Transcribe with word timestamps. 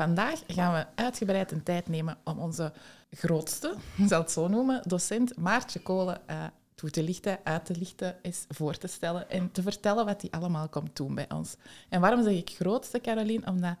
Vandaag 0.00 0.42
gaan 0.46 0.74
we 0.74 1.02
uitgebreid 1.02 1.52
een 1.52 1.62
tijd 1.62 1.88
nemen 1.88 2.16
om 2.24 2.38
onze 2.38 2.72
grootste, 3.10 3.74
ik 3.96 4.08
zal 4.08 4.20
het 4.20 4.30
zo 4.30 4.48
noemen, 4.48 4.82
docent 4.86 5.36
Maartje 5.36 5.80
Kolen 5.80 6.20
uh, 6.30 6.44
toe 6.74 6.90
te 6.90 7.02
lichten, 7.02 7.38
uit 7.44 7.64
te 7.64 7.76
lichten, 7.78 8.16
is 8.22 8.44
voor 8.48 8.76
te 8.76 8.86
stellen 8.86 9.30
en 9.30 9.52
te 9.52 9.62
vertellen 9.62 10.04
wat 10.04 10.20
hij 10.20 10.30
allemaal 10.30 10.68
komt 10.68 10.96
doen 10.96 11.14
bij 11.14 11.26
ons. 11.28 11.56
En 11.88 12.00
waarom 12.00 12.22
zeg 12.22 12.32
ik 12.32 12.50
grootste, 12.50 13.00
Caroline? 13.00 13.46
Omdat 13.46 13.76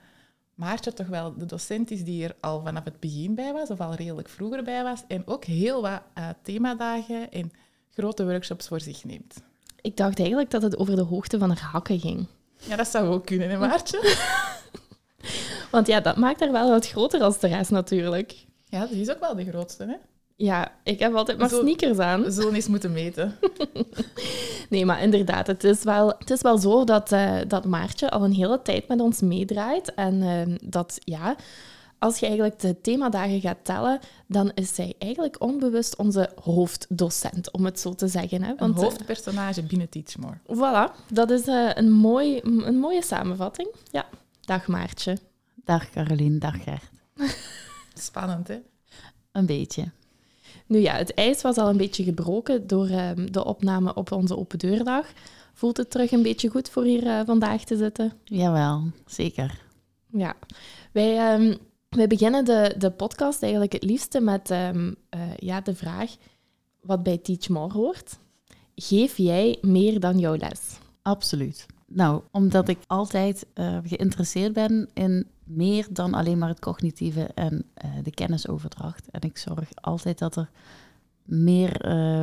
Maartje 0.54 0.92
toch 0.92 1.06
wel 1.06 1.36
de 1.36 1.46
docent 1.46 1.90
is 1.90 2.04
die 2.04 2.24
er 2.24 2.36
al 2.40 2.62
vanaf 2.62 2.84
het 2.84 3.00
begin 3.00 3.34
bij 3.34 3.52
was, 3.52 3.70
of 3.70 3.80
al 3.80 3.94
redelijk 3.94 4.28
vroeger 4.28 4.62
bij 4.62 4.82
was, 4.82 5.02
en 5.08 5.26
ook 5.26 5.44
heel 5.44 5.82
wat 5.82 6.02
uh, 6.18 6.28
themadagen 6.42 7.30
en 7.30 7.52
grote 7.90 8.24
workshops 8.24 8.68
voor 8.68 8.80
zich 8.80 9.04
neemt. 9.04 9.42
Ik 9.80 9.96
dacht 9.96 10.18
eigenlijk 10.18 10.50
dat 10.50 10.62
het 10.62 10.76
over 10.76 10.96
de 10.96 11.02
hoogte 11.02 11.38
van 11.38 11.48
haar 11.48 11.70
hakken 11.70 12.00
ging. 12.00 12.26
Ja, 12.56 12.76
dat 12.76 12.88
zou 12.88 13.08
ook 13.08 13.26
kunnen, 13.26 13.50
hè, 13.50 13.58
Maartje? 13.58 13.98
Want 15.70 15.86
ja, 15.86 16.00
dat 16.00 16.16
maakt 16.16 16.40
haar 16.40 16.52
wel 16.52 16.70
wat 16.70 16.88
groter 16.88 17.22
als 17.22 17.38
de 17.38 17.48
rest 17.48 17.70
natuurlijk. 17.70 18.34
Ja, 18.64 18.86
die 18.86 19.00
is 19.00 19.10
ook 19.10 19.20
wel 19.20 19.34
de 19.34 19.44
grootste, 19.44 19.84
hè? 19.84 19.94
Ja, 20.36 20.72
ik 20.84 20.98
heb 20.98 21.14
altijd 21.14 21.38
maar 21.38 21.48
Zo, 21.48 21.60
sneakers 21.60 21.98
aan. 21.98 22.32
Zullen 22.32 22.54
eens 22.54 22.68
moeten 22.68 22.92
meten. 22.92 23.38
nee, 24.70 24.84
maar 24.84 25.02
inderdaad, 25.02 25.46
het 25.46 25.64
is 25.64 25.82
wel, 25.82 26.08
het 26.18 26.30
is 26.30 26.40
wel 26.40 26.58
zo 26.58 26.84
dat, 26.84 27.12
uh, 27.12 27.38
dat 27.48 27.64
Maartje 27.64 28.10
al 28.10 28.24
een 28.24 28.32
hele 28.32 28.62
tijd 28.62 28.88
met 28.88 29.00
ons 29.00 29.20
meedraait. 29.20 29.94
En 29.94 30.14
uh, 30.14 30.56
dat, 30.62 30.98
ja, 31.04 31.36
als 31.98 32.18
je 32.18 32.26
eigenlijk 32.26 32.60
de 32.60 32.80
themadagen 32.80 33.40
gaat 33.40 33.64
tellen, 33.64 34.00
dan 34.26 34.52
is 34.54 34.74
zij 34.74 34.94
eigenlijk 34.98 35.36
onbewust 35.40 35.96
onze 35.96 36.30
hoofddocent, 36.42 37.50
om 37.50 37.64
het 37.64 37.80
zo 37.80 37.94
te 37.94 38.08
zeggen. 38.08 38.42
Hè? 38.42 38.54
Want, 38.56 38.76
een 38.76 38.82
hoofdpersonage 38.82 39.62
binnen 39.62 39.88
Teachmore. 39.88 40.38
Voilà, 40.46 41.06
dat 41.12 41.30
is 41.30 41.46
uh, 41.46 41.70
een, 41.74 41.90
mooi, 41.90 42.40
een 42.42 42.78
mooie 42.78 43.02
samenvatting. 43.02 43.68
Ja, 43.90 44.06
dag 44.40 44.66
Maartje. 44.66 45.16
Dag 45.64 45.90
Caroline, 45.90 46.38
dag 46.38 46.62
Gert. 46.62 46.90
Spannend, 47.94 48.48
hè? 48.48 48.58
Een 49.32 49.46
beetje. 49.46 49.90
Nu 50.66 50.78
ja, 50.78 50.94
het 50.94 51.14
ijs 51.14 51.42
was 51.42 51.56
al 51.56 51.68
een 51.68 51.76
beetje 51.76 52.04
gebroken 52.04 52.66
door 52.66 52.88
um, 52.88 53.32
de 53.32 53.44
opname 53.44 53.94
op 53.94 54.12
onze 54.12 54.36
open 54.36 54.58
deurdag. 54.58 55.06
Voelt 55.54 55.76
het 55.76 55.90
terug 55.90 56.10
een 56.10 56.22
beetje 56.22 56.48
goed 56.48 56.68
voor 56.68 56.84
hier 56.84 57.04
uh, 57.04 57.20
vandaag 57.24 57.64
te 57.64 57.76
zitten? 57.76 58.12
Jawel, 58.24 58.82
zeker. 59.06 59.60
Ja, 60.12 60.34
wij, 60.92 61.34
um, 61.34 61.56
wij 61.88 62.06
beginnen 62.06 62.44
de, 62.44 62.74
de 62.78 62.90
podcast 62.90 63.42
eigenlijk 63.42 63.72
het 63.72 63.84
liefste 63.84 64.20
met 64.20 64.50
um, 64.50 64.96
uh, 65.14 65.36
ja, 65.36 65.60
de 65.60 65.74
vraag 65.74 66.16
wat 66.80 67.02
bij 67.02 67.18
Teach 67.18 67.48
More 67.48 67.72
hoort. 67.72 68.18
Geef 68.74 69.16
jij 69.16 69.58
meer 69.60 70.00
dan 70.00 70.18
jouw 70.18 70.36
les? 70.36 70.78
Absoluut. 71.02 71.66
Nou, 71.92 72.22
omdat 72.30 72.68
ik 72.68 72.78
altijd 72.86 73.46
uh, 73.54 73.78
geïnteresseerd 73.84 74.52
ben 74.52 74.88
in 74.94 75.26
meer 75.44 75.86
dan 75.90 76.14
alleen 76.14 76.38
maar 76.38 76.48
het 76.48 76.60
cognitieve 76.60 77.30
en 77.34 77.64
uh, 77.84 77.90
de 78.02 78.10
kennisoverdracht. 78.10 79.10
En 79.10 79.20
ik 79.20 79.38
zorg 79.38 79.68
altijd 79.74 80.18
dat 80.18 80.36
er 80.36 80.50
meer 81.24 81.86
uh, 81.88 82.22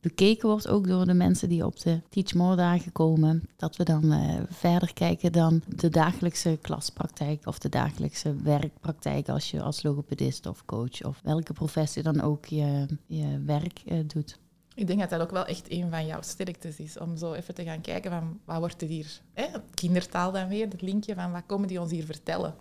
bekeken 0.00 0.48
wordt, 0.48 0.68
ook 0.68 0.86
door 0.86 1.06
de 1.06 1.14
mensen 1.14 1.48
die 1.48 1.66
op 1.66 1.80
de 1.80 2.00
Teach 2.08 2.34
More 2.34 2.56
dagen 2.56 2.92
komen. 2.92 3.48
Dat 3.56 3.76
we 3.76 3.84
dan 3.84 4.14
verder 4.48 4.92
kijken 4.92 5.32
dan 5.32 5.62
de 5.76 5.88
dagelijkse 5.88 6.58
klaspraktijk 6.62 7.46
of 7.46 7.58
de 7.58 7.68
dagelijkse 7.68 8.34
werkpraktijk 8.34 9.28
als 9.28 9.50
je 9.50 9.62
als 9.62 9.82
logopedist 9.82 10.46
of 10.46 10.64
coach 10.64 11.04
of 11.04 11.20
welke 11.22 11.52
professie 11.52 12.02
dan 12.02 12.20
ook 12.20 12.44
je, 12.44 12.86
je 13.06 13.42
werk 13.44 13.82
doet. 14.06 14.38
Ik 14.78 14.86
denk 14.86 15.00
dat 15.00 15.10
dat 15.10 15.20
ook 15.20 15.30
wel 15.30 15.46
echt 15.46 15.70
een 15.70 15.90
van 15.90 16.06
jouw 16.06 16.22
sterktes 16.22 16.78
is, 16.78 16.98
om 16.98 17.16
zo 17.16 17.32
even 17.32 17.54
te 17.54 17.64
gaan 17.64 17.80
kijken 17.80 18.10
van 18.10 18.40
wat 18.44 18.58
wordt 18.58 18.82
er 18.82 18.88
hier, 18.88 19.20
hè? 19.32 19.46
kindertaal 19.74 20.32
dan 20.32 20.48
weer, 20.48 20.68
het 20.68 20.82
linkje 20.82 21.14
van 21.14 21.32
wat 21.32 21.42
komen 21.46 21.68
die 21.68 21.80
ons 21.80 21.90
hier 21.90 22.04
vertellen. 22.04 22.54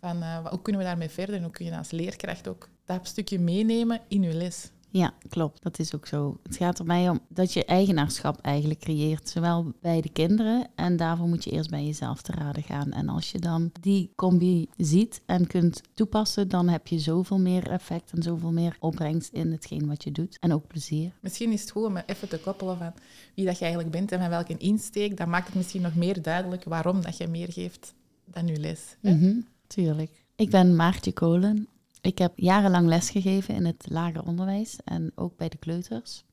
Van, 0.00 0.16
uh, 0.16 0.46
hoe 0.46 0.62
kunnen 0.62 0.80
we 0.80 0.86
daarmee 0.86 1.08
verder 1.08 1.34
en 1.34 1.42
hoe 1.42 1.50
kun 1.50 1.64
je 1.64 1.76
als 1.76 1.90
leerkracht 1.90 2.48
ook 2.48 2.68
dat 2.84 3.06
stukje 3.06 3.38
meenemen 3.38 4.00
in 4.08 4.22
je 4.22 4.34
les. 4.34 4.70
Ja, 4.96 5.14
klopt. 5.28 5.62
Dat 5.62 5.78
is 5.78 5.94
ook 5.94 6.06
zo. 6.06 6.38
Het 6.42 6.56
gaat 6.56 6.78
er 6.78 6.84
mij 6.84 7.08
om 7.08 7.20
dat 7.28 7.52
je 7.52 7.64
eigenaarschap 7.64 8.40
eigenlijk 8.40 8.80
creëert, 8.80 9.28
zowel 9.28 9.72
bij 9.80 10.00
de 10.00 10.08
kinderen 10.08 10.66
en 10.74 10.96
daarvoor 10.96 11.28
moet 11.28 11.44
je 11.44 11.50
eerst 11.50 11.70
bij 11.70 11.84
jezelf 11.84 12.22
te 12.22 12.32
raden 12.32 12.62
gaan. 12.62 12.92
En 12.92 13.08
als 13.08 13.30
je 13.32 13.38
dan 13.38 13.70
die 13.80 14.12
combi 14.16 14.68
ziet 14.76 15.20
en 15.26 15.46
kunt 15.46 15.80
toepassen, 15.94 16.48
dan 16.48 16.68
heb 16.68 16.86
je 16.86 16.98
zoveel 16.98 17.38
meer 17.38 17.70
effect 17.70 18.12
en 18.12 18.22
zoveel 18.22 18.52
meer 18.52 18.76
opbrengst 18.80 19.32
in 19.32 19.52
hetgeen 19.52 19.86
wat 19.86 20.04
je 20.04 20.12
doet. 20.12 20.36
En 20.40 20.52
ook 20.52 20.66
plezier. 20.66 21.12
Misschien 21.20 21.52
is 21.52 21.60
het 21.60 21.70
goed 21.70 21.84
om 21.84 21.96
even 21.96 22.28
te 22.28 22.38
koppelen 22.38 22.78
van 22.78 22.92
wie 23.34 23.44
dat 23.44 23.58
je 23.58 23.64
eigenlijk 23.64 23.92
bent 23.94 24.12
en 24.12 24.20
van 24.20 24.28
welke 24.28 24.56
insteek. 24.56 25.16
Dan 25.16 25.28
maakt 25.28 25.46
het 25.46 25.56
misschien 25.56 25.82
nog 25.82 25.94
meer 25.94 26.22
duidelijk 26.22 26.64
waarom 26.64 27.02
dat 27.02 27.16
je 27.16 27.28
meer 27.28 27.52
geeft 27.52 27.94
dan 28.24 28.46
je 28.46 28.56
les. 28.56 28.96
Mm 29.00 29.18
-hmm, 29.18 29.46
tuurlijk. 29.66 30.24
Ik 30.36 30.50
ben 30.50 30.76
Maartje 30.76 31.12
Kolen. 31.12 31.68
Ik 32.04 32.18
heb 32.18 32.32
jarenlang 32.36 32.86
lesgegeven 32.86 33.54
in 33.54 33.64
het 33.64 33.84
lager 33.88 34.22
onderwijs 34.26 34.78
en 34.84 35.12
ook 35.14 35.36
bij 35.36 35.48
de 35.48 35.56
kleuters. 35.56 36.24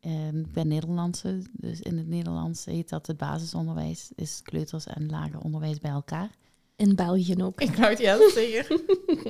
En 0.00 0.40
ik 0.40 0.52
ben 0.52 0.68
Nederlandse, 0.68 1.42
dus 1.52 1.80
in 1.80 1.98
het 1.98 2.06
Nederlands 2.06 2.64
heet 2.64 2.88
dat 2.88 3.06
het 3.06 3.16
basisonderwijs, 3.16 4.10
is 4.14 4.42
kleuters 4.42 4.86
en 4.86 5.10
lager 5.10 5.40
onderwijs 5.40 5.78
bij 5.78 5.90
elkaar. 5.90 6.30
In 6.76 6.94
België 6.94 7.42
ook. 7.42 7.60
Ik 7.60 7.74
wou 7.74 7.90
het 7.90 7.98
juist 7.98 8.34
zeggen. 8.34 8.80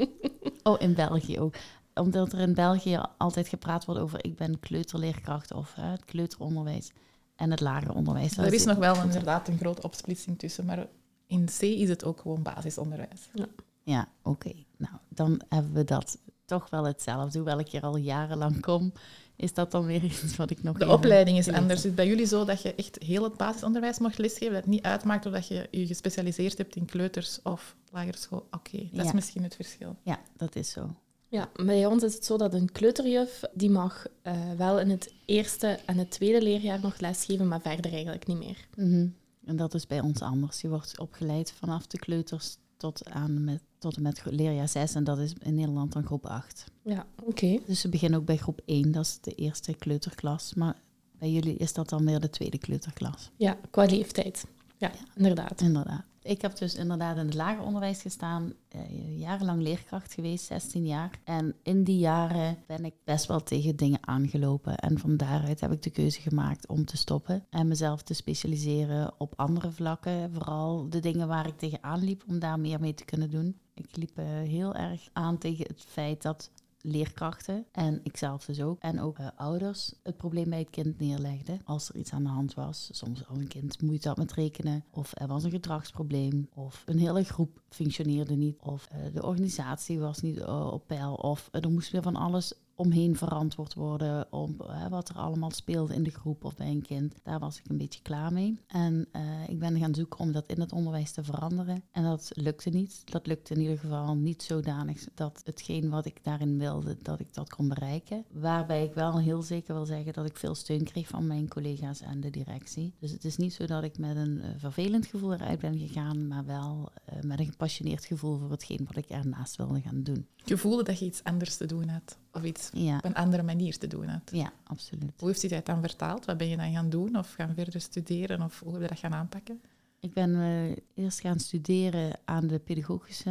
oh, 0.63 0.81
in 0.81 0.95
België 0.95 1.41
ook. 1.41 1.55
Omdat 1.95 2.33
er 2.33 2.39
in 2.39 2.55
België 2.55 3.01
altijd 3.19 3.49
gepraat 3.49 3.85
wordt 3.85 4.01
over 4.01 4.25
ik 4.25 4.37
ben 4.37 4.61
kleuterleerkracht 4.61 5.53
of 5.53 5.75
hè, 5.75 5.91
het 5.91 6.05
kleuteronderwijs 6.05 6.91
en 7.37 7.51
het 7.51 7.61
lager 7.61 7.95
onderwijs. 7.95 8.37
Er 8.37 8.55
is 8.55 8.65
nog 8.65 8.79
wel 8.79 9.03
inderdaad 9.03 9.49
een 9.49 9.59
grote 9.59 9.83
opsplitsing 9.83 10.39
tussen, 10.39 10.65
maar 10.65 10.87
in 11.27 11.45
C 11.45 11.61
is 11.61 11.89
het 11.89 12.05
ook 12.05 12.21
gewoon 12.21 12.43
basisonderwijs. 12.43 13.29
Ja. 13.33 13.47
Ja, 13.85 14.09
oké. 14.23 14.49
Okay. 14.49 14.67
Nou, 14.77 14.95
dan 15.09 15.43
hebben 15.49 15.73
we 15.73 15.85
dat 15.85 16.19
toch 16.45 16.71
wel 16.71 16.85
hetzelfde. 16.85 17.39
Hoewel 17.39 17.59
ik 17.59 17.69
hier 17.69 17.83
al 17.83 17.97
jarenlang 17.97 18.61
kom, 18.61 18.93
is 19.37 19.55
dat 19.55 19.71
dan 19.71 19.87
weer 19.87 20.05
iets 20.05 20.37
wat 20.37 20.51
ik 20.51 20.63
nog... 20.63 20.79
De 20.79 20.89
opleiding 20.89 21.39
is 21.39 21.49
anders. 21.49 21.79
Is 21.79 21.85
het 21.85 21.95
bij 21.95 22.07
jullie 22.07 22.27
zo 22.27 22.45
dat 22.45 22.63
je 22.63 22.75
echt 22.75 23.03
heel 23.03 23.23
het 23.23 23.37
basisonderwijs 23.37 23.99
mag 23.99 24.17
lesgeven? 24.17 24.53
Dat 24.53 24.63
het 24.63 24.71
niet 24.71 24.83
uitmaakt 24.83 25.27
of 25.27 25.33
dat 25.33 25.49
je 25.49 25.69
je 25.71 25.87
gespecialiseerd 25.87 26.59
hebt 26.59 26.77
in 26.77 26.85
kleuters 26.85 27.41
of 27.43 27.77
lagere 27.91 28.19
school? 28.19 28.39
Oké, 28.39 28.57
okay, 28.57 28.89
dat 28.93 29.01
ja. 29.01 29.05
is 29.05 29.13
misschien 29.13 29.43
het 29.43 29.55
verschil. 29.55 29.97
Ja, 30.03 30.21
dat 30.37 30.57
is 30.57 30.71
zo. 30.71 30.95
Ja, 31.29 31.49
bij 31.65 31.87
ons 31.87 32.03
is 32.03 32.15
het 32.15 32.25
zo 32.25 32.37
dat 32.37 32.55
een 32.55 32.73
kleuterjuf, 32.73 33.43
die 33.53 33.71
mag 33.71 34.07
uh, 34.23 34.53
wel 34.57 34.81
in 34.81 34.91
het 34.91 35.13
eerste 35.25 35.79
en 35.87 35.99
het 35.99 36.11
tweede 36.11 36.43
leerjaar 36.43 36.81
nog 36.81 37.01
lesgeven, 37.01 37.49
maar 37.49 37.61
verder 37.61 37.93
eigenlijk 37.93 38.27
niet 38.27 38.39
meer. 38.39 38.67
Mm 38.77 38.91
-hmm. 38.91 39.15
En 39.45 39.57
dat 39.57 39.75
is 39.75 39.87
bij 39.87 40.01
ons 40.01 40.21
anders. 40.21 40.61
Je 40.61 40.69
wordt 40.69 40.99
opgeleid 40.99 41.53
vanaf 41.53 41.87
de 41.87 41.99
kleuters 41.99 42.57
tot, 42.77 43.09
aan 43.11 43.45
met, 43.45 43.63
tot 43.79 43.97
en 43.97 44.03
met 44.03 44.23
leerjaar 44.25 44.69
6 44.69 44.95
en 44.95 45.05
dat 45.05 45.19
is 45.19 45.33
in 45.41 45.55
Nederland 45.55 45.93
dan 45.93 46.05
groep 46.05 46.27
8. 46.27 46.65
Ja, 46.83 47.07
oké. 47.21 47.29
Okay. 47.29 47.63
Dus 47.67 47.83
we 47.83 47.89
beginnen 47.89 48.19
ook 48.19 48.27
bij 48.27 48.37
groep 48.37 48.61
1, 48.65 48.93
dat 48.93 49.05
is 49.05 49.19
de 49.21 49.35
eerste 49.35 49.75
kleuterklas. 49.75 50.55
Maar 50.55 50.77
bij 51.19 51.31
jullie 51.31 51.57
is 51.57 51.73
dat 51.73 51.89
dan 51.89 52.05
weer 52.05 52.21
de 52.21 52.31
tweede 52.31 52.59
kleuterklas. 52.59 53.31
Ja, 53.37 53.59
qua 53.71 53.85
leeftijd. 53.85 54.47
Ja, 54.77 54.89
ja 54.89 55.05
inderdaad. 55.15 55.61
Inderdaad. 55.61 56.05
Ik 56.25 56.43
heb 56.43 56.57
dus 56.57 56.75
inderdaad 56.75 57.17
in 57.17 57.25
het 57.25 57.35
lager 57.35 57.65
onderwijs 57.65 58.03
gestaan, 58.03 58.53
eh, 58.69 59.19
jarenlang 59.19 59.63
leerkracht 59.63 60.15
geweest, 60.15 60.45
16 60.45 60.87
jaar. 60.87 61.11
En 61.25 61.55
in 61.63 61.85
die 61.85 61.99
jaren 61.99 62.59
ben 62.67 62.85
ik 62.85 62.95
best 63.05 63.27
wel 63.27 63.43
tegen 63.43 63.77
dingen 63.77 63.99
aangelopen. 64.01 64.77
En 64.77 64.99
van 64.99 65.17
daaruit 65.17 65.61
heb 65.61 65.73
ik 65.73 65.83
de 65.83 65.91
keuze 65.91 66.21
gemaakt 66.21 66.69
om 66.69 66.85
te 66.85 66.97
stoppen 66.97 67.47
en 67.51 67.69
mezelf 67.69 68.03
te 68.03 68.15
specialiseren 68.15 69.15
op 69.19 69.33
andere 69.37 69.71
vlakken. 69.71 70.33
Vooral 70.33 70.89
de 70.89 71.01
dingen 71.01 71.29
waar 71.29 71.47
ik 71.47 71.59
tegenaan 71.59 72.05
liep, 72.05 72.25
om 72.29 72.39
daar 72.39 72.61
meer 72.61 72.81
mee 72.81 72.95
te 72.95 73.05
kunnen 73.05 73.31
doen. 73.31 73.59
Ik 73.75 73.97
liep 73.97 74.19
uh, 74.19 74.25
heel 74.27 74.75
erg 74.75 75.09
aan 75.13 75.39
tegen 75.39 75.67
het 75.67 75.85
feit 75.89 76.23
dat 76.23 76.51
leerkrachten 76.87 77.67
en 77.73 78.01
ikzelf 78.03 78.45
dus 78.45 78.63
ook 78.63 78.81
en 78.81 79.01
ook 79.01 79.19
uh, 79.19 79.29
ouders 79.37 79.95
het 80.03 80.17
probleem 80.17 80.51
bij 80.51 80.59
het 80.59 80.71
kind 80.71 80.99
neerlegden 80.99 81.61
als 81.65 81.89
er 81.89 81.97
iets 81.97 82.13
aan 82.13 82.23
de 82.23 82.29
hand 82.29 82.55
was. 82.55 82.89
Soms 82.93 83.21
had 83.21 83.37
een 83.37 83.49
kind 83.49 83.83
moeite 83.83 84.09
had 84.09 84.17
met 84.17 84.33
rekenen 84.33 84.85
of 84.91 85.13
er 85.15 85.27
was 85.27 85.45
een 85.45 85.51
gedragsprobleem 85.51 86.49
of 86.55 86.83
een 86.87 86.99
hele 86.99 87.25
groep 87.25 87.61
functioneerde 87.69 88.35
niet 88.35 88.59
of 88.61 88.89
uh, 88.93 89.15
de 89.15 89.23
organisatie 89.23 89.99
was 89.99 90.21
niet 90.21 90.39
uh, 90.39 90.71
op 90.73 90.87
peil 90.87 91.15
of 91.15 91.49
er 91.51 91.71
moest 91.71 91.91
weer 91.91 92.03
van 92.03 92.17
alles 92.17 92.55
omheen 92.75 93.17
verantwoord 93.17 93.75
worden 93.75 94.33
om 94.33 94.57
wat 94.91 95.09
er 95.09 95.17
allemaal 95.17 95.51
speelt 95.51 95.91
in 95.91 96.03
de 96.03 96.11
groep 96.11 96.45
of 96.45 96.57
bij 96.57 96.71
een 96.71 96.83
kind. 96.83 97.15
Daar 97.23 97.39
was 97.39 97.59
ik 97.59 97.69
een 97.69 97.77
beetje 97.77 98.03
klaar 98.03 98.33
mee. 98.33 98.61
En 98.67 99.07
eh, 99.13 99.23
ik 99.49 99.59
ben 99.59 99.79
gaan 99.79 99.95
zoeken 99.95 100.19
om 100.19 100.33
dat 100.33 100.47
in 100.47 100.61
het 100.61 100.73
onderwijs 100.73 101.13
te 101.13 101.25
veranderen. 101.25 101.83
En 101.91 102.03
dat 102.03 102.31
lukte 102.35 102.71
niet. 102.71 103.03
Dat 103.05 103.27
lukte 103.27 103.55
in 103.55 103.61
ieder 103.61 103.79
geval 103.79 104.17
niet 104.17 104.43
zodanig 104.43 105.05
dat 105.15 105.41
hetgeen 105.45 105.91
wat 105.91 106.07
ik 106.07 106.25
daarin 106.25 106.59
wilde, 106.59 106.97
dat 107.03 107.21
ik 107.21 107.35
dat 107.35 107.55
kon 107.55 107.69
bereiken. 107.69 108.25
Waarbij 108.33 108.85
ik 108.85 108.95
wel 108.95 109.19
heel 109.19 109.43
zeker 109.43 109.75
wil 109.75 109.87
zeggen 109.87 110.13
dat 110.13 110.27
ik 110.27 110.37
veel 110.37 110.55
steun 110.55 110.85
kreeg 110.85 111.09
van 111.09 111.27
mijn 111.27 111.49
collega's 111.49 112.01
en 112.01 112.21
de 112.21 112.31
directie. 112.31 112.95
Dus 112.99 113.11
het 113.11 113.25
is 113.25 113.37
niet 113.37 113.53
zo 113.55 113.67
dat 113.67 113.83
ik 113.83 113.99
met 113.99 114.17
een 114.17 114.37
uh, 114.37 114.47
vervelend 114.57 115.07
gevoel 115.07 115.33
eruit 115.33 115.61
ben 115.61 115.79
gegaan, 115.79 116.29
maar 116.29 116.45
wel 116.45 116.93
met 117.21 117.39
een 117.39 117.47
gepassioneerd 117.47 118.05
gevoel 118.05 118.39
voor 118.39 118.51
hetgeen 118.51 118.85
wat 118.87 118.97
ik 118.97 119.09
ernaast 119.09 119.57
wilde 119.57 119.81
gaan 119.81 120.03
doen. 120.03 120.27
Je 120.45 120.57
voelde 120.57 120.83
dat 120.83 120.99
je 120.99 121.05
iets 121.05 121.25
anders 121.25 121.57
te 121.57 121.67
doen 121.67 121.89
had? 121.89 122.19
Of 122.35 122.43
iets 122.43 122.71
op 122.71 123.05
een 123.05 123.15
andere 123.15 123.43
manier 123.43 123.79
te 123.79 123.87
doen 123.87 124.09
had? 124.09 124.31
Ja, 124.33 124.53
absoluut. 124.65 125.13
Hoe 125.19 125.29
heeft 125.29 125.43
u 125.43 125.49
dat 125.49 125.67
dan 125.67 125.81
vertaald? 125.81 126.25
Wat 126.25 126.37
ben 126.37 126.49
je 126.49 126.57
dan 126.57 126.73
gaan 126.73 126.91
doen? 126.91 127.17
Of 127.19 127.33
gaan 127.33 127.55
verder 127.55 127.81
studeren? 127.81 128.43
Of 128.43 128.61
hoe 128.61 128.73
heb 128.73 128.83
je 128.83 128.89
dat 128.89 128.99
gaan 128.99 129.15
aanpakken? 129.15 129.61
Ik 130.01 130.13
ben 130.13 130.31
uh, 130.31 130.77
eerst 130.95 131.21
gaan 131.21 131.39
studeren 131.39 132.19
aan 132.25 132.47
de 132.47 132.59
pedagogische 132.59 133.31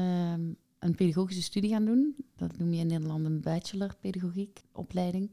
een 0.83 0.95
pedagogische 0.95 1.41
studie 1.41 1.69
gaan 1.69 1.85
doen. 1.85 2.15
Dat 2.35 2.57
noem 2.57 2.73
je 2.73 2.79
in 2.79 2.87
Nederland 2.87 3.25
een 3.25 3.41
bachelor 3.41 3.95
pedagogiek 3.99 4.61
opleiding. 4.71 5.29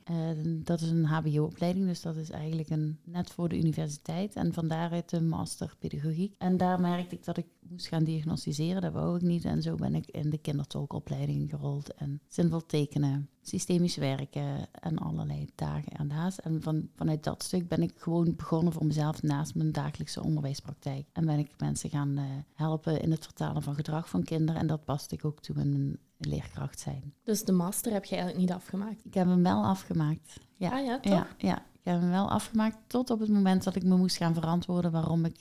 dat 0.64 0.80
is 0.80 0.90
een 0.90 1.04
HBO-opleiding, 1.04 1.86
dus 1.86 2.00
dat 2.00 2.16
is 2.16 2.30
eigenlijk 2.30 2.70
een, 2.70 2.98
net 3.04 3.30
voor 3.30 3.48
de 3.48 3.56
universiteit. 3.56 4.34
En 4.34 4.52
van 4.52 4.68
daaruit 4.68 5.12
een 5.12 5.28
master 5.28 5.74
pedagogiek. 5.78 6.34
En 6.38 6.56
daar 6.56 6.80
merkte 6.80 7.14
ik 7.14 7.24
dat 7.24 7.36
ik 7.36 7.46
moest 7.68 7.86
gaan 7.86 8.04
diagnosticeren. 8.04 8.82
Dat 8.82 8.92
wou 8.92 9.16
ik 9.16 9.22
niet. 9.22 9.44
En 9.44 9.62
zo 9.62 9.74
ben 9.74 9.94
ik 9.94 10.06
in 10.10 10.30
de 10.30 10.38
kindertolkopleiding 10.38 11.50
gerold. 11.50 11.94
En 11.94 12.20
zinvol 12.28 12.66
tekenen, 12.66 13.28
systemisch 13.42 13.96
werken 13.96 14.68
en 14.72 14.98
allerlei 14.98 15.48
dagen 15.54 15.92
ernaast. 15.92 16.38
En 16.38 16.62
van, 16.62 16.88
vanuit 16.96 17.24
dat 17.24 17.42
stuk 17.42 17.68
ben 17.68 17.82
ik 17.82 17.92
gewoon 17.96 18.34
begonnen 18.36 18.72
voor 18.72 18.86
mezelf 18.86 19.22
naast 19.22 19.54
mijn 19.54 19.72
dagelijkse 19.72 20.22
onderwijspraktijk. 20.22 21.06
En 21.12 21.26
ben 21.26 21.38
ik 21.38 21.50
mensen 21.58 21.90
gaan 21.90 22.18
uh, 22.18 22.24
helpen 22.54 23.02
in 23.02 23.10
het 23.10 23.24
vertalen 23.24 23.62
van 23.62 23.74
gedrag 23.74 24.08
van 24.08 24.24
kinderen. 24.24 24.60
En 24.60 24.66
dat 24.66 24.84
paste 24.84 25.14
ik 25.14 25.24
ook 25.24 25.40
toe 25.40 25.56
in 25.56 25.72
mijn 25.72 25.98
leerkracht 26.16 26.80
zijn. 26.80 27.14
Dus 27.22 27.44
de 27.44 27.52
master 27.52 27.92
heb 27.92 28.04
je 28.04 28.16
eigenlijk 28.16 28.46
niet 28.46 28.56
afgemaakt? 28.56 29.04
Ik 29.04 29.14
heb 29.14 29.26
hem 29.26 29.42
wel 29.42 29.64
afgemaakt. 29.64 30.40
Ja, 30.56 30.70
ah, 30.70 30.84
ja, 30.84 31.00
toch? 31.00 31.12
Ja, 31.12 31.26
ja, 31.38 31.58
ik 31.58 31.84
heb 31.84 32.00
hem 32.00 32.10
wel 32.10 32.30
afgemaakt 32.30 32.76
tot 32.86 33.10
op 33.10 33.20
het 33.20 33.28
moment 33.28 33.64
dat 33.64 33.76
ik 33.76 33.84
me 33.84 33.96
moest 33.96 34.16
gaan 34.16 34.34
verantwoorden 34.34 34.90
waarom 34.90 35.24
ik, 35.24 35.38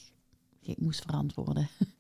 ik 0.59 0.79
moest 0.79 1.01
verantwoorden. 1.01 1.67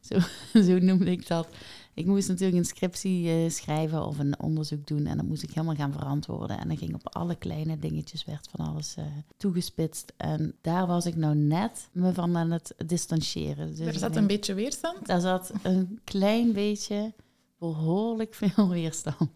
zo, 0.00 0.18
zo 0.68 0.78
noemde 0.78 1.10
ik 1.10 1.26
dat. 1.26 1.48
Ik 1.94 2.06
moest 2.06 2.28
natuurlijk 2.28 2.58
een 2.58 2.64
scriptie 2.64 3.44
uh, 3.44 3.50
schrijven 3.50 4.06
of 4.06 4.18
een 4.18 4.40
onderzoek 4.40 4.86
doen 4.86 5.06
en 5.06 5.16
dat 5.16 5.26
moest 5.26 5.42
ik 5.42 5.50
helemaal 5.50 5.74
gaan 5.74 5.92
verantwoorden. 5.92 6.58
En 6.58 6.68
dan 6.68 6.76
ging 6.76 6.94
op 6.94 7.14
alle 7.14 7.34
kleine 7.34 7.78
dingetjes 7.78 8.24
werd 8.24 8.48
van 8.50 8.66
alles 8.66 8.94
uh, 8.98 9.04
toegespitst. 9.36 10.12
En 10.16 10.54
daar 10.60 10.86
was 10.86 11.06
ik 11.06 11.16
nou 11.16 11.34
net 11.34 11.88
me 11.92 12.12
van 12.12 12.36
aan 12.36 12.50
het 12.50 12.74
distancieren. 12.86 13.68
Dus 13.68 13.78
er 13.78 13.98
zat 13.98 14.16
een 14.16 14.26
beetje 14.26 14.54
weerstand? 14.54 15.06
Daar 15.06 15.20
zat 15.20 15.52
een 15.62 16.00
klein 16.04 16.52
beetje 16.52 17.12
behoorlijk 17.58 18.34
veel 18.42 18.68
weerstand. 18.68 19.30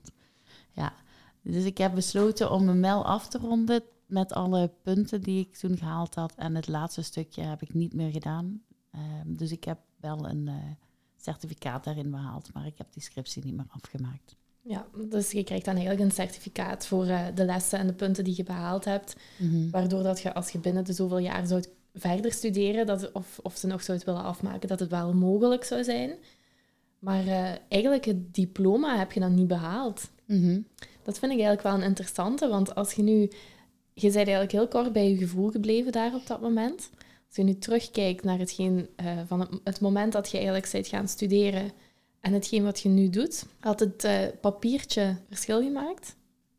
Ja, 0.72 0.92
dus 1.42 1.64
ik 1.64 1.78
heb 1.78 1.94
besloten 1.94 2.50
om 2.50 2.64
mijn 2.64 2.80
mail 2.80 3.04
af 3.04 3.28
te 3.28 3.38
ronden 3.38 3.82
met 4.06 4.32
alle 4.32 4.70
punten 4.82 5.20
die 5.20 5.40
ik 5.40 5.56
toen 5.56 5.76
gehaald 5.76 6.14
had. 6.14 6.34
En 6.36 6.54
het 6.54 6.68
laatste 6.68 7.02
stukje 7.02 7.42
heb 7.42 7.62
ik 7.62 7.74
niet 7.74 7.94
meer 7.94 8.10
gedaan. 8.10 8.62
Ehm, 8.92 9.34
dus 9.34 9.52
ik 9.52 9.64
heb 9.64 9.78
wel 9.96 10.28
een 10.28 10.46
uh, 10.46 10.54
certificaat 11.16 11.84
daarin 11.84 12.10
behaald, 12.10 12.52
maar 12.52 12.66
ik 12.66 12.78
heb 12.78 12.86
die 12.92 13.02
scriptie 13.02 13.44
niet 13.44 13.56
meer 13.56 13.66
afgemaakt. 13.68 14.36
Ja, 14.64 14.86
dus 15.08 15.30
je 15.30 15.44
krijgt 15.44 15.64
dan 15.64 15.74
eigenlijk 15.74 16.04
een 16.04 16.14
certificaat 16.14 16.86
voor 16.86 17.06
uh, 17.06 17.26
de 17.34 17.44
lessen 17.44 17.78
en 17.78 17.86
de 17.86 17.92
punten 17.92 18.24
die 18.24 18.36
je 18.36 18.42
behaald 18.42 18.84
hebt. 18.84 19.16
Mhm. 19.38 19.70
Waardoor 19.70 20.02
dat 20.02 20.20
je 20.20 20.34
als 20.34 20.50
je 20.50 20.58
binnen 20.58 20.84
de 20.84 20.92
zoveel 20.92 21.18
jaar 21.18 21.46
zou 21.46 21.64
verder 21.94 22.32
studeren, 22.32 22.86
dat, 22.86 23.12
of, 23.12 23.38
of 23.42 23.56
ze 23.56 23.66
nog 23.66 23.82
zou 23.82 23.98
het 23.98 24.06
willen 24.06 24.22
afmaken, 24.22 24.68
dat 24.68 24.80
het 24.80 24.90
wel 24.90 25.14
mogelijk 25.14 25.64
zou 25.64 25.84
zijn. 25.84 26.14
Maar 26.98 27.24
uh, 27.24 27.50
eigenlijk 27.68 28.04
het 28.04 28.34
diploma 28.34 28.98
heb 28.98 29.12
je 29.12 29.20
dan 29.20 29.34
niet 29.34 29.46
behaald. 29.46 30.10
Mhm. 30.26 30.60
Dat 31.02 31.18
vind 31.18 31.32
ik 31.32 31.38
eigenlijk 31.38 31.62
wel 31.62 31.74
een 31.74 31.88
interessante, 31.88 32.48
want 32.48 32.74
als 32.74 32.92
je 32.92 33.02
nu... 33.02 33.30
Je 33.94 34.02
bent 34.02 34.14
eigenlijk 34.14 34.52
heel 34.52 34.68
kort 34.68 34.92
bij 34.92 35.10
je 35.10 35.16
gevoel 35.16 35.50
gebleven 35.50 35.92
daar 35.92 36.14
op 36.14 36.26
dat 36.26 36.40
moment. 36.40 36.90
Als 37.32 37.46
je 37.46 37.52
nu 37.52 37.58
terugkijkt 37.58 38.24
naar 38.24 38.38
hetgeen, 38.38 38.88
uh, 39.02 39.20
van 39.26 39.40
het, 39.40 39.60
het, 39.64 39.80
moment 39.80 40.12
dat 40.12 40.30
je 40.30 40.36
eigenlijk 40.36 40.70
bent 40.72 40.86
gaan 40.86 41.08
studeren 41.08 41.72
en 42.20 42.32
hetgeen 42.32 42.64
wat 42.64 42.80
je 42.80 42.88
nu 42.88 43.10
doet, 43.10 43.46
had 43.60 43.80
het 43.80 44.04
uh, 44.04 44.20
papiertje 44.40 45.16
verschil 45.28 45.62
gemaakt? 45.62 46.16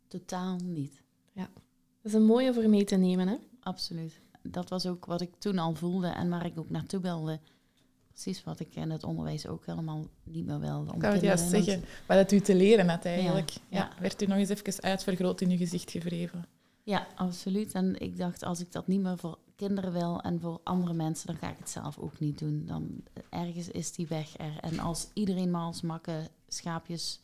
Totaal 0.08 0.58
niet. 0.64 1.02
Ja, 1.32 1.50
dat 1.54 2.12
is 2.12 2.14
een 2.14 2.26
mooie 2.26 2.54
voor 2.54 2.70
mee 2.70 2.84
te 2.84 2.96
nemen, 2.96 3.28
hè? 3.28 3.36
Absoluut. 3.60 4.20
Dat 4.42 4.70
was 4.70 4.86
ook 4.86 5.06
wat 5.06 5.22
ik 5.22 5.32
toen 5.38 5.58
al 5.58 5.76
voelde 5.76 6.08
en 6.08 6.30
waar 6.30 6.46
ik 6.46 6.60
ook 6.60 6.70
naartoe 6.70 7.00
wilde 7.00 7.40
precies 8.14 8.44
wat 8.44 8.60
ik 8.60 8.76
in 8.76 8.90
het 8.90 9.04
onderwijs 9.04 9.48
ook 9.48 9.66
helemaal 9.66 10.08
niet 10.24 10.46
meer 10.46 10.60
wilde. 10.60 10.94
Ik 10.94 11.00
kan 11.00 11.12
het 11.12 11.22
juist 11.22 11.50
zeggen, 11.50 11.84
wat 12.08 12.18
het 12.18 12.32
u 12.32 12.40
te 12.40 12.56
leren 12.56 12.90
had 12.90 13.06
eigenlijk. 13.06 13.52
Ja, 13.70 13.92
Werd 14.00 14.22
u 14.22 14.26
nog 14.26 14.38
eens 14.38 14.50
even 14.50 14.82
uitvergroot 14.82 15.42
in 15.42 15.50
uw 15.50 15.58
gezicht 15.58 15.92
gevreven? 15.92 16.46
Ja, 16.84 17.08
absoluut. 17.16 17.74
En 17.74 18.00
ik 18.00 18.18
dacht, 18.18 18.44
als 18.44 18.60
ik 18.60 18.72
dat 18.72 18.88
niet 18.88 19.02
meer 19.02 19.18
voor 19.18 19.38
kinderen 19.56 19.92
wil 19.92 20.22
en 20.22 20.40
voor 20.40 20.60
andere 20.64 20.94
mensen, 20.94 21.28
dan 21.28 21.36
ga 21.36 21.50
ik 21.50 21.58
het 21.58 21.70
zelf 21.70 21.98
ook 21.98 22.20
niet 22.20 22.40
doen. 22.40 22.66
Dan 22.66 23.04
ergens 23.30 23.70
is 23.70 23.92
die 23.92 24.08
weg 24.08 24.38
er. 24.38 24.58
En 24.60 24.80
als 24.80 25.08
iedereen 25.14 25.52
maar 25.52 25.62
als 25.62 25.82
makke 25.82 26.30
schaapjes 26.48 27.22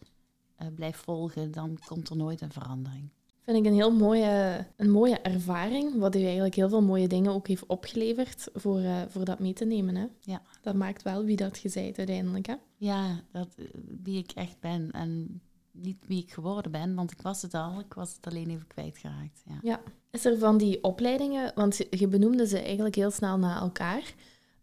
uh, 0.61 0.67
blijft 0.75 0.99
volgen, 0.99 1.51
dan 1.51 1.79
komt 1.85 2.09
er 2.09 2.15
nooit 2.15 2.41
een 2.41 2.51
verandering 2.51 3.09
vind 3.51 3.65
ik 3.65 3.71
een 3.71 3.77
heel 3.77 3.91
mooie, 3.91 4.65
een 4.75 4.91
mooie 4.91 5.19
ervaring, 5.19 5.97
wat 5.97 6.15
u 6.15 6.23
eigenlijk 6.23 6.55
heel 6.55 6.69
veel 6.69 6.81
mooie 6.81 7.07
dingen 7.07 7.31
ook 7.31 7.47
heeft 7.47 7.65
opgeleverd 7.65 8.49
voor, 8.53 8.79
uh, 8.79 9.01
voor 9.07 9.25
dat 9.25 9.39
mee 9.39 9.53
te 9.53 9.65
nemen. 9.65 9.95
Hè? 9.95 10.05
Ja. 10.21 10.41
Dat 10.61 10.75
maakt 10.75 11.03
wel 11.03 11.23
wie 11.23 11.35
dat 11.35 11.59
je 11.59 11.71
bent 11.73 11.97
uiteindelijk. 11.97 12.45
Hè? 12.47 12.55
Ja, 12.77 13.21
dat, 13.31 13.47
eh, 13.57 13.65
wie 14.03 14.17
ik 14.17 14.31
echt 14.31 14.59
ben 14.59 14.91
en 14.91 15.41
niet 15.81 15.97
wie 16.07 16.23
ik 16.23 16.31
geworden 16.31 16.71
ben, 16.71 16.95
want 16.95 17.11
ik 17.11 17.21
was 17.21 17.41
het 17.41 17.53
al, 17.53 17.79
ik 17.79 17.93
was 17.93 18.15
het 18.15 18.27
alleen 18.27 18.49
even 18.49 18.67
kwijtgeraakt. 18.67 19.41
Ja. 19.45 19.59
ja. 19.61 19.81
Is 20.11 20.25
er 20.25 20.37
van 20.37 20.57
die 20.57 20.83
opleidingen, 20.83 21.51
want 21.55 21.77
je 21.89 22.07
benoemde 22.07 22.47
ze 22.47 22.59
eigenlijk 22.59 22.95
heel 22.95 23.11
snel 23.11 23.37
na 23.37 23.59
elkaar, 23.59 24.13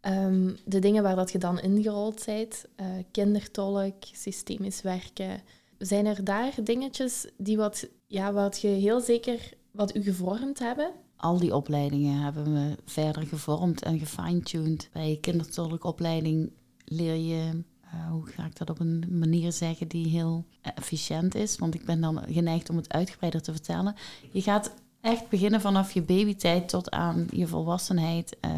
um, 0.01 0.57
de 0.65 0.79
dingen 0.79 1.03
waar 1.03 1.17
dat 1.17 1.33
je 1.33 1.39
dan 1.39 1.61
ingerold 1.61 2.23
bent, 2.27 2.65
uh, 2.77 2.87
kindertolk, 3.11 3.95
systemisch 4.13 4.83
werken, 4.83 5.43
zijn 5.79 6.07
er 6.07 6.25
daar 6.25 6.55
dingetjes 6.65 7.31
die 7.37 7.57
wat, 7.57 7.89
ja, 8.07 8.33
wat 8.33 8.61
je 8.61 8.69
heel 8.69 9.01
zeker 9.01 9.53
wat 9.71 9.95
u 9.95 10.03
gevormd 10.03 10.58
hebben? 10.58 10.91
Al 11.17 11.39
die 11.39 11.55
opleidingen 11.55 12.20
hebben 12.23 12.53
me 12.53 12.77
verder 12.85 13.27
gevormd 13.27 13.82
en 13.82 13.99
gefine-tuned. 13.99 14.89
Bij 14.93 15.11
je 15.11 15.20
kindertolkopleiding 15.20 16.53
leer 16.85 17.15
je, 17.15 17.65
uh, 17.94 18.10
hoe 18.10 18.26
ga 18.26 18.44
ik 18.44 18.56
dat 18.56 18.70
op 18.70 18.81
een 18.81 19.05
manier 19.10 19.52
zeggen 19.52 19.88
die 19.88 20.06
heel 20.06 20.44
efficiënt 20.62 21.34
is. 21.34 21.58
Want 21.58 21.74
ik 21.74 21.84
ben 21.84 22.00
dan 22.00 22.22
geneigd 22.28 22.70
om 22.70 22.76
het 22.76 22.93
uitgebreider 22.93 23.43
te 23.43 23.52
vertellen. 23.52 23.94
Je 24.31 24.43
gaat 24.43 24.74
echt 25.00 25.28
beginnen 25.28 25.60
vanaf 25.60 25.93
je 25.93 26.02
babytijd 26.02 26.69
tot 26.69 26.90
aan 26.90 27.26
je 27.31 27.46
volwassenheid. 27.46 28.36
Uh, 28.44 28.52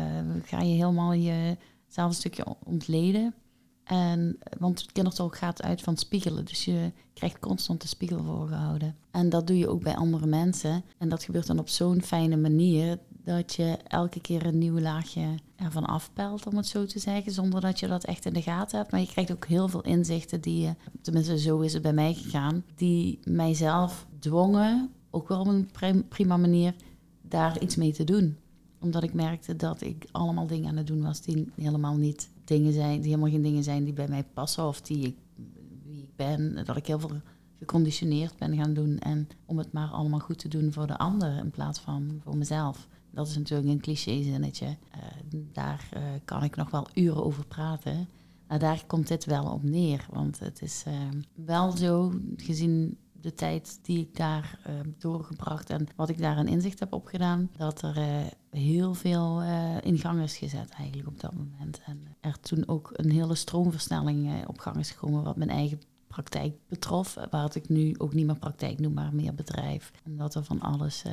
ga 0.45 0.61
je 0.61 0.75
helemaal 0.75 1.15
jezelf 1.15 2.09
een 2.09 2.15
stukje 2.15 2.45
ontleden. 2.65 3.35
En, 3.85 4.39
want 4.59 4.93
kindertolk 4.93 5.37
gaat 5.37 5.63
uit 5.63 5.81
van 5.81 5.97
spiegelen. 5.97 6.45
Dus 6.45 6.65
je 6.65 6.93
krijgt 7.15 7.39
constant 7.39 7.81
de 7.81 7.89
spiegel 7.89 8.25
voorgehouden. 8.25 8.97
En 9.11 9.29
dat 9.29 9.47
doe 9.47 9.59
je 9.59 9.69
ook 9.69 9.83
bij 9.83 9.97
andere 9.97 10.27
mensen. 10.27 10.85
En 10.99 11.09
dat 11.09 11.25
gebeurt 11.25 11.47
dan 11.47 11.59
op 11.59 11.69
zo'n 11.69 12.03
fijne 12.03 12.37
manier 12.37 12.99
dat 13.29 13.55
je 13.55 13.79
elke 13.87 14.21
keer 14.21 14.47
een 14.47 14.59
nieuw 14.59 14.79
laagje 14.79 15.35
ervan 15.57 15.85
afpelt, 15.85 16.47
om 16.47 16.57
het 16.57 16.67
zo 16.67 16.87
te 16.87 16.99
zeggen, 16.99 17.33
zonder 17.33 17.61
dat 17.61 17.81
je 17.81 17.87
dat 17.87 18.05
echt 18.05 18.25
in 18.25 18.33
de 18.33 18.43
gaten 18.43 18.79
hebt. 18.79 18.91
Maar 18.91 19.01
je 19.01 19.07
krijgt 19.07 19.33
ook 19.33 19.47
heel 19.47 19.69
veel 19.69 19.83
inzichten 19.83 20.41
die 20.41 20.75
tenminste 21.01 21.39
zo 21.39 21.61
is 21.61 21.73
het 21.73 21.83
bij 21.83 21.93
mij 21.93 22.15
gegaan, 22.15 22.65
die 22.75 23.19
mijzelf 23.25 24.07
dwongen, 24.19 24.91
ook 25.11 25.29
wel 25.29 25.41
op 25.41 25.47
een 25.47 26.09
prima 26.09 26.37
manier, 26.37 26.75
daar 27.23 27.63
iets 27.63 27.77
mee 27.77 27.93
te 27.93 28.05
doen. 28.05 28.37
Omdat 28.81 29.03
ik 29.03 29.15
merkte 29.15 29.57
dat 29.57 29.81
ik 29.81 30.07
allemaal 30.13 30.47
dingen 30.47 30.69
aan 30.69 30.77
het 30.77 30.87
doen 30.87 31.03
was 31.03 31.21
die 31.21 31.53
helemaal 31.55 31.97
niet 31.97 32.31
dingen 32.45 32.73
zijn, 32.73 33.01
die 33.01 33.11
helemaal 33.11 33.31
geen 33.31 33.43
dingen 33.43 33.65
zijn 33.65 33.85
die 33.85 33.93
bij 33.93 34.09
mij 34.09 34.25
passen 34.25 34.67
of 34.67 34.81
die 34.81 35.07
ik, 35.07 35.17
wie 35.85 36.03
ik 36.03 36.17
ben. 36.17 36.65
Dat 36.65 36.77
ik 36.77 36.87
heel 36.87 36.99
veel 36.99 37.21
geconditioneerd 37.59 38.37
ben 38.37 38.57
gaan 38.57 38.75
doen. 38.75 38.99
En 38.99 39.29
om 39.47 39.59
het 39.59 39.73
maar 39.73 39.89
allemaal 39.89 40.19
goed 40.19 40.39
te 40.39 40.49
doen 40.49 40.73
voor 40.73 40.87
de 40.87 40.99
ander 40.99 41.37
in 41.37 41.51
plaats 41.51 41.81
van 41.81 42.21
voor 42.25 42.37
mezelf. 42.37 42.89
Dat 43.19 43.29
is 43.29 43.37
natuurlijk 43.37 43.69
een 43.69 43.81
cliché-zinnetje. 43.81 44.67
Uh, 44.67 45.41
daar 45.53 45.89
uh, 45.97 46.03
kan 46.25 46.43
ik 46.43 46.57
nog 46.57 46.71
wel 46.71 46.87
uren 46.95 47.25
over 47.25 47.47
praten. 47.47 48.09
Maar 48.49 48.59
daar 48.59 48.85
komt 48.87 49.09
dit 49.09 49.25
wel 49.25 49.45
op 49.45 49.63
neer. 49.63 50.07
Want 50.11 50.39
het 50.39 50.63
is 50.63 50.85
uh, 50.89 50.95
wel 51.35 51.71
zo, 51.77 52.13
gezien 52.37 52.99
de 53.13 53.35
tijd 53.35 53.79
die 53.83 53.99
ik 53.99 54.17
daar 54.17 54.59
doorgebracht 54.99 55.71
en 55.71 55.87
wat 55.97 56.09
ik 56.09 56.19
daar 56.19 56.37
aan 56.37 56.49
inzicht 56.49 56.79
heb 56.79 56.93
opgedaan, 56.93 57.51
dat 57.57 57.83
er 57.83 57.97
heel 58.51 58.95
veel 58.95 59.43
in 59.83 59.99
gang 59.99 60.23
is 60.23 60.37
gezet 60.37 60.71
eigenlijk 60.71 61.09
op 61.09 61.21
dat 61.21 61.35
moment. 61.35 61.81
En 61.85 62.17
er 62.21 62.41
toen 62.41 62.69
ook 62.69 62.91
een 62.93 63.11
hele 63.11 63.35
stroomversnelling 63.35 64.47
op 64.47 64.59
gang 64.59 64.77
is 64.77 64.91
gekomen 64.91 65.25
wat 65.25 65.37
mijn 65.37 65.51
eigen 65.51 65.81
praktijk 66.07 66.55
betrof. 66.69 67.17
Waar 67.31 67.57
ik 67.57 67.69
nu 67.69 67.95
ook 67.99 68.15
niet 68.15 68.27
meer 68.27 68.39
praktijk 68.39 68.79
noem, 68.79 68.95
maar 68.95 69.15
meer 69.15 69.35
bedrijf. 69.35 69.93
Omdat 70.07 70.35
er 70.35 70.45
van 70.45 70.61
alles 70.61 71.05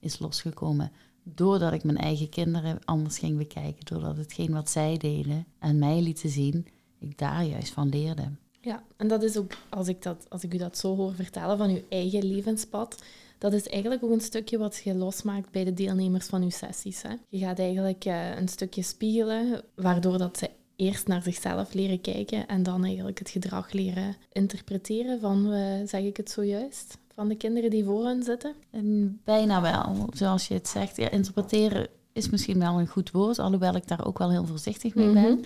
is 0.00 0.18
losgekomen. 0.18 0.92
Doordat 1.24 1.72
ik 1.72 1.84
mijn 1.84 1.98
eigen 1.98 2.28
kinderen 2.28 2.78
anders 2.84 3.18
ging 3.18 3.38
bekijken. 3.38 3.84
Doordat 3.84 4.16
hetgeen 4.16 4.52
wat 4.52 4.70
zij 4.70 4.96
deden 4.96 5.46
en 5.58 5.78
mij 5.78 6.00
lieten 6.00 6.30
zien, 6.30 6.66
ik 6.98 7.18
daar 7.18 7.44
juist 7.44 7.72
van 7.72 7.88
leerde. 7.88 8.30
Ja, 8.60 8.82
en 8.96 9.08
dat 9.08 9.22
is 9.22 9.36
ook, 9.36 9.52
als 9.68 9.88
ik, 9.88 10.02
dat, 10.02 10.26
als 10.28 10.44
ik 10.44 10.54
u 10.54 10.56
dat 10.56 10.78
zo 10.78 10.96
hoor 10.96 11.14
vertellen 11.14 11.58
van 11.58 11.70
uw 11.70 11.82
eigen 11.88 12.24
levenspad, 12.24 13.02
dat 13.38 13.52
is 13.52 13.68
eigenlijk 13.68 14.04
ook 14.04 14.10
een 14.10 14.20
stukje 14.20 14.58
wat 14.58 14.80
je 14.84 14.94
losmaakt 14.94 15.50
bij 15.50 15.64
de 15.64 15.74
deelnemers 15.74 16.26
van 16.26 16.42
uw 16.42 16.50
sessies. 16.50 17.02
Hè? 17.02 17.14
Je 17.28 17.38
gaat 17.38 17.58
eigenlijk 17.58 18.04
uh, 18.04 18.36
een 18.36 18.48
stukje 18.48 18.82
spiegelen, 18.82 19.62
waardoor 19.74 20.18
dat 20.18 20.38
ze 20.38 20.50
eerst 20.76 21.06
naar 21.06 21.22
zichzelf 21.22 21.74
leren 21.74 22.00
kijken 22.00 22.46
en 22.46 22.62
dan 22.62 22.84
eigenlijk 22.84 23.18
het 23.18 23.30
gedrag 23.30 23.72
leren 23.72 24.16
interpreteren 24.32 25.20
van, 25.20 25.52
uh, 25.52 25.86
zeg 25.86 26.02
ik 26.02 26.16
het 26.16 26.30
zojuist, 26.30 26.98
van 27.14 27.28
de 27.28 27.36
kinderen 27.36 27.70
die 27.70 27.84
voor 27.84 28.06
hen 28.06 28.22
zitten? 28.22 28.54
En 28.70 29.20
bijna 29.24 29.60
wel, 29.60 30.08
zoals 30.12 30.48
je 30.48 30.54
het 30.54 30.68
zegt. 30.68 30.96
Ja, 30.96 31.10
interpreteren 31.10 31.88
is 32.12 32.30
misschien 32.30 32.58
wel 32.58 32.80
een 32.80 32.86
goed 32.86 33.10
woord, 33.10 33.38
alhoewel 33.38 33.74
ik 33.74 33.88
daar 33.88 34.06
ook 34.06 34.18
wel 34.18 34.30
heel 34.30 34.46
voorzichtig 34.46 34.94
mee 34.94 35.12
ben. 35.12 35.32
Mhm. 35.32 35.44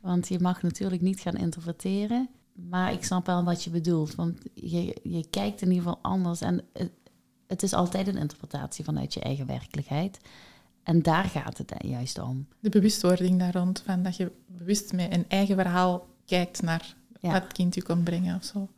Want 0.00 0.28
je 0.28 0.40
mag 0.40 0.62
natuurlijk 0.62 1.02
niet 1.02 1.20
gaan 1.20 1.36
interpreteren. 1.36 2.28
Maar 2.68 2.92
ik 2.92 3.04
snap 3.04 3.26
wel 3.26 3.44
wat 3.44 3.64
je 3.64 3.70
bedoelt. 3.70 4.14
Want 4.14 4.38
je, 4.54 4.96
je 5.02 5.26
kijkt 5.30 5.62
in 5.62 5.68
ieder 5.68 5.82
geval 5.82 5.98
anders. 6.02 6.40
En 6.40 6.60
het, 6.72 6.90
het 7.46 7.62
is 7.62 7.72
altijd 7.72 8.08
een 8.08 8.16
interpretatie 8.16 8.84
vanuit 8.84 9.14
je 9.14 9.20
eigen 9.20 9.46
werkelijkheid. 9.46 10.18
En 10.82 11.02
daar 11.02 11.24
gaat 11.24 11.58
het 11.58 11.74
juist 11.78 12.18
om. 12.18 12.46
De 12.60 12.68
bewustwording 12.68 13.38
daar 13.38 13.54
rond, 13.54 13.82
van 13.84 14.02
dat 14.02 14.16
je 14.16 14.32
bewust 14.46 14.92
met 14.92 15.14
een 15.14 15.24
eigen 15.28 15.56
verhaal 15.56 16.06
kijkt 16.24 16.62
naar 16.62 16.96
wat 17.20 17.32
het 17.32 17.52
kind 17.52 17.74
je 17.74 17.82
kan 17.82 18.02
brengen 18.02 18.36
of 18.36 18.44
zo. 18.44 18.68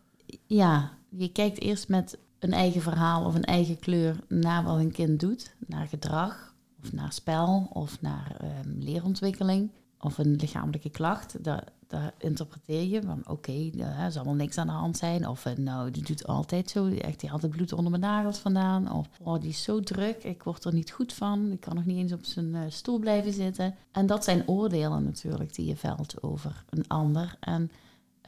Ja, 0.46 0.97
je 1.08 1.32
kijkt 1.32 1.60
eerst 1.60 1.88
met 1.88 2.18
een 2.38 2.52
eigen 2.52 2.80
verhaal 2.80 3.24
of 3.24 3.34
een 3.34 3.44
eigen 3.44 3.78
kleur 3.78 4.16
naar 4.28 4.64
wat 4.64 4.78
een 4.78 4.92
kind 4.92 5.20
doet, 5.20 5.54
naar 5.66 5.86
gedrag 5.86 6.54
of 6.82 6.92
naar 6.92 7.12
spel 7.12 7.68
of 7.72 8.00
naar 8.00 8.36
um, 8.42 8.76
leerontwikkeling 8.78 9.70
of 9.98 10.18
een 10.18 10.36
lichamelijke 10.36 10.90
klacht. 10.90 11.44
Dat, 11.44 11.64
daar 11.86 12.12
interpreteer 12.18 12.82
je 12.82 13.02
van 13.02 13.18
oké, 13.18 13.30
okay, 13.30 13.72
er 14.04 14.12
zal 14.12 14.24
wel 14.24 14.34
niks 14.34 14.58
aan 14.58 14.66
de 14.66 14.72
hand 14.72 14.96
zijn. 14.96 15.28
Of 15.28 15.44
eh, 15.44 15.56
nou, 15.56 15.90
die 15.90 16.04
doet 16.04 16.26
altijd 16.26 16.70
zo, 16.70 16.86
echt, 16.86 17.20
die 17.20 17.30
had 17.30 17.42
het 17.42 17.50
bloed 17.50 17.72
onder 17.72 17.90
mijn 17.90 18.02
nagels 18.02 18.38
vandaan. 18.38 18.92
Of 18.92 19.08
oh, 19.22 19.40
die 19.40 19.50
is 19.50 19.62
zo 19.62 19.80
druk, 19.80 20.24
ik 20.24 20.42
word 20.42 20.64
er 20.64 20.74
niet 20.74 20.90
goed 20.90 21.12
van. 21.12 21.52
Ik 21.52 21.60
kan 21.60 21.74
nog 21.74 21.84
niet 21.84 21.98
eens 21.98 22.12
op 22.12 22.24
zijn 22.24 22.54
uh, 22.54 22.60
stoel 22.68 22.98
blijven 22.98 23.32
zitten. 23.32 23.74
En 23.92 24.06
dat 24.06 24.24
zijn 24.24 24.48
oordelen 24.48 25.04
natuurlijk 25.04 25.54
die 25.54 25.66
je 25.66 25.76
velt 25.76 26.22
over 26.22 26.64
een 26.70 26.88
ander. 26.88 27.36
En 27.40 27.70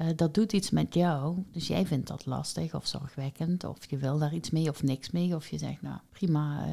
uh, 0.01 0.09
dat 0.17 0.35
doet 0.35 0.53
iets 0.53 0.71
met 0.71 0.95
jou. 0.95 1.45
Dus 1.51 1.67
jij 1.67 1.87
vindt 1.87 2.09
dat 2.09 2.27
lastig 2.27 2.75
of 2.75 2.87
zorgwekkend. 2.87 3.65
Of 3.65 3.91
je 3.91 3.97
wil 3.97 4.19
daar 4.19 4.35
iets 4.35 4.51
mee 4.51 4.69
of 4.69 4.83
niks 4.83 5.11
mee. 5.11 5.35
Of 5.35 5.49
je 5.49 5.59
zegt, 5.59 5.83
nou 5.83 5.99
prima, 6.11 6.65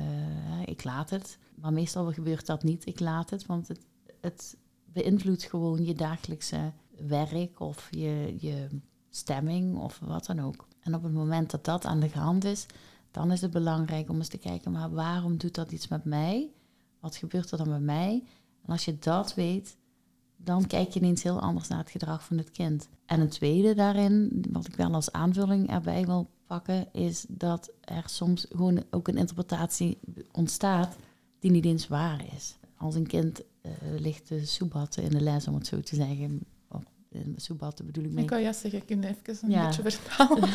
ik 0.65 0.83
laat 0.83 1.09
het. 1.09 1.37
Maar 1.55 1.73
meestal 1.73 2.13
gebeurt 2.13 2.45
dat 2.45 2.63
niet, 2.63 2.85
ik 2.85 2.99
laat 2.99 3.29
het. 3.29 3.45
Want 3.45 3.67
het, 3.67 3.85
het 4.21 4.57
beïnvloedt 4.85 5.43
gewoon 5.43 5.85
je 5.85 5.93
dagelijkse 5.93 6.73
werk 7.07 7.59
of 7.59 7.87
je, 7.91 8.35
je 8.39 8.67
stemming 9.09 9.77
of 9.77 9.99
wat 9.99 10.25
dan 10.25 10.39
ook. 10.39 10.67
En 10.79 10.95
op 10.95 11.03
het 11.03 11.13
moment 11.13 11.51
dat 11.51 11.65
dat 11.65 11.85
aan 11.85 11.99
de 11.99 12.09
hand 12.13 12.43
is, 12.43 12.65
dan 13.11 13.31
is 13.31 13.41
het 13.41 13.51
belangrijk 13.51 14.09
om 14.09 14.17
eens 14.17 14.27
te 14.27 14.37
kijken, 14.37 14.71
maar 14.71 14.91
waarom 14.91 15.37
doet 15.37 15.55
dat 15.55 15.71
iets 15.71 15.87
met 15.87 16.05
mij? 16.05 16.51
Wat 16.99 17.15
gebeurt 17.15 17.51
er 17.51 17.57
dan 17.57 17.69
met 17.69 17.81
mij? 17.81 18.23
En 18.63 18.71
als 18.71 18.85
je 18.85 18.99
dat 18.99 19.33
weet, 19.33 19.77
dan 20.37 20.67
kijk 20.67 20.89
je 20.89 20.99
ineens 20.99 21.23
heel 21.23 21.39
anders 21.39 21.67
naar 21.67 21.79
het 21.79 21.91
gedrag 21.91 22.23
van 22.23 22.37
het 22.37 22.51
kind. 22.51 22.87
En 23.05 23.19
een 23.19 23.29
tweede 23.29 23.73
daarin, 23.73 24.43
wat 24.51 24.67
ik 24.67 24.75
wel 24.75 24.93
als 24.93 25.11
aanvulling 25.11 25.69
erbij 25.69 26.05
wil 26.05 26.29
pakken, 26.45 26.93
is 26.93 27.25
dat 27.27 27.71
er 27.81 28.03
soms 28.05 28.45
gewoon 28.49 28.83
ook 28.89 29.07
een 29.07 29.17
interpretatie 29.17 29.97
ontstaat 30.31 30.95
die 31.39 31.51
niet 31.51 31.65
eens 31.65 31.87
waar 31.87 32.25
is. 32.35 32.57
Als 32.77 32.95
een 32.95 33.07
kind 33.07 33.41
uh, 33.61 33.71
ligt 33.99 34.27
te 34.27 34.45
soebatten 34.45 35.03
in 35.03 35.09
de 35.09 35.21
les, 35.21 35.47
om 35.47 35.53
het 35.53 35.67
zo 35.67 35.79
te 35.79 35.95
zeggen. 35.95 36.39
Soebatten 37.35 37.85
bedoel 37.85 38.03
ik 38.03 38.11
mee. 38.11 38.23
Ik 38.23 38.29
kan 38.29 38.41
ja 38.41 38.53
zeggen, 38.53 38.81
ik 38.85 38.89
even 38.89 39.37
een 39.41 39.49
ja. 39.49 39.65
beetje 39.65 39.91
vertalen. 39.91 40.49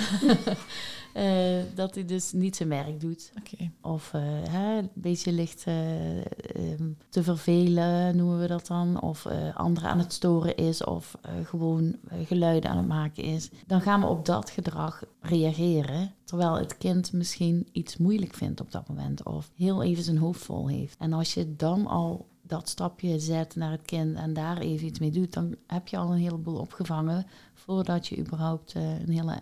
uh, 1.15 1.63
dat 1.81 1.95
hij 1.95 2.05
dus 2.05 2.33
niet 2.33 2.57
zijn 2.57 2.69
werk 2.69 3.01
doet. 3.01 3.33
Okay. 3.39 3.71
Of 3.81 4.13
uh, 4.13 4.23
hè, 4.51 4.79
een 4.79 4.91
beetje 4.95 5.33
ligt 5.33 5.65
um, 5.67 6.97
te 7.09 7.23
vervelen, 7.23 8.17
noemen 8.17 8.41
we 8.41 8.47
dat 8.47 8.67
dan. 8.67 9.01
Of 9.01 9.27
anderen 9.55 9.91
aan 9.91 9.99
het 9.99 10.13
storen 10.13 10.57
is. 10.57 10.85
Of 10.85 11.19
gewoon 11.45 11.97
geluiden 12.25 12.71
aan 12.71 12.77
het 12.77 12.87
maken 12.87 13.23
is. 13.23 13.51
Dan 13.67 13.81
gaan 13.81 14.01
we 14.01 14.07
op 14.07 14.25
dat 14.25 14.51
gedrag 14.51 15.03
reageren. 15.21 16.15
Terwijl 16.25 16.59
het 16.59 16.79
kind 16.79 17.13
misschien 17.13 17.69
iets 17.73 17.97
moeilijk 17.97 18.35
vindt 18.35 18.61
op 18.61 18.73
dat 18.73 18.89
moment. 18.89 19.23
Of 19.23 19.51
heel 19.57 19.83
even 19.83 20.05
zijn 20.05 20.19
hoofd 20.19 20.45
vol 20.45 20.69
heeft. 20.69 20.97
En 20.99 21.13
als 21.13 21.35
je 21.35 21.57
dan 21.57 21.87
al 21.87 22.31
dat 22.53 22.69
stapje 22.69 23.19
zet 23.19 23.57
naar 23.57 23.71
het 23.71 23.83
kind 23.83 24.17
en 24.17 24.33
daar 24.33 24.59
even 24.59 24.87
iets 24.87 24.99
mee 24.99 25.11
doet, 25.11 25.33
dan 25.33 25.55
heb 25.67 25.89
je 25.89 25.97
al 25.97 26.13
een 26.13 26.19
heleboel 26.19 26.59
opgevangen 26.59 27.27
voordat 27.55 28.07
je 28.07 28.19
überhaupt 28.19 28.75
uh, 28.75 29.01
een 29.01 29.11
hele, 29.11 29.41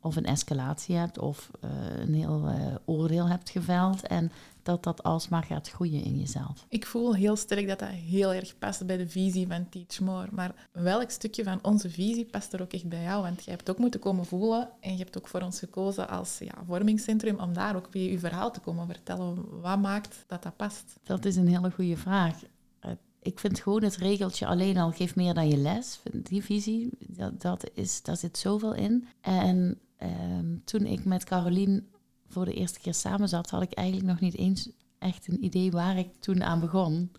of 0.00 0.16
een 0.16 0.24
escalatie 0.24 0.96
hebt 0.96 1.18
of 1.18 1.50
uh, 1.64 1.70
een 1.98 2.14
heel 2.14 2.48
uh, 2.48 2.74
oordeel 2.84 3.28
hebt 3.28 3.50
geveld. 3.50 4.06
En 4.06 4.32
dat 4.66 4.82
dat 4.82 5.02
alsmaar 5.02 5.42
gaat 5.42 5.68
groeien 5.68 6.04
in 6.04 6.18
jezelf. 6.18 6.66
Ik 6.68 6.86
voel 6.86 7.14
heel 7.14 7.36
sterk 7.36 7.68
dat 7.68 7.78
dat 7.78 7.88
heel 7.88 8.32
erg 8.32 8.58
past 8.58 8.86
bij 8.86 8.96
de 8.96 9.08
visie 9.08 9.46
van 9.46 9.68
Teach 9.68 10.00
More. 10.00 10.28
Maar 10.32 10.68
welk 10.72 11.10
stukje 11.10 11.44
van 11.44 11.58
onze 11.62 11.90
visie 11.90 12.24
past 12.24 12.52
er 12.52 12.62
ook 12.62 12.72
echt 12.72 12.88
bij 12.88 13.02
jou? 13.02 13.22
Want 13.22 13.44
je 13.44 13.50
hebt 13.50 13.70
ook 13.70 13.78
moeten 13.78 14.00
komen 14.00 14.24
voelen 14.24 14.68
en 14.80 14.92
je 14.92 14.98
hebt 14.98 15.18
ook 15.18 15.28
voor 15.28 15.40
ons 15.40 15.58
gekozen 15.58 16.08
als 16.08 16.38
ja, 16.38 16.54
vormingscentrum 16.66 17.40
om 17.40 17.52
daar 17.52 17.76
ook 17.76 17.88
weer 17.90 18.10
je 18.10 18.18
verhaal 18.18 18.52
te 18.52 18.60
komen 18.60 18.86
vertellen. 18.86 19.60
Wat 19.60 19.78
maakt 19.78 20.24
dat 20.26 20.42
dat 20.42 20.56
past? 20.56 20.94
Dat 21.02 21.24
is 21.24 21.36
een 21.36 21.48
hele 21.48 21.70
goede 21.70 21.96
vraag. 21.96 22.42
Eh, 22.80 22.90
ik 23.22 23.38
vind 23.38 23.60
gewoon 23.60 23.82
het 23.82 23.96
regeltje 23.96 24.46
alleen 24.46 24.76
al 24.76 24.90
geeft 24.90 25.16
meer 25.16 25.34
dan 25.34 25.48
je 25.48 25.56
les. 25.56 26.00
Die 26.12 26.44
visie, 26.44 26.90
dat, 26.98 27.40
dat 27.40 27.70
is, 27.74 28.02
daar 28.02 28.16
zit 28.16 28.38
zoveel 28.38 28.74
in. 28.74 29.06
En 29.20 29.80
ehm, 29.96 30.56
toen 30.64 30.86
ik 30.86 31.04
met 31.04 31.24
Carolien 31.24 31.86
voor 32.28 32.44
de 32.44 32.54
eerste 32.54 32.80
keer 32.80 32.94
samen 32.94 33.28
zat, 33.28 33.50
had 33.50 33.62
ik 33.62 33.72
eigenlijk 33.72 34.08
nog 34.08 34.20
niet 34.20 34.36
eens 34.36 34.68
echt 34.98 35.28
een 35.28 35.44
idee 35.44 35.70
waar 35.70 35.98
ik 35.98 36.08
toen 36.20 36.42
aan 36.42 36.60
begon. 36.60 37.10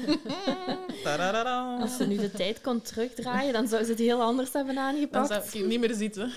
Als 1.81 1.97
ze 1.97 2.07
nu 2.07 2.17
de 2.17 2.31
tijd 2.31 2.61
kon 2.61 2.81
terugdraaien, 2.81 3.53
dan 3.53 3.67
zou 3.67 3.83
ze 3.83 3.89
het 3.89 3.99
heel 3.99 4.21
anders 4.21 4.53
hebben 4.53 4.77
aangepakt. 4.77 5.29
Dan 5.29 5.43
zou 5.43 5.63
ik 5.63 5.69
niet 5.69 5.79
meer 5.79 5.93
zitten. 5.93 6.31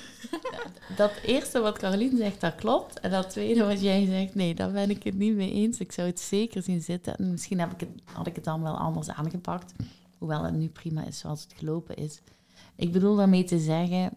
dat 0.97 1.13
eerste 1.25 1.61
wat 1.61 1.79
Caroline 1.79 2.17
zegt, 2.17 2.41
dat 2.41 2.55
klopt. 2.55 3.01
En 3.01 3.11
dat 3.11 3.31
tweede 3.31 3.65
wat 3.65 3.81
jij 3.81 4.07
zegt, 4.07 4.35
nee, 4.35 4.55
daar 4.55 4.71
ben 4.71 4.91
ik 4.91 5.03
het 5.03 5.15
niet 5.15 5.35
mee 5.35 5.53
eens. 5.53 5.79
Ik 5.79 5.93
zou 5.93 6.09
het 6.09 6.21
zeker 6.21 6.63
zien 6.63 6.83
zitten. 6.83 7.17
En 7.17 7.31
misschien 7.31 7.61
heb 7.61 7.73
ik 7.73 7.81
het, 7.81 7.89
had 8.05 8.27
ik 8.27 8.35
het 8.35 8.45
dan 8.45 8.63
wel 8.63 8.77
anders 8.77 9.11
aangepakt. 9.11 9.73
Hoewel 10.19 10.45
het 10.45 10.55
nu 10.55 10.69
prima 10.69 11.07
is 11.07 11.19
zoals 11.19 11.43
het 11.43 11.55
gelopen 11.57 11.97
is. 11.97 12.21
Ik 12.77 12.93
bedoel 12.93 13.17
daarmee 13.17 13.45
te 13.45 13.59
zeggen, 13.59 14.13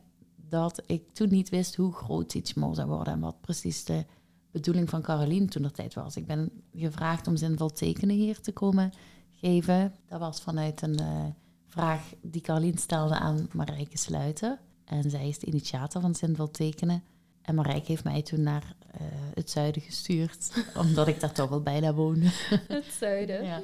dat 0.54 0.82
ik 0.86 1.04
toen 1.14 1.30
niet 1.30 1.50
wist 1.50 1.76
hoe 1.76 1.94
groot 1.94 2.34
iets 2.34 2.54
mooi 2.54 2.76
zou 2.76 2.88
worden 2.88 3.14
en 3.14 3.20
wat 3.20 3.42
precies 3.42 3.84
de 3.84 4.06
bedoeling 4.52 4.90
van 4.90 5.02
Caroline 5.02 5.46
toen 5.46 5.62
de 5.62 5.72
tijd 5.72 5.94
was. 5.94 6.16
Ik 6.16 6.26
ben 6.26 6.52
gevraagd 6.76 7.28
om 7.28 7.36
zinvol 7.36 7.70
tekenen 7.70 8.16
hier 8.16 8.40
te 8.40 8.52
komen 8.52 8.94
geven. 9.32 9.96
Dat 10.10 10.20
was 10.20 10.42
vanuit 10.42 10.82
een 10.82 11.02
uh, 11.02 11.26
vraag 11.68 12.02
die 12.22 12.42
Caroline 12.42 12.80
stelde 12.80 13.16
aan 13.16 13.50
Marijke 13.52 13.98
Sluiten. 13.98 14.60
En 14.86 15.10
zij 15.10 15.28
is 15.28 15.40
de 15.40 15.46
initiator 15.46 16.02
van 16.02 16.16
zinvol 16.16 16.52
tekenen. 16.52 17.04
En 17.42 17.56
Marijke 17.56 17.92
heeft 17.92 18.04
mij 18.04 18.22
toen 18.22 18.44
naar 18.44 18.76
uh, 19.02 19.08
het 19.34 19.50
zuiden 19.50 19.82
gestuurd, 19.82 20.54
omdat 20.84 21.08
ik 21.08 21.20
daar 21.20 21.32
toch 21.32 21.50
wel 21.50 21.62
bijna 21.62 21.94
woonde. 21.94 22.30
Het 22.68 22.86
zuiden? 23.00 23.44
Ja. 23.44 23.62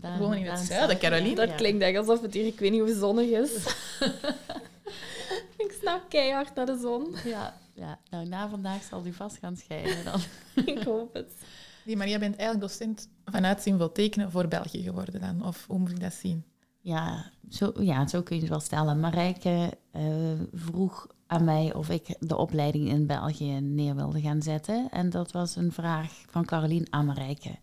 Daar, 0.00 0.18
Woon 0.18 0.34
in 0.34 0.46
het 0.46 0.58
zuiden, 0.58 0.98
Caroline? 0.98 1.34
Dat 1.34 1.54
klinkt 1.54 1.82
echt 1.82 1.96
alsof 1.96 2.20
het 2.20 2.34
hier, 2.34 2.46
ik 2.46 2.58
weet 2.58 2.70
niet 2.70 2.80
hoe 2.80 2.94
zonnig 2.94 3.28
is. 3.28 3.50
keihard 6.08 6.54
naar 6.54 6.66
de 6.66 6.78
zon. 6.78 7.14
Ja, 7.24 7.54
ja. 7.74 7.98
nou 8.10 8.26
na 8.26 8.48
vandaag 8.48 8.82
zal 8.82 9.06
u 9.06 9.12
vast 9.12 9.38
gaan 9.38 9.56
schijnen 9.56 10.04
dan. 10.04 10.20
ik 10.74 10.82
hoop 10.82 11.14
het. 11.14 11.32
Die 11.84 11.96
Maria 11.96 12.18
bent 12.18 12.36
eigenlijk 12.36 12.68
docent 12.68 13.08
vanuit 13.24 13.62
zinvol 13.62 13.92
tekenen 13.92 14.30
voor 14.30 14.48
België 14.48 14.82
geworden 14.82 15.20
dan, 15.20 15.46
of 15.46 15.66
hoe 15.66 15.78
moet 15.78 15.90
ik 15.90 16.00
dat 16.00 16.12
zien? 16.12 16.44
Ja, 16.80 17.30
zo, 17.50 17.72
ja, 17.80 18.06
zo 18.08 18.22
kun 18.22 18.34
je 18.36 18.40
het 18.40 18.50
wel 18.50 18.60
stellen. 18.60 19.00
Marijke 19.00 19.78
uh, 19.92 20.02
vroeg 20.52 21.06
aan 21.26 21.44
mij 21.44 21.74
of 21.74 21.90
ik 21.90 22.16
de 22.18 22.36
opleiding 22.36 22.88
in 22.88 23.06
België 23.06 23.60
neer 23.60 23.94
wilde 23.94 24.20
gaan 24.20 24.42
zetten. 24.42 24.88
En 24.90 25.10
dat 25.10 25.32
was 25.32 25.56
een 25.56 25.72
vraag 25.72 26.24
van 26.28 26.44
Carolien 26.44 26.86
aan 26.90 27.06
Marijke. 27.06 27.58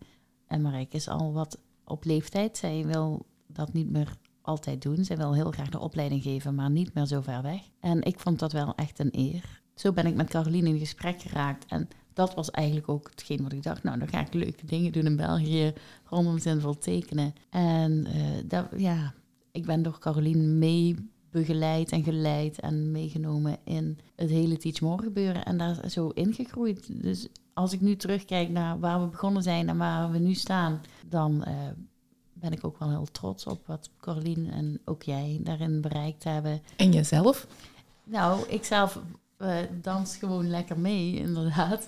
En 0.46 0.62
Marijke 0.62 0.96
is 0.96 1.08
al 1.08 1.32
wat 1.32 1.58
op 1.84 2.04
leeftijd. 2.04 2.56
Zij 2.56 2.86
wil 2.86 3.26
dat 3.46 3.72
niet 3.72 3.90
meer 3.90 4.16
altijd 4.42 4.82
doen. 4.82 5.04
Zij 5.04 5.16
wil 5.16 5.34
heel 5.34 5.50
graag 5.50 5.68
de 5.68 5.78
opleiding 5.78 6.22
geven, 6.22 6.54
maar 6.54 6.70
niet 6.70 6.94
meer 6.94 7.06
zo 7.06 7.20
ver 7.20 7.42
weg. 7.42 7.60
En 7.80 8.02
ik 8.02 8.18
vond 8.18 8.38
dat 8.38 8.52
wel 8.52 8.74
echt 8.74 8.98
een 8.98 9.18
eer. 9.18 9.60
Zo 9.74 9.92
ben 9.92 10.06
ik 10.06 10.14
met 10.14 10.30
Caroline 10.30 10.68
in 10.68 10.78
gesprek 10.78 11.22
geraakt. 11.22 11.64
En 11.66 11.88
dat 12.12 12.34
was 12.34 12.50
eigenlijk 12.50 12.88
ook 12.88 13.10
hetgeen 13.10 13.42
wat 13.42 13.52
ik 13.52 13.62
dacht. 13.62 13.82
Nou, 13.82 13.98
dan 13.98 14.08
ga 14.08 14.20
ik 14.20 14.34
leuke 14.34 14.66
dingen 14.66 14.92
doen 14.92 15.06
in 15.06 15.16
België 15.16 15.72
rondom 16.04 16.38
zinvol 16.38 16.78
tekenen. 16.78 17.34
En 17.50 18.06
uh, 18.06 18.24
dat, 18.44 18.66
ja, 18.76 19.14
ik 19.52 19.66
ben 19.66 19.82
door 19.82 19.98
Caroline 19.98 20.42
mee 20.42 21.10
begeleid 21.30 21.90
en 21.90 22.02
geleid 22.02 22.60
en 22.60 22.90
meegenomen 22.90 23.58
in 23.64 23.98
het 24.16 24.30
hele 24.30 24.56
Teach 24.56 24.80
More 24.80 25.02
gebeuren 25.02 25.44
en 25.44 25.58
daar 25.58 25.90
zo 25.90 26.08
ingegroeid. 26.08 27.02
Dus 27.02 27.28
als 27.54 27.72
ik 27.72 27.80
nu 27.80 27.96
terugkijk 27.96 28.48
naar 28.48 28.78
waar 28.78 29.00
we 29.00 29.06
begonnen 29.06 29.42
zijn 29.42 29.68
en 29.68 29.76
waar 29.76 30.10
we 30.10 30.18
nu 30.18 30.34
staan, 30.34 30.80
dan 31.08 31.44
uh, 31.48 31.54
ben 32.42 32.52
ik 32.52 32.64
ook 32.64 32.78
wel 32.78 32.90
heel 32.90 33.06
trots 33.12 33.46
op 33.46 33.66
wat 33.66 33.90
Corlien 34.00 34.50
en 34.50 34.80
ook 34.84 35.02
jij 35.02 35.40
daarin 35.42 35.80
bereikt 35.80 36.24
hebben. 36.24 36.62
En 36.76 36.92
jezelf? 36.92 37.46
Nou, 38.04 38.48
ik 38.48 38.64
zelf 38.64 39.00
uh, 39.38 39.56
dans 39.80 40.16
gewoon 40.16 40.48
lekker 40.48 40.78
mee, 40.78 41.14
inderdaad. 41.26 41.86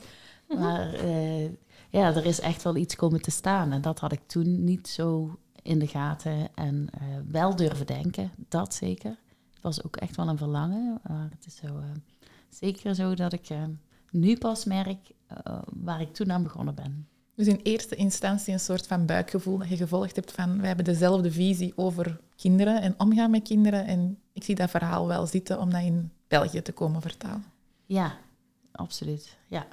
Mhm. 0.49 0.61
Maar 0.61 1.05
uh, 1.05 1.45
ja, 1.91 2.15
er 2.15 2.27
is 2.27 2.41
echt 2.41 2.63
wel 2.63 2.77
iets 2.77 2.97
komen 2.97 3.23
te 3.23 3.31
staan. 3.31 3.73
En 3.73 3.81
dat 3.81 3.99
had 3.99 4.13
ik 4.13 4.21
toen 4.27 4.65
niet 4.65 4.89
zo 4.89 5.39
in 5.63 5.79
de 5.79 5.87
gaten 5.87 6.49
en 6.55 6.87
uh, 7.03 7.09
wel 7.31 7.57
durven 7.57 7.87
denken. 7.87 8.31
Dat 8.49 8.75
zeker. 8.75 9.17
Het 9.55 9.63
was 9.63 9.85
ook 9.85 9.97
echt 9.97 10.17
wel 10.17 10.29
een 10.29 10.39
verlangen. 10.39 11.01
Maar 11.09 11.29
het 11.31 11.47
is 11.47 11.57
zo, 11.57 11.81
zeker 12.49 12.95
zo 12.95 13.15
dat 13.15 13.33
ik 13.33 13.49
nu 14.11 14.39
pas 14.39 14.65
merk 14.65 15.11
waar 15.67 16.01
ik 16.01 16.15
toen 16.15 16.33
aan 16.33 16.43
begonnen 16.43 16.75
ben. 16.75 17.09
Dus 17.35 17.47
in 17.47 17.61
eerste 17.63 17.95
instantie 17.95 18.53
een 18.53 18.61
soort 18.61 18.87
van 18.87 19.07
buikgevoel 19.07 19.59
dat 19.59 19.69
je 19.69 19.77
gevolgd 19.77 20.17
hebt 20.17 20.33
van 20.33 20.57
wij 20.59 20.67
hebben 20.67 20.85
dezelfde 20.85 21.33
visie 21.33 21.73
over 21.77 22.21
kinderen 22.37 22.83
en 22.83 22.95
omgaan 22.99 23.31
met 23.31 23.43
kinderen. 23.43 23.87
En 23.87 24.19
ik 24.33 24.45
zie 24.45 24.55
dat 24.55 24.71
verhaal 24.71 25.07
wel 25.07 25.27
zitten 25.27 25.61
om 25.61 25.71
dat 25.71 25.83
in 25.83 26.11
België 26.29 26.63
te 26.63 26.73
komen 26.73 27.01
vertalen. 27.01 27.45
Ja, 27.87 28.19
absoluut. 28.73 29.37
Ja. 29.49 29.67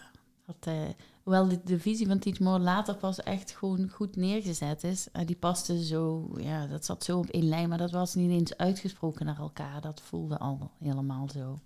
Dat, 0.45 0.73
uh, 0.73 0.89
hoewel 1.23 1.47
de, 1.47 1.59
de, 1.63 1.79
visie 1.79 2.07
van 2.07 2.19
Teach 2.19 2.39
More 2.39 2.59
later 2.59 2.95
pas 2.95 3.19
echt 3.19 3.51
gewoon 3.51 3.89
goed 3.89 4.15
neergezet 4.15 4.83
is. 4.83 5.07
Uh, 5.13 5.25
die 5.25 5.35
paste 5.35 5.85
zo, 5.85 6.29
ja, 6.37 6.67
dat 6.67 6.85
zat 6.85 7.03
zo 7.03 7.17
op 7.17 7.29
één 7.29 7.47
lijn, 7.47 7.69
maar 7.69 7.77
dat 7.77 7.91
was 7.91 8.15
niet 8.15 8.31
eens 8.31 8.57
uitgesproken 8.57 9.25
naar 9.25 9.39
elkaar. 9.39 9.81
Dat 9.81 10.01
voelde 10.01 10.37
al 10.37 10.71
helemaal 10.79 11.29
zo. 11.29 11.59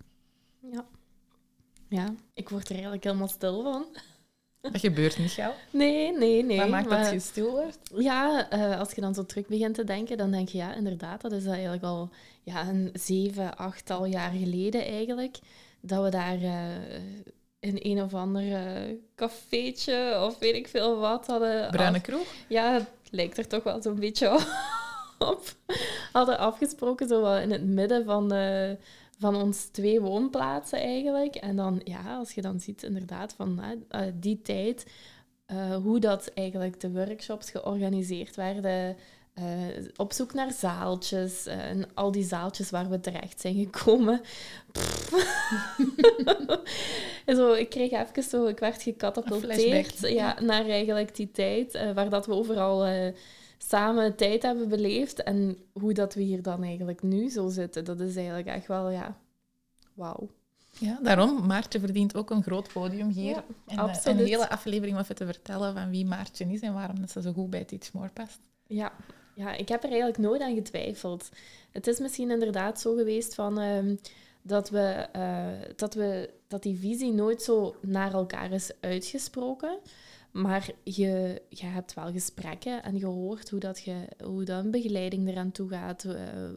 Ja. 0.70 0.84
Ja, 1.88 2.14
ik 2.34 2.48
word 2.48 2.64
er 2.64 2.72
eigenlijk 2.72 3.04
helemaal 3.04 3.28
stil 3.28 3.62
van. 3.62 3.86
Dat 4.72 4.80
gebeurt 4.80 5.18
niet 5.18 5.30
gauw. 5.30 5.54
Nee, 5.70 6.12
nee, 6.16 6.44
nee. 6.44 6.58
Wat 6.58 6.68
maakt 6.68 6.90
dat 6.90 7.10
je 7.10 7.20
stil 7.20 7.50
wordt? 7.50 7.78
Ja, 7.94 8.52
uh, 8.52 8.78
als 8.78 8.92
je 8.92 9.00
dan 9.00 9.14
zo 9.14 9.26
terug 9.26 9.46
begint 9.46 9.74
te 9.74 9.84
denken, 9.84 10.16
dan 10.16 10.30
denk 10.30 10.48
je, 10.48 10.58
ja, 10.58 10.74
inderdaad, 10.74 11.20
dat 11.20 11.32
is 11.32 11.46
eigenlijk 11.46 11.82
al 11.82 12.10
ja, 12.42 12.68
een 12.68 12.90
zeven, 12.92 13.56
achttal 13.56 14.04
jaar 14.04 14.30
geleden 14.30 14.86
eigenlijk, 14.86 15.36
dat 15.80 16.02
we 16.02 16.10
daar 16.10 16.42
uh, 16.42 16.74
in 17.60 17.78
een 17.82 18.02
of 18.02 18.14
ander 18.14 18.42
uh, 18.42 18.96
cafeetje 19.16 20.22
of 20.24 20.38
weet 20.38 20.54
ik 20.54 20.68
veel 20.68 20.98
wat 20.98 21.26
hadden... 21.26 21.70
Bruine 21.70 22.00
kroeg? 22.00 22.26
Ja, 22.48 22.72
het 22.72 22.88
lijkt 23.10 23.38
er 23.38 23.46
toch 23.46 23.62
wel 23.62 23.82
zo'n 23.82 24.00
beetje 24.00 24.30
op. 25.18 25.54
hadden 26.12 26.38
afgesproken, 26.38 27.08
zo 27.08 27.22
wel 27.22 27.36
in 27.36 27.50
het 27.50 27.64
midden 27.64 28.04
van... 28.04 28.28
de 28.28 28.76
van 29.18 29.36
ons 29.36 29.64
twee 29.64 30.00
woonplaatsen 30.00 30.78
eigenlijk. 30.78 31.34
En 31.34 31.56
dan, 31.56 31.80
ja, 31.84 32.16
als 32.16 32.32
je 32.32 32.42
dan 32.42 32.60
ziet 32.60 32.82
inderdaad 32.82 33.32
van 33.32 33.60
uh, 33.60 34.00
die 34.14 34.42
tijd, 34.42 34.86
uh, 35.52 35.76
hoe 35.76 36.00
dat 36.00 36.30
eigenlijk 36.34 36.80
de 36.80 36.90
workshops 36.90 37.50
georganiseerd 37.50 38.36
werden, 38.36 38.96
uh, 39.38 39.44
op 39.96 40.12
zoek 40.12 40.34
naar 40.34 40.52
zaaltjes 40.52 41.46
en 41.46 41.94
al 41.94 42.10
die 42.10 42.24
zaaltjes 42.24 42.70
waar 42.70 42.88
we 42.88 43.00
terecht 43.00 43.40
zijn 43.40 43.54
gekomen. 43.54 44.20
zo, 47.36 47.52
ik 47.52 47.68
kreeg 47.68 47.90
even 47.90 48.22
zo, 48.22 48.46
ik 48.46 48.58
werd 48.58 48.82
gecatapulteerd 48.82 49.98
ja, 49.98 50.40
naar 50.40 50.68
eigenlijk 50.68 51.16
die 51.16 51.30
tijd, 51.30 51.92
waar 51.94 52.10
dat 52.10 52.26
we 52.26 52.32
overal 52.32 53.12
samen 53.58 54.16
tijd 54.16 54.42
hebben 54.42 54.68
beleefd 54.68 55.22
en 55.22 55.58
hoe 55.72 55.92
dat 55.92 56.14
we 56.14 56.22
hier 56.22 56.42
dan 56.42 56.62
eigenlijk 56.62 57.02
nu 57.02 57.28
zo 57.28 57.48
zitten, 57.48 57.84
dat 57.84 58.00
is 58.00 58.16
eigenlijk 58.16 58.46
echt 58.46 58.66
wel, 58.66 58.90
ja, 58.90 59.16
wauw. 59.94 60.28
Ja, 60.78 60.98
daarom, 61.02 61.46
Maartje 61.46 61.80
verdient 61.80 62.14
ook 62.14 62.30
een 62.30 62.42
groot 62.42 62.72
podium 62.72 63.08
hier. 63.08 63.34
Ja, 63.34 63.44
en 63.66 63.78
eh, 63.78 63.96
een 64.04 64.16
hele 64.16 64.48
aflevering 64.48 64.96
om 64.96 65.02
even 65.02 65.14
te 65.14 65.26
vertellen 65.26 65.74
van 65.74 65.90
wie 65.90 66.06
Maartje 66.06 66.44
is 66.44 66.60
en 66.60 66.74
waarom 66.74 67.00
dat 67.00 67.10
ze 67.10 67.22
zo 67.22 67.32
goed 67.32 67.50
bij 67.50 67.64
Teach 67.64 67.92
More 67.92 68.08
past. 68.08 68.38
Ja. 68.66 68.92
ja, 69.34 69.52
ik 69.52 69.68
heb 69.68 69.82
er 69.82 69.88
eigenlijk 69.88 70.18
nooit 70.18 70.40
aan 70.40 70.54
getwijfeld. 70.54 71.28
Het 71.72 71.86
is 71.86 71.98
misschien 71.98 72.30
inderdaad 72.30 72.80
zo 72.80 72.94
geweest 72.94 73.34
van... 73.34 73.60
Ehm, 73.60 73.94
dat, 74.46 74.70
we, 74.70 75.06
uh, 75.16 75.74
dat, 75.76 75.94
we, 75.94 76.30
dat 76.48 76.62
die 76.62 76.78
visie 76.78 77.12
nooit 77.12 77.42
zo 77.42 77.76
naar 77.80 78.12
elkaar 78.12 78.52
is 78.52 78.70
uitgesproken. 78.80 79.78
Maar 80.36 80.70
je, 80.84 81.42
je 81.48 81.66
hebt 81.66 81.94
wel 81.94 82.12
gesprekken 82.12 82.82
en 82.82 82.98
gehoord 82.98 83.50
hoe, 83.50 83.60
dat 83.60 83.80
je, 83.80 84.08
hoe 84.24 84.44
dat 84.44 84.70
begeleiding 84.70 85.28
eraan 85.28 85.52
toe 85.52 85.68
gaat, 85.68 86.04
uh, 86.04 86.14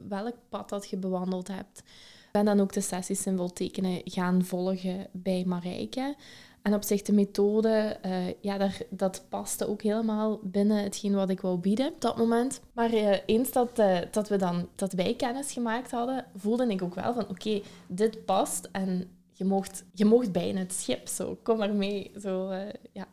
welk 0.08 0.36
pad 0.50 0.70
dat 0.70 0.90
je 0.90 0.98
bewandeld 0.98 1.48
hebt. 1.48 1.80
Ik 2.26 2.30
ben 2.32 2.46
dan 2.46 2.60
ook 2.60 2.74
de 2.74 2.82
sessies 2.82 3.22
symbool 3.22 3.54
tekenen 3.54 4.02
gaan 4.04 4.44
volgen 4.46 5.08
bij 5.12 5.44
Marijke. 5.46 6.16
En 6.62 6.74
op 6.74 6.84
zich 6.84 7.02
de 7.02 7.14
methode, 7.14 7.98
uh, 8.06 8.28
ja, 8.42 8.58
daar, 8.58 8.82
dat 8.90 9.26
paste 9.30 9.68
ook 9.68 9.82
helemaal 9.82 10.40
binnen 10.44 10.84
hetgeen 10.84 11.14
wat 11.16 11.30
ik 11.30 11.42
wou 11.42 11.58
bieden 11.58 11.88
op 11.88 12.02
dat 12.02 12.18
moment. 12.18 12.62
Maar 12.74 12.94
uh, 12.94 13.18
eens 13.26 13.52
dat, 13.52 13.76
dat, 14.12 14.30
we 14.30 14.38
dan, 14.38 14.68
dat 14.76 14.94
wij 14.94 15.14
kennis 15.16 15.52
gemaakt 15.52 15.92
hadden, 15.92 16.26
voelde 16.36 16.68
ik 16.68 16.82
ook 16.82 16.96
wel 16.96 17.14
van 17.14 17.30
oké, 17.30 17.62
dit 17.88 18.26
past 18.26 18.70
en 18.72 19.19
je 19.40 19.46
mocht, 19.46 19.84
je 19.94 20.06
mocht 20.06 20.32
bijna 20.32 20.60
het 20.60 20.74
schip, 20.74 21.08
zo, 21.08 21.40
kom 21.44 21.58
maar 21.58 21.74
mee. 21.74 22.12
Zo, 22.22 22.54
ja. 22.94 23.08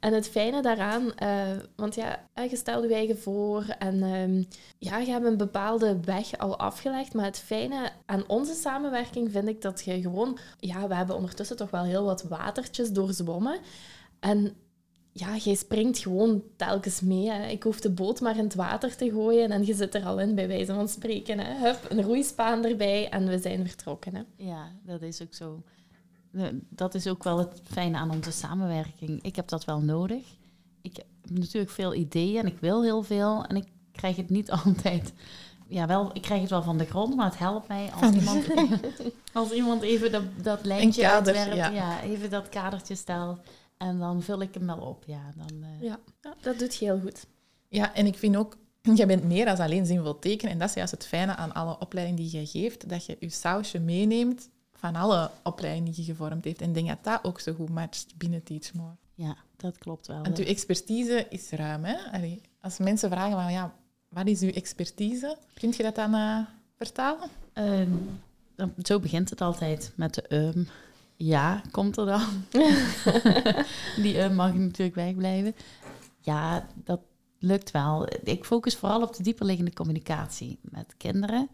En 0.00 0.12
het 0.12 0.28
fijne 0.28 0.62
daaraan, 0.62 1.12
uh, 1.22 1.62
want 1.76 1.94
ja, 1.94 2.28
je 2.50 2.56
stelde 2.56 2.88
je 2.88 2.94
eigen 2.94 3.18
voor 3.18 3.64
en 3.78 4.02
um, 4.02 4.46
ja, 4.78 4.98
je 4.98 5.10
hebt 5.10 5.24
een 5.24 5.36
bepaalde 5.36 6.00
weg 6.00 6.38
al 6.38 6.58
afgelegd. 6.58 7.14
Maar 7.14 7.24
het 7.24 7.38
fijne 7.38 7.90
aan 8.06 8.24
onze 8.26 8.54
samenwerking 8.54 9.30
vind 9.30 9.48
ik 9.48 9.62
dat 9.62 9.84
je 9.84 10.00
gewoon, 10.00 10.38
ja, 10.58 10.88
we 10.88 10.94
hebben 10.94 11.16
ondertussen 11.16 11.56
toch 11.56 11.70
wel 11.70 11.84
heel 11.84 12.04
wat 12.04 12.22
watertjes 12.22 12.90
doorzwommen. 12.90 13.58
En 14.20 14.56
ja, 15.18 15.36
jij 15.36 15.54
springt 15.54 15.98
gewoon 15.98 16.42
telkens 16.56 17.00
mee. 17.00 17.30
Hè. 17.30 17.46
Ik 17.46 17.62
hoef 17.62 17.80
de 17.80 17.90
boot 17.90 18.20
maar 18.20 18.36
in 18.36 18.44
het 18.44 18.54
water 18.54 18.96
te 18.96 19.10
gooien 19.10 19.50
en 19.50 19.66
je 19.66 19.74
zit 19.74 19.94
er 19.94 20.04
al 20.04 20.20
in, 20.20 20.34
bij 20.34 20.48
wijze 20.48 20.74
van 20.74 20.88
spreken. 20.88 21.38
Hè. 21.38 21.68
Hup, 21.68 21.86
een 21.88 22.02
roeispaan 22.02 22.64
erbij 22.64 23.08
en 23.08 23.28
we 23.28 23.38
zijn 23.38 23.66
vertrokken. 23.66 24.14
Hè. 24.14 24.22
Ja, 24.36 24.70
dat 24.84 25.02
is 25.02 25.22
ook 25.22 25.34
zo 25.34 25.62
dat 26.68 26.94
is 26.94 27.06
ook 27.06 27.24
wel 27.24 27.38
het 27.38 27.60
fijne 27.64 27.96
aan 27.96 28.10
onze 28.10 28.32
samenwerking. 28.32 29.22
Ik 29.22 29.36
heb 29.36 29.48
dat 29.48 29.64
wel 29.64 29.80
nodig. 29.80 30.24
Ik 30.82 30.96
heb 30.96 31.06
natuurlijk 31.30 31.72
veel 31.72 31.94
ideeën 31.94 32.40
en 32.40 32.46
ik 32.46 32.58
wil 32.58 32.82
heel 32.82 33.02
veel. 33.02 33.44
En 33.44 33.56
ik 33.56 33.66
krijg 33.92 34.16
het 34.16 34.30
niet 34.30 34.50
altijd. 34.64 35.12
Ja, 35.68 35.86
wel, 35.86 36.10
ik 36.12 36.22
krijg 36.22 36.40
het 36.40 36.50
wel 36.50 36.62
van 36.62 36.78
de 36.78 36.84
grond, 36.84 37.16
maar 37.16 37.26
het 37.26 37.38
helpt 37.38 37.68
mij 37.68 37.90
als 38.00 38.14
iemand, 38.14 38.46
als 39.32 39.50
iemand 39.50 39.82
even 39.82 40.12
dat, 40.12 40.22
dat 40.42 40.64
lijntje 40.64 41.02
kader, 41.02 41.36
uitwerpt. 41.36 41.74
Ja. 41.74 42.02
even 42.02 42.30
dat 42.30 42.48
kadertje 42.48 42.94
stelt. 42.94 43.38
En 43.78 43.98
dan 43.98 44.22
vul 44.22 44.40
ik 44.40 44.54
hem 44.54 44.66
wel 44.66 44.78
op. 44.78 45.04
Ja, 45.06 45.32
dan, 45.36 45.64
uh... 45.64 45.82
ja, 45.82 45.98
dat 46.40 46.58
doet 46.58 46.74
je 46.74 46.84
heel 46.84 47.00
goed. 47.00 47.26
Ja, 47.68 47.94
en 47.94 48.06
ik 48.06 48.16
vind 48.16 48.36
ook, 48.36 48.56
je 48.94 49.06
bent 49.06 49.24
meer 49.24 49.44
dan 49.44 49.58
alleen 49.58 49.86
zinvol 49.86 50.18
tekenen. 50.18 50.52
En 50.52 50.58
dat 50.58 50.68
is 50.68 50.74
juist 50.74 50.90
het 50.90 51.06
fijne 51.06 51.36
aan 51.36 51.54
alle 51.54 51.78
opleidingen 51.78 52.22
die 52.22 52.40
je 52.40 52.46
geeft, 52.46 52.88
dat 52.88 53.06
je 53.06 53.16
je 53.20 53.28
sausje 53.28 53.78
meeneemt 53.78 54.48
van 54.72 54.96
alle 54.96 55.30
opleidingen 55.42 55.92
die 55.92 56.04
je 56.04 56.12
gevormd 56.12 56.44
heeft. 56.44 56.60
En 56.60 56.68
ik 56.68 56.74
denk 56.74 56.88
dat 56.88 57.04
dat 57.04 57.24
ook 57.24 57.40
zo 57.40 57.52
goed 57.54 57.70
matcht 57.70 58.16
binnen 58.16 58.42
Teach 58.42 58.74
More. 58.74 58.96
Ja, 59.14 59.36
dat 59.56 59.78
klopt 59.78 60.06
wel. 60.06 60.22
Want 60.22 60.38
uw 60.38 60.44
expertise 60.44 61.26
is 61.30 61.50
ruim, 61.50 61.84
hè? 61.84 61.96
als 62.60 62.78
mensen 62.78 63.10
vragen 63.10 63.42
van, 63.42 63.52
ja, 63.52 63.74
wat 64.08 64.26
is 64.26 64.40
uw 64.40 64.52
expertise? 64.52 65.36
Kunt 65.54 65.76
je 65.76 65.82
dat 65.82 65.94
dan 65.94 66.14
uh, 66.14 66.38
vertalen? 66.76 67.28
Uh, 67.54 68.66
zo 68.82 69.00
begint 69.00 69.30
het 69.30 69.40
altijd 69.40 69.92
met 69.94 70.14
de 70.14 70.34
um. 70.34 70.68
Ja, 71.16 71.62
komt 71.70 71.96
er 71.96 72.06
dan. 72.06 72.44
Die 74.02 74.20
um 74.20 74.34
mag 74.34 74.54
natuurlijk 74.54 74.96
wegblijven. 74.96 75.54
Ja, 76.20 76.66
dat 76.74 77.00
lukt 77.38 77.70
wel. 77.70 78.08
Ik 78.24 78.44
focus 78.44 78.76
vooral 78.76 79.02
op 79.02 79.16
de 79.16 79.22
dieperliggende 79.22 79.72
communicatie 79.72 80.58
met 80.62 80.94
kinderen. 80.96 81.48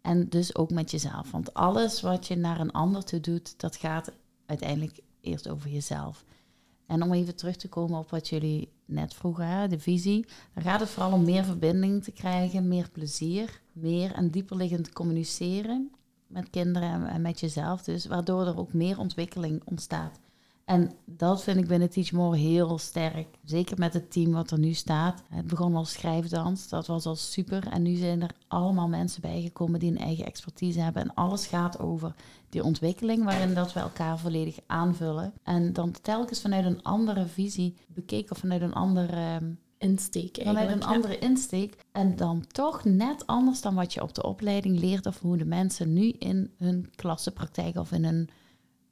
En 0.00 0.28
dus 0.28 0.56
ook 0.56 0.70
met 0.70 0.90
jezelf. 0.90 1.30
Want 1.30 1.54
alles 1.54 2.00
wat 2.00 2.26
je 2.26 2.36
naar 2.36 2.60
een 2.60 2.72
ander 2.72 3.04
toe 3.04 3.20
doet, 3.20 3.60
dat 3.60 3.76
gaat 3.76 4.12
uiteindelijk 4.46 4.98
eerst 5.20 5.48
over 5.48 5.70
jezelf. 5.70 6.24
En 6.86 7.02
om 7.02 7.12
even 7.12 7.36
terug 7.36 7.56
te 7.56 7.68
komen 7.68 7.98
op 7.98 8.10
wat 8.10 8.28
jullie 8.28 8.68
net 8.84 9.14
vroegen, 9.14 9.70
de 9.70 9.78
visie. 9.78 10.26
Dan 10.54 10.62
gaat 10.62 10.80
het 10.80 10.88
vooral 10.88 11.12
om 11.12 11.24
meer 11.24 11.44
verbinding 11.44 12.04
te 12.04 12.12
krijgen, 12.12 12.68
meer 12.68 12.90
plezier, 12.90 13.60
meer 13.72 14.12
en 14.12 14.30
dieperliggend 14.30 14.92
communiceren 14.92 15.90
met 16.32 16.50
kinderen 16.50 17.06
en 17.06 17.22
met 17.22 17.40
jezelf. 17.40 17.82
Dus 17.82 18.06
waardoor 18.06 18.46
er 18.46 18.58
ook 18.58 18.72
meer 18.72 18.98
ontwikkeling 18.98 19.62
ontstaat. 19.64 20.20
En 20.64 20.90
dat 21.04 21.42
vind 21.42 21.58
ik 21.58 21.66
binnen 21.66 21.90
Teach 21.90 22.12
More 22.12 22.36
heel 22.36 22.78
sterk. 22.78 23.38
Zeker 23.44 23.78
met 23.78 23.92
het 23.92 24.10
team 24.10 24.32
wat 24.32 24.50
er 24.50 24.58
nu 24.58 24.72
staat. 24.72 25.22
Het 25.28 25.46
begon 25.46 25.74
als 25.74 25.92
schrijfdans, 25.92 26.68
dat 26.68 26.86
was 26.86 27.06
al 27.06 27.16
super. 27.16 27.68
En 27.68 27.82
nu 27.82 27.94
zijn 27.94 28.22
er 28.22 28.34
allemaal 28.48 28.88
mensen 28.88 29.20
bijgekomen 29.20 29.80
die 29.80 29.90
een 29.90 29.98
eigen 29.98 30.24
expertise 30.24 30.80
hebben. 30.80 31.02
En 31.02 31.14
alles 31.14 31.46
gaat 31.46 31.78
over 31.78 32.14
die 32.48 32.64
ontwikkeling 32.64 33.24
waarin 33.24 33.54
dat 33.54 33.72
we 33.72 33.80
elkaar 33.80 34.18
volledig 34.18 34.58
aanvullen. 34.66 35.32
En 35.42 35.72
dan 35.72 35.94
telkens 36.02 36.40
vanuit 36.40 36.64
een 36.64 36.82
andere 36.82 37.26
visie 37.26 37.76
bekeken 37.86 38.30
of 38.30 38.38
vanuit 38.38 38.62
een 38.62 38.74
andere 38.74 39.40
insteek 39.82 40.36
Vanuit 40.36 40.56
eigenlijk. 40.56 40.86
een 40.86 40.94
andere 40.94 41.18
insteek. 41.18 41.76
En 41.92 42.16
dan 42.16 42.44
toch 42.46 42.84
net 42.84 43.26
anders 43.26 43.60
dan 43.60 43.74
wat 43.74 43.94
je 43.94 44.02
op 44.02 44.14
de 44.14 44.22
opleiding 44.22 44.78
leert. 44.78 45.06
Of 45.06 45.20
hoe 45.20 45.36
de 45.36 45.44
mensen 45.44 45.92
nu 45.92 46.08
in 46.18 46.50
hun 46.56 46.90
klassenpraktijk 46.94 47.76
of 47.76 47.92
in 47.92 48.04
hun 48.04 48.28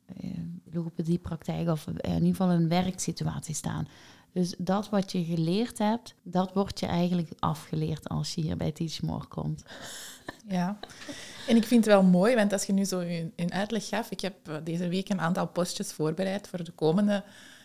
eh, 0.06 0.30
logopediepraktijk 0.72 1.68
of 1.68 1.86
in 1.86 2.14
ieder 2.14 2.28
geval 2.28 2.50
een 2.50 2.68
werksituatie 2.68 3.54
staan. 3.54 3.88
Dus 4.32 4.54
dat 4.58 4.88
wat 4.88 5.12
je 5.12 5.24
geleerd 5.24 5.78
hebt, 5.78 6.14
dat 6.22 6.52
wordt 6.52 6.80
je 6.80 6.86
eigenlijk 6.86 7.30
afgeleerd 7.38 8.08
als 8.08 8.34
je 8.34 8.40
hier 8.40 8.56
bij 8.56 8.72
Teach 8.72 9.02
More 9.02 9.26
komt. 9.26 9.62
Ja, 10.48 10.78
en 11.48 11.56
ik 11.56 11.64
vind 11.64 11.84
het 11.84 11.94
wel 11.94 12.02
mooi, 12.02 12.34
want 12.34 12.52
als 12.52 12.64
je 12.64 12.72
nu 12.72 12.84
zo 12.84 12.98
een, 12.98 13.32
een 13.36 13.52
uitleg 13.52 13.88
gaf, 13.88 14.10
ik 14.10 14.20
heb 14.20 14.48
eh, 14.48 14.56
deze 14.64 14.88
week 14.88 15.08
een 15.08 15.20
aantal 15.20 15.46
postjes 15.46 15.92
voorbereid 15.92 16.48
voor 16.48 16.64
de 16.64 16.72
komende 16.72 17.24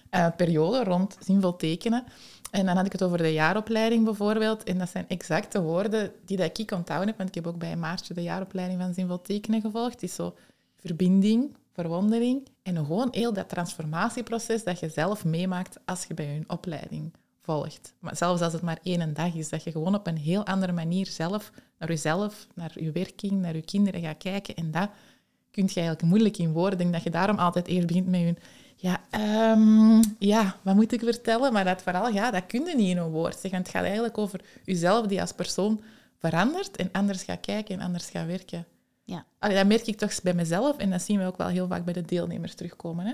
eh, 0.10 0.28
periode 0.38 0.84
rond 0.84 1.18
zinvol 1.20 1.56
tekenen. 1.56 2.04
En 2.52 2.65
dan 2.65 2.76
had 2.76 2.86
ik 2.86 2.91
het 2.91 3.04
over 3.04 3.18
de 3.18 3.34
jaaropleiding 3.34 4.04
bijvoorbeeld. 4.04 4.63
En 4.63 4.78
dat 4.78 4.89
zijn 4.89 5.06
exact 5.08 5.52
de 5.52 5.62
woorden 5.62 6.12
die 6.26 6.38
dat 6.38 6.58
ik 6.60 6.72
onthouden 6.72 7.08
heb, 7.08 7.18
want 7.18 7.30
ik 7.30 7.36
heb 7.36 7.48
ook 7.48 7.58
bij 7.58 7.76
Maartje 7.76 8.13
de 8.13 8.24
jaaropleiding 8.24 8.82
van 8.82 8.94
zinvol 8.94 9.22
tekenen 9.22 9.62
gevolgd. 9.62 9.94
Het 9.94 10.04
is 10.04 10.15
zo 10.15 10.36
verbinding, 10.80 11.56
verwondering 11.74 12.48
en 12.63 12.76
gewoon 12.76 13.08
heel 13.12 13.34
dat 13.34 13.50
transformatieproces 13.50 14.63
dat 14.63 14.80
je 14.80 14.89
zelf 14.89 15.26
meemaakt 15.26 15.78
als 15.86 16.06
je 16.06 16.13
bij 16.13 16.26
je 16.26 16.44
opleiding 16.48 17.13
volgt. 17.41 17.94
Maar 18.00 18.15
zelfs 18.15 18.41
als 18.41 18.54
het 18.54 18.62
maar 18.62 18.80
één 18.84 19.13
dag 19.13 19.34
is, 19.34 19.50
dat 19.50 19.63
je 19.63 19.72
gewoon 19.72 19.96
op 19.96 20.08
een 20.08 20.18
heel 20.18 20.46
andere 20.46 20.72
manier 20.72 21.06
zelf 21.06 21.52
naar 21.80 21.89
jezelf, 21.89 22.48
naar 22.56 22.72
je 22.74 22.91
werking, 22.91 23.32
naar 23.32 23.56
je 23.56 23.62
kinderen 23.62 24.02
gaat 24.02 24.18
kijken. 24.18 24.56
En 24.56 24.72
dat 24.72 24.89
kun 25.52 25.63
je 25.63 25.74
eigenlijk 25.74 26.02
moeilijk 26.02 26.38
in 26.38 26.52
woorden. 26.52 26.72
Ik 26.72 26.78
denk 26.78 26.94
dat 26.94 27.04
je 27.04 27.10
daarom 27.10 27.38
altijd 27.38 27.68
eerst 27.68 27.88
begint 27.88 28.08
met 28.08 28.20
je... 28.20 28.36
Ja, 28.86 29.02
ehm, 29.10 30.02
ja, 30.19 30.56
wat 30.62 30.76
moet 30.76 30.91
ik 30.91 31.00
vertellen? 31.00 31.54
Maar 31.54 31.63
dat 31.63 31.82
vooral, 31.82 32.10
ja, 32.10 32.32
dat 32.32 32.45
kun 32.45 32.65
je 32.65 32.76
niet 32.76 32.89
in 32.89 32.98
een 32.98 33.10
woord 33.10 33.39
zeggen. 33.39 33.60
Het 33.60 33.69
gaat 33.69 33.84
eigenlijk 33.84 34.17
over 34.17 34.41
jezelf 34.63 35.08
die 35.08 35.21
als 35.21 35.32
persoon 35.32 35.82
verandert 36.19 36.76
en 36.76 36.89
anders 36.91 37.24
gaat 37.24 37.39
kijken 37.39 37.76
en 37.76 37.86
anders 37.86 38.10
gaat 38.10 38.28
werken. 38.28 38.65
Ja. 39.04 39.26
Allee, 39.39 39.56
dat 39.56 39.67
merk 39.67 39.88
ik 39.88 39.98
toch 39.98 40.21
bij 40.21 40.34
mezelf 40.34 40.78
en 40.78 40.89
dat 40.89 41.02
zien 41.02 41.19
we 41.19 41.26
ook 41.26 41.38
wel 41.38 41.48
heel 41.48 41.67
vaak 41.67 41.86
bij 41.86 41.93
de 41.93 42.02
deelnemers 42.02 42.56
terugkomen. 42.56 43.06
Hè? 43.06 43.13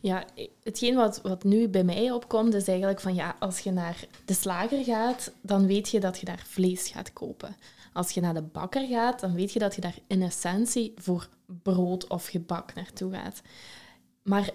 Ja, 0.00 0.24
hetgeen 0.62 0.94
wat, 0.94 1.20
wat 1.22 1.44
nu 1.44 1.68
bij 1.68 1.84
mij 1.84 2.10
opkomt, 2.10 2.54
is 2.54 2.68
eigenlijk 2.68 3.00
van 3.00 3.14
ja, 3.14 3.36
als 3.38 3.58
je 3.58 3.70
naar 3.70 4.04
de 4.24 4.34
slager 4.34 4.84
gaat, 4.84 5.32
dan 5.40 5.66
weet 5.66 5.88
je 5.88 6.00
dat 6.00 6.18
je 6.18 6.26
daar 6.26 6.42
vlees 6.46 6.88
gaat 6.88 7.12
kopen. 7.12 7.56
Als 7.92 8.10
je 8.10 8.20
naar 8.20 8.34
de 8.34 8.42
bakker 8.42 8.86
gaat, 8.86 9.20
dan 9.20 9.34
weet 9.34 9.52
je 9.52 9.58
dat 9.58 9.74
je 9.74 9.80
daar 9.80 9.98
in 10.06 10.22
essentie 10.22 10.92
voor 10.96 11.28
brood 11.62 12.06
of 12.06 12.26
gebak 12.26 12.74
naartoe 12.74 13.12
gaat. 13.12 13.42
Maar 14.22 14.50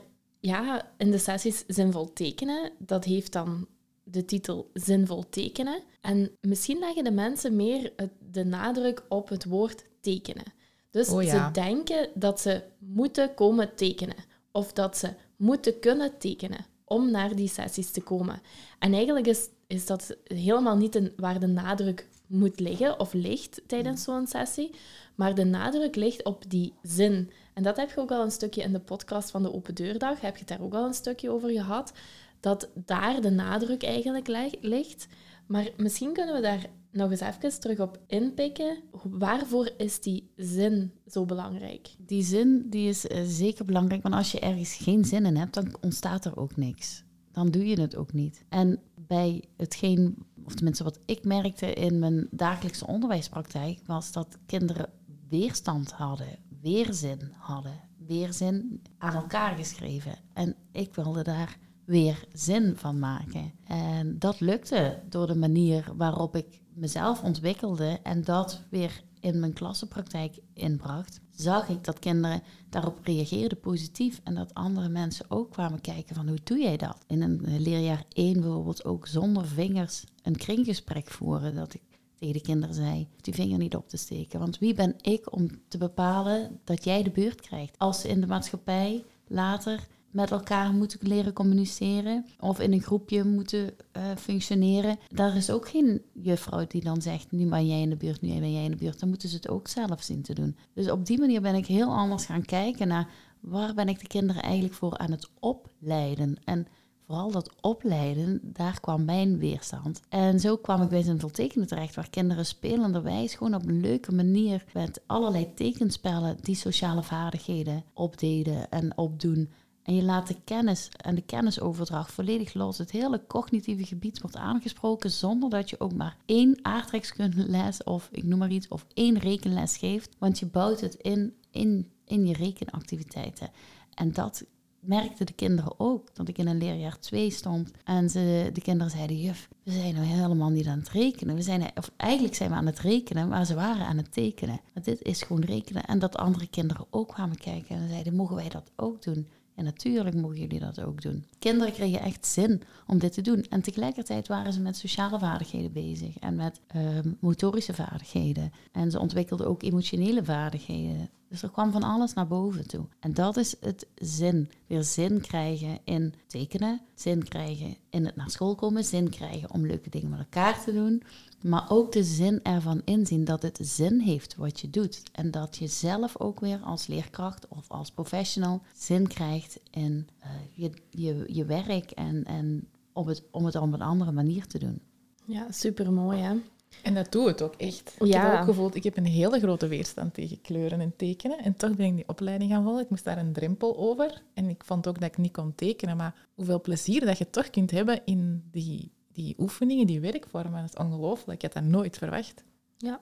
ja, 0.45 0.91
in 0.97 1.12
de 1.12 1.17
sessies 1.17 1.63
zinvol 1.67 2.13
tekenen, 2.13 2.71
dat 2.77 3.03
heeft 3.03 3.31
dan 3.31 3.67
de 4.03 4.25
titel 4.25 4.69
zinvol 4.73 5.29
tekenen. 5.29 5.79
En 6.01 6.31
misschien 6.41 6.79
leggen 6.79 7.03
de 7.03 7.12
mensen 7.12 7.55
meer 7.55 7.93
het- 7.95 8.12
de 8.31 8.45
nadruk 8.45 9.03
op 9.10 9.29
het 9.29 9.45
woord 9.45 9.84
tekenen. 10.01 10.43
Dus 10.89 11.10
Oh 11.10 11.23
ja. 11.23 11.45
ze 11.47 11.51
denken 11.51 12.10
dat 12.13 12.41
ze 12.41 12.63
moeten 12.79 13.34
komen 13.34 13.75
tekenen. 13.75 14.15
Of 14.51 14.73
dat 14.73 14.97
ze 14.97 15.10
moeten 15.36 15.79
kunnen 15.79 16.17
tekenen 16.17 16.65
om 16.86 17.12
naar 17.12 17.36
die 17.36 17.47
sessies 17.49 17.91
te 17.91 18.01
komen. 18.01 18.41
En 18.79 18.93
eigenlijk 18.93 19.27
is, 19.27 19.49
is 19.67 19.86
dat 19.86 20.17
helemaal 20.23 20.77
niet 20.77 20.95
een, 20.95 21.13
waar 21.17 21.39
de 21.39 21.47
nadruk 21.47 22.08
moet 22.27 22.60
liggen 22.60 22.99
of 22.99 23.13
ligt 23.13 23.62
tijdens 23.67 24.03
zo'n 24.03 24.27
sessie. 24.27 24.69
Maar 25.15 25.36
de 25.36 25.43
nadruk 25.45 25.95
ligt 25.95 26.23
op 26.23 26.43
die 26.49 26.73
zin. 26.81 27.29
En 27.56 27.63
dat 27.63 27.78
heb 27.78 27.89
je 27.89 28.00
ook 28.00 28.12
al 28.12 28.24
een 28.24 28.32
stukje 28.32 28.62
in 28.62 28.74
de 28.74 28.80
podcast 28.80 29.32
van 29.32 29.44
de 29.44 29.54
Open 29.54 29.76
Deurdag, 29.76 30.22
heb 30.22 30.34
je 30.34 30.39
het 30.39 30.48
daar 30.48 30.62
ook 30.62 30.74
al 30.74 30.86
een 30.86 30.94
stukje 30.94 31.30
over 31.30 31.50
gehad, 31.50 31.94
dat 32.39 32.70
daar 32.74 33.22
de 33.22 33.30
nadruk 33.30 33.84
eigenlijk 33.84 34.28
ligt. 34.62 35.08
Maar 35.46 35.70
misschien 35.78 36.13
kunnen 36.13 36.36
we 36.36 36.41
daar 36.41 36.65
nog 36.91 37.12
eens 37.12 37.20
even 37.20 37.60
terug 37.60 37.80
op 37.80 38.00
inpikken. 38.08 38.78
Waarvoor 39.04 39.72
is 39.78 40.02
die 40.02 40.32
zin 40.36 40.91
zo 41.08 41.26
belangrijk? 41.26 41.96
Die 41.98 42.24
zin 42.24 42.70
die 42.70 42.89
is 42.89 43.08
eh, 43.08 43.22
zeker 43.26 43.65
belangrijk, 43.65 44.04
want 44.04 44.15
als 44.15 44.32
je 44.32 44.39
ergens 44.39 44.74
geen 44.76 45.06
zin 45.06 45.26
in 45.26 45.36
hebt, 45.38 45.54
dan 45.54 45.76
ontstaat 45.82 46.26
er 46.26 46.38
ook 46.38 46.56
niks. 46.56 47.04
Dan 47.32 47.52
doe 47.52 47.68
je 47.68 47.82
het 47.82 47.96
ook 47.96 48.13
niet. 48.13 48.44
En 48.50 48.80
bij 48.96 49.44
hetgeen, 49.58 50.26
of 50.46 50.54
tenminste 50.54 50.84
wat 50.84 51.00
ik 51.06 51.24
merkte 51.24 51.74
in 51.74 52.00
mijn 52.00 52.28
dagelijkse 52.32 52.88
onderwijspraktijk, 52.88 53.80
was 53.86 54.12
dat 54.12 54.38
kinderen 54.46 54.89
weerstand 55.30 55.91
hadden, 55.91 56.38
weerzin 56.65 57.32
hadden, 57.38 57.80
weerzin 57.97 58.82
aan 58.97 59.13
elkaar 59.13 59.56
geschreven. 59.56 60.17
En 60.34 60.56
ik 60.71 60.95
wilde 60.95 61.23
daar 61.23 61.58
weer 61.86 62.28
zin 62.34 62.75
van 62.75 62.99
maken. 62.99 63.51
En 63.63 64.19
dat 64.19 64.39
lukte 64.39 64.99
door 65.10 65.28
de 65.28 65.36
manier 65.36 65.86
waarop 65.95 66.36
ik 66.36 66.62
mezelf 66.73 67.23
ontwikkelde 67.23 67.99
en 68.04 68.23
dat 68.23 68.62
weer 68.69 69.04
in 69.19 69.39
mijn 69.39 69.54
klassenpraktijk 69.54 70.39
inbracht, 70.54 71.19
zag 71.32 71.69
ik 71.69 71.84
dat 71.84 71.99
kinderen 71.99 72.41
daarop 72.69 72.99
reageerden 73.04 73.60
positief 73.60 74.21
en 74.23 74.36
dat 74.36 74.54
andere 74.54 74.89
mensen 74.89 75.25
ook 75.30 75.51
kwamen 75.51 75.82
kijken 75.82 76.15
van 76.15 76.28
hoe 76.28 76.39
doe 76.43 76.60
jij 76.60 76.78
dat? 76.78 76.97
In 77.08 77.21
een 77.21 77.62
leerjaar 77.62 78.04
1 78.13 78.41
bijvoorbeeld 78.41 78.86
ook 78.86 79.08
zonder 79.08 79.47
vingers 79.47 80.04
een 80.23 80.36
kringgesprek 80.36 81.10
voeren, 81.10 81.56
dat 81.56 81.73
ik 81.73 81.94
tegen 82.15 82.34
de 82.34 82.41
kinderen 82.41 82.75
zei, 82.75 83.08
die 83.21 83.34
vinger 83.34 83.58
niet 83.58 83.75
op 83.75 83.89
te 83.89 83.97
steken. 83.97 84.39
Want 84.39 84.60
wie 84.60 84.73
ben 84.73 84.95
ik 85.01 85.34
om 85.34 85.47
te 85.67 85.78
bepalen 85.78 86.60
dat 86.63 86.84
jij 86.84 87.04
de 87.04 87.12
beurt 87.12 87.41
krijgt? 87.41 87.78
Als 87.78 88.01
ze 88.01 88.08
in 88.08 88.21
de 88.21 88.28
maatschappij 88.28 89.04
later 89.28 89.88
met 90.15 90.32
elkaar 90.32 90.73
moeten 90.73 90.99
leren 91.01 91.34
communiceren 91.34 92.25
of 92.39 92.60
in 92.60 92.73
een 92.73 92.82
groepje 92.82 93.23
moeten 93.23 93.73
eh, 93.91 94.04
functioneren. 94.17 94.97
Daar 95.08 95.36
is 95.36 95.49
ook 95.49 95.69
geen 95.69 96.01
juffrouw 96.13 96.67
die 96.67 96.84
dan 96.84 97.01
zegt, 97.01 97.32
nu 97.32 97.49
ben 97.49 97.67
jij 97.67 97.82
in 97.82 97.89
de 97.89 97.95
buurt, 97.95 98.21
nu 98.21 98.39
ben 98.39 98.54
jij 98.54 98.63
in 98.63 98.71
de 98.71 98.78
buurt. 98.78 98.99
Dan 98.99 99.10
moeten 99.10 99.30
ze 99.30 99.36
het 99.36 99.49
ook 99.49 99.67
zelf 99.67 100.01
zien 100.01 100.21
te 100.21 100.34
doen. 100.34 100.58
Dus 100.73 100.91
op 100.91 101.06
die 101.06 101.19
manier 101.19 101.41
ben 101.41 101.56
ik 101.56 101.65
heel 101.65 101.93
anders 101.93 102.25
gaan 102.25 102.45
kijken 102.45 102.88
naar 102.88 103.10
waar 103.39 103.73
ben 103.73 103.88
ik 103.88 103.99
de 103.99 104.08
kinderen 104.08 104.41
eigenlijk 104.41 104.73
voor 104.73 104.97
aan 104.97 105.12
het 105.12 105.30
opleiden. 105.39 106.38
En 106.43 106.67
vooral 107.06 107.32
dat 107.32 107.52
opleiden, 107.62 108.39
daar 108.44 108.80
kwam 108.80 109.06
mijn 109.06 109.38
weerstand. 109.38 110.02
En 110.10 110.39
zo 110.39 110.58
kwam 110.58 110.82
ik 110.82 110.89
bij 110.89 111.02
Zinvol 111.02 111.30
Tekenen 111.30 111.68
terecht, 111.68 111.96
waar 111.96 112.10
kinderen 112.10 112.46
spelenderwijs 112.46 113.36
gewoon 113.36 113.56
op 113.56 113.68
een 113.68 113.82
leuke 113.82 114.12
manier 114.12 114.65
met 114.74 115.02
allerlei 115.06 115.54
tekenspellen 115.54 116.38
die 116.41 116.56
sociale 116.56 117.04
vaardigheden 117.04 117.84
opdeden 117.94 118.70
en 118.70 118.98
opdoen. 118.98 119.50
En 119.84 119.96
je 119.96 120.04
laat 120.04 120.28
de 120.28 120.36
kennis 120.44 120.89
en 120.98 121.15
de 121.15 121.22
kennisoverdracht 121.22 122.12
volledig 122.12 122.54
los. 122.54 122.78
Het 122.78 122.91
hele 122.91 123.24
cognitieve 123.28 123.86
gebied 123.86 124.22
wordt 124.22 124.36
aangesproken 124.36 125.12
zonder 125.12 125.50
dat 125.50 125.70
je 125.70 125.80
ook 125.80 125.94
maar 125.94 126.18
één 126.26 126.60
aardrijkskundeles 126.62 127.84
of 127.84 128.10
ik 128.12 128.24
noem 128.24 128.39
maar 128.39 128.52
iets, 128.52 128.68
of 128.68 128.86
één 128.94 129.18
rekenles 129.18 129.78
geeft. 129.78 130.15
Want 130.20 130.39
je 130.39 130.46
bouwt 130.46 130.82
het 130.82 130.96
in, 130.96 131.34
in, 131.52 131.91
in 132.06 132.28
je 132.28 132.34
rekenactiviteiten. 132.34 133.50
En 133.94 134.13
dat 134.13 134.46
merkten 134.88 135.26
de 135.26 135.34
kinderen 135.34 135.80
ook. 135.80 136.15
Dat 136.15 136.28
ik 136.28 136.38
in 136.38 136.48
een 136.48 136.58
leerjaar 136.58 137.00
2 137.00 137.30
stond 137.30 137.71
en 137.84 138.10
ze, 138.10 138.50
de 138.54 138.62
kinderen 138.62 138.91
zeiden: 138.91 139.21
Juf, 139.21 139.50
we 139.63 139.71
zijn 139.71 139.93
nou 139.93 140.06
helemaal 140.06 140.50
niet 140.50 140.67
aan 140.67 140.80
het 140.80 140.89
rekenen. 140.89 141.36
We 141.36 141.41
zijn, 141.41 141.71
of 141.76 141.91
eigenlijk 141.98 142.36
zijn 142.36 142.50
we 142.50 142.56
aan 142.56 142.65
het 142.65 142.80
rekenen, 142.80 143.28
maar 143.28 143.45
ze 143.45 143.56
waren 143.56 143.86
aan 143.86 143.98
het 143.98 144.13
tekenen. 144.13 144.60
Maar 144.74 144.84
dit 144.84 145.02
is 145.02 145.21
gewoon 145.21 145.43
rekenen. 145.43 145.86
En 145.86 146.00
dat 146.00 146.17
andere 146.17 146.48
kinderen 146.48 146.86
ook 146.89 147.08
kwamen 147.08 147.38
kijken 147.38 147.76
en 147.76 147.89
zeiden: 147.89 148.15
Mogen 148.15 148.36
wij 148.36 148.50
dat 148.50 148.71
ook 148.76 149.04
doen? 149.04 149.28
En 149.56 149.63
natuurlijk 149.63 150.15
mogen 150.15 150.38
jullie 150.38 150.60
dat 150.60 150.82
ook 150.82 151.02
doen. 151.02 151.26
Kinderen 151.39 151.74
kregen 151.74 152.00
echt 152.00 152.26
zin 152.26 152.62
om 152.88 153.00
dit 153.00 153.13
te 153.13 153.21
doen. 153.21 153.45
En 153.50 153.62
tegelijkertijd 153.62 154.28
waren 154.28 154.54
ze 154.54 154.62
met 154.62 154.78
sociale 154.78 155.19
vaardigheden 155.19 155.71
bezig 155.71 156.19
en 156.19 156.36
met 156.36 156.62
ehm, 156.67 157.12
motorische 157.19 157.74
vaardigheden. 157.74 158.52
En 158.71 158.91
ze 158.91 159.00
ontwikkelden 159.00 159.48
ook 159.48 159.63
emotionele 159.63 160.24
vaardigheden. 160.24 161.10
Dus 161.29 161.43
er 161.43 161.51
kwam 161.51 161.71
van 161.71 161.83
alles 161.83 162.13
naar 162.13 162.27
boven 162.27 162.67
toe. 162.67 162.85
En 162.99 163.13
dat 163.13 163.38
is 163.38 163.55
het 163.59 163.88
zin. 163.95 164.49
Weer 164.67 164.83
zin 164.83 165.21
krijgen 165.21 165.79
in 165.83 166.13
tekenen, 166.27 166.81
zin 166.93 167.23
krijgen 167.23 167.77
in 167.89 168.05
het 168.05 168.15
naar 168.15 168.29
school 168.29 168.55
komen, 168.55 168.83
zin 168.83 169.09
krijgen 169.09 169.51
om 169.51 169.65
leuke 169.65 169.89
dingen 169.89 170.09
met 170.09 170.19
elkaar 170.19 170.63
te 170.63 170.73
doen. 170.73 171.03
Maar 171.41 171.65
ook 171.69 171.91
de 171.91 172.03
zin 172.03 172.43
ervan 172.43 172.81
inzien 172.85 173.25
dat 173.25 173.41
het 173.41 173.59
zin 173.61 173.99
heeft 173.99 174.35
wat 174.35 174.59
je 174.59 174.69
doet. 174.69 175.01
En 175.11 175.31
dat 175.31 175.57
je 175.57 175.67
zelf 175.67 176.19
ook 176.19 176.39
weer 176.39 176.59
als 176.59 176.88
leerkracht 176.88 177.47
of 177.47 177.69
als 177.69 177.91
professional 177.91 178.61
zin 178.73 179.07
krijgt 179.07 179.59
in 179.69 180.07
eh, 180.19 180.29
je, 180.51 180.71
je, 180.89 181.25
je 181.27 181.45
werk 181.45 181.91
en, 181.91 182.23
en 182.23 182.67
om, 182.93 183.07
het, 183.07 183.23
om 183.31 183.45
het 183.45 183.55
op 183.55 183.73
een 183.73 183.81
andere 183.81 184.11
manier 184.11 184.47
te 184.47 184.59
doen. 184.59 184.81
Ja, 185.25 185.51
super 185.51 185.91
mooi 185.91 186.19
hè. 186.19 186.35
En 186.84 186.93
dat 186.93 187.12
doet 187.12 187.25
het 187.25 187.41
ook 187.41 187.56
echt. 187.56 187.95
Ik 187.99 188.13
heb 188.13 188.34
ook 188.34 188.45
gevoeld, 188.45 188.75
ik 188.75 188.84
heb 188.84 188.97
een 188.97 189.06
hele 189.06 189.39
grote 189.39 189.67
weerstand 189.67 190.13
tegen 190.13 190.41
kleuren 190.41 190.82
en 190.82 190.93
tekenen. 190.95 191.38
En 191.38 191.56
toch 191.56 191.75
ben 191.75 191.86
ik 191.86 191.95
die 191.95 192.08
opleiding 192.08 192.51
gaan 192.51 192.63
volgen. 192.63 192.84
Ik 192.84 192.89
moest 192.89 193.04
daar 193.04 193.17
een 193.17 193.34
drempel 193.34 193.78
over. 193.78 194.21
En 194.34 194.49
ik 194.49 194.63
vond 194.63 194.88
ook 194.88 194.99
dat 194.99 195.10
ik 195.10 195.17
niet 195.17 195.32
kon 195.32 195.56
tekenen. 195.56 195.97
Maar 195.97 196.28
hoeveel 196.34 196.62
plezier 196.62 197.06
dat 197.06 197.17
je 197.17 197.30
toch 197.30 197.49
kunt 197.49 197.71
hebben 197.71 198.01
in 198.06 198.43
die, 198.51 198.91
die 199.12 199.36
oefeningen, 199.38 199.88
die 199.88 199.99
werkvormen. 199.99 200.62
Dat 200.62 200.73
is 200.73 200.86
ongelooflijk. 200.86 201.43
Ik 201.43 201.54
had 201.54 201.63
dat 201.63 201.71
nooit 201.71 201.97
verwacht. 201.97 202.43
Ja. 202.78 202.99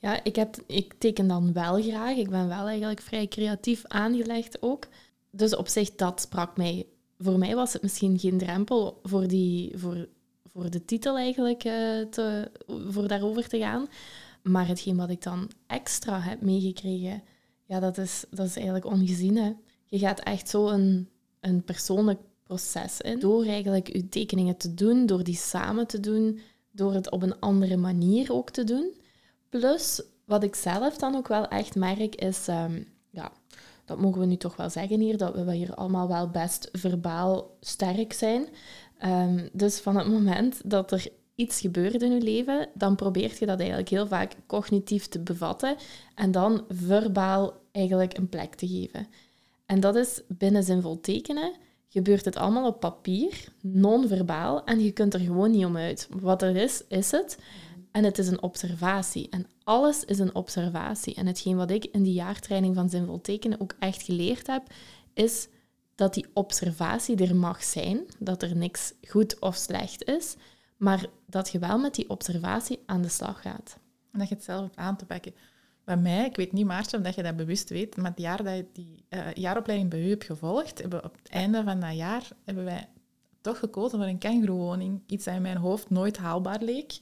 Ja, 0.00 0.24
ik, 0.24 0.36
heb, 0.36 0.56
ik 0.66 0.94
teken 0.98 1.28
dan 1.28 1.52
wel 1.52 1.82
graag. 1.82 2.16
Ik 2.16 2.30
ben 2.30 2.48
wel 2.48 2.66
eigenlijk 2.66 3.00
vrij 3.00 3.28
creatief 3.28 3.84
aangelegd 3.86 4.62
ook. 4.62 4.86
Dus 5.30 5.56
op 5.56 5.68
zich, 5.68 5.94
dat 5.94 6.20
sprak 6.20 6.56
mij. 6.56 6.86
Voor 7.18 7.38
mij 7.38 7.54
was 7.54 7.72
het 7.72 7.82
misschien 7.82 8.18
geen 8.18 8.38
drempel 8.38 9.00
voor, 9.02 9.26
die, 9.28 9.78
voor, 9.78 10.08
voor 10.56 10.70
de 10.70 10.84
titel 10.84 11.16
eigenlijk 11.16 11.64
uh, 11.64 11.72
te, 12.10 12.50
voor 12.66 13.08
daarover 13.08 13.48
te 13.48 13.58
gaan. 13.58 13.86
Maar 14.42 14.66
hetgeen 14.66 14.96
wat 14.96 15.10
ik 15.10 15.22
dan 15.22 15.50
extra 15.66 16.20
heb 16.20 16.40
meegekregen, 16.40 17.22
ja, 17.64 17.80
dat 17.80 17.98
is, 17.98 18.24
dat 18.30 18.46
is 18.46 18.56
eigenlijk 18.56 18.86
ongezien. 18.86 19.36
Hè. 19.36 19.52
Je 19.84 19.98
gaat 19.98 20.20
echt 20.20 20.48
zo 20.48 20.68
een, 20.68 21.08
een 21.40 21.64
persoonlijk 21.64 22.20
proces 22.42 23.00
in. 23.00 23.18
Door 23.18 23.44
eigenlijk 23.44 23.92
je 23.92 24.08
tekeningen 24.08 24.56
te 24.56 24.74
doen, 24.74 25.06
door 25.06 25.24
die 25.24 25.34
samen 25.34 25.86
te 25.86 26.00
doen, 26.00 26.40
door 26.70 26.94
het 26.94 27.10
op 27.10 27.22
een 27.22 27.40
andere 27.40 27.76
manier 27.76 28.32
ook 28.32 28.50
te 28.50 28.64
doen. 28.64 28.94
Plus, 29.48 30.02
wat 30.24 30.42
ik 30.42 30.54
zelf 30.54 30.96
dan 30.96 31.14
ook 31.14 31.28
wel 31.28 31.48
echt 31.48 31.74
merk, 31.74 32.14
is, 32.14 32.48
ehm, 32.48 32.82
ja, 33.10 33.32
dat 33.84 34.00
mogen 34.00 34.20
we 34.20 34.26
nu 34.26 34.36
toch 34.36 34.56
wel 34.56 34.70
zeggen 34.70 35.00
hier, 35.00 35.16
dat 35.16 35.34
we 35.34 35.54
hier 35.54 35.74
allemaal 35.74 36.08
wel 36.08 36.30
best 36.30 36.68
verbaal 36.72 37.56
sterk 37.60 38.12
zijn. 38.12 38.48
Ehm, 38.98 39.48
dus 39.52 39.78
van 39.78 39.96
het 39.96 40.08
moment 40.08 40.60
dat 40.64 40.92
er 40.92 41.08
iets 41.34 41.60
gebeurt 41.60 42.02
in 42.02 42.12
je 42.12 42.20
leven, 42.20 42.68
dan 42.74 42.96
probeert 42.96 43.38
je 43.38 43.46
dat 43.46 43.58
eigenlijk 43.58 43.88
heel 43.88 44.06
vaak 44.06 44.36
cognitief 44.46 45.06
te 45.06 45.20
bevatten 45.20 45.76
en 46.14 46.30
dan 46.30 46.64
verbaal 46.68 47.54
eigenlijk 47.72 48.16
een 48.16 48.28
plek 48.28 48.54
te 48.54 48.66
geven. 48.66 49.06
En 49.66 49.80
dat 49.80 49.96
is 49.96 50.20
binnen 50.28 50.62
zinvol 50.62 51.00
tekenen 51.00 51.52
gebeurt 51.96 52.24
het 52.24 52.36
allemaal 52.36 52.66
op 52.66 52.80
papier, 52.80 53.48
non-verbaal, 53.60 54.64
en 54.64 54.80
je 54.80 54.90
kunt 54.90 55.14
er 55.14 55.20
gewoon 55.20 55.50
niet 55.50 55.64
om 55.64 55.76
uit. 55.76 56.08
Wat 56.20 56.42
er 56.42 56.56
is, 56.56 56.82
is 56.88 57.10
het. 57.10 57.38
En 57.90 58.04
het 58.04 58.18
is 58.18 58.28
een 58.28 58.42
observatie. 58.42 59.28
En 59.30 59.46
alles 59.64 60.04
is 60.04 60.18
een 60.18 60.34
observatie. 60.34 61.14
En 61.14 61.26
hetgeen 61.26 61.56
wat 61.56 61.70
ik 61.70 61.84
in 61.84 62.02
die 62.02 62.12
jaartraining 62.12 62.74
van 62.74 62.90
zinvol 62.90 63.20
tekenen 63.20 63.60
ook 63.60 63.74
echt 63.78 64.02
geleerd 64.02 64.46
heb, 64.46 64.62
is 65.14 65.48
dat 65.96 66.14
die 66.14 66.26
observatie 66.32 67.26
er 67.26 67.36
mag 67.36 67.64
zijn, 67.64 68.00
dat 68.18 68.42
er 68.42 68.56
niks 68.56 68.92
goed 69.08 69.40
of 69.40 69.54
slecht 69.54 70.04
is, 70.04 70.36
maar 70.76 71.06
dat 71.26 71.50
je 71.50 71.58
wel 71.58 71.78
met 71.78 71.94
die 71.94 72.10
observatie 72.10 72.82
aan 72.86 73.02
de 73.02 73.08
slag 73.08 73.42
gaat. 73.42 73.78
En 74.12 74.18
dat 74.18 74.28
je 74.28 74.34
het 74.34 74.44
zelf 74.44 74.70
aan 74.74 74.96
te 74.96 75.04
pakken. 75.04 75.34
Bij 75.84 75.96
mij, 75.96 76.24
ik 76.24 76.36
weet 76.36 76.52
niet 76.52 76.66
Maartje, 76.66 76.96
omdat 76.96 77.14
je 77.14 77.22
dat 77.22 77.36
bewust 77.36 77.68
weet, 77.68 77.96
maar 77.96 78.10
het 78.10 78.20
jaar 78.20 78.44
dat 78.44 78.56
je 78.56 78.66
die 78.72 79.04
uh, 79.10 79.32
jaaropleiding 79.32 79.90
bij 79.90 80.04
u 80.04 80.08
hebt 80.08 80.24
gevolgd, 80.24 80.78
hebben 80.78 81.04
op 81.04 81.16
het 81.22 81.28
einde 81.28 81.62
van 81.64 81.80
dat 81.80 81.96
jaar 81.96 82.28
hebben 82.44 82.64
wij 82.64 82.88
toch 83.40 83.58
gekozen 83.58 83.98
voor 83.98 84.08
een 84.08 84.18
kangeroewoning. 84.18 85.02
Iets 85.06 85.24
dat 85.24 85.34
in 85.34 85.42
mijn 85.42 85.56
hoofd 85.56 85.90
nooit 85.90 86.16
haalbaar 86.16 86.62
leek. 86.62 86.98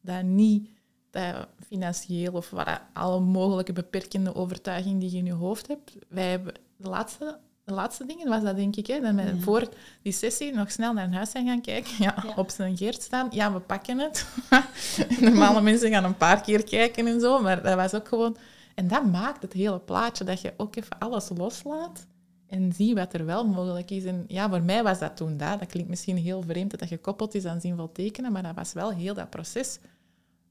Dat 0.00 0.22
niet 0.22 0.68
dat 1.10 1.48
financieel 1.66 2.32
of 2.32 2.50
wat, 2.50 2.80
alle 2.92 3.20
mogelijke 3.20 3.72
beperkende 3.72 4.34
overtuigingen 4.34 4.98
die 4.98 5.10
je 5.10 5.18
in 5.18 5.24
je 5.24 5.32
hoofd 5.32 5.68
hebt. 5.68 5.96
Wij 6.08 6.30
hebben 6.30 6.54
de 6.76 6.88
laatste 6.88 7.38
de 7.64 7.74
laatste 7.74 8.06
dingen 8.06 8.28
was 8.28 8.42
dat, 8.42 8.56
denk 8.56 8.76
ik. 8.76 8.86
Hè, 8.86 9.00
dat 9.00 9.14
we 9.14 9.40
voor 9.40 9.68
die 10.02 10.12
sessie 10.12 10.54
nog 10.54 10.70
snel 10.70 10.92
naar 10.92 11.12
huis 11.12 11.30
zijn 11.30 11.46
gaan 11.46 11.60
kijken. 11.60 11.92
Ja, 11.98 12.14
Op 12.36 12.50
zijn 12.50 12.76
geert 12.76 13.02
staan. 13.02 13.28
Ja, 13.30 13.52
we 13.52 13.60
pakken 13.60 13.98
het. 13.98 14.26
Normale 15.20 15.60
mensen 15.60 15.90
gaan 15.90 16.04
een 16.04 16.16
paar 16.16 16.40
keer 16.40 16.64
kijken 16.64 17.06
en 17.06 17.20
zo. 17.20 17.42
Maar 17.42 17.62
dat 17.62 17.74
was 17.74 17.94
ook 17.94 18.08
gewoon... 18.08 18.36
En 18.74 18.88
dat 18.88 19.06
maakt 19.06 19.42
het 19.42 19.52
hele 19.52 19.78
plaatje. 19.78 20.24
Dat 20.24 20.40
je 20.40 20.54
ook 20.56 20.76
even 20.76 20.98
alles 20.98 21.30
loslaat. 21.36 22.06
En 22.46 22.72
zie 22.72 22.94
wat 22.94 23.14
er 23.14 23.24
wel 23.24 23.46
mogelijk 23.46 23.90
is. 23.90 24.04
En 24.04 24.24
ja, 24.28 24.48
voor 24.48 24.62
mij 24.62 24.82
was 24.82 24.98
dat 24.98 25.16
toen 25.16 25.36
dat. 25.36 25.58
Dat 25.58 25.68
klinkt 25.68 25.88
misschien 25.88 26.16
heel 26.16 26.42
vreemd 26.42 26.70
dat 26.70 26.80
dat 26.80 26.88
gekoppeld 26.88 27.34
is 27.34 27.44
aan 27.44 27.60
zinvol 27.60 27.92
tekenen. 27.92 28.32
Maar 28.32 28.42
dat 28.42 28.54
was 28.54 28.72
wel 28.72 28.90
heel 28.90 29.14
dat 29.14 29.30
proces 29.30 29.78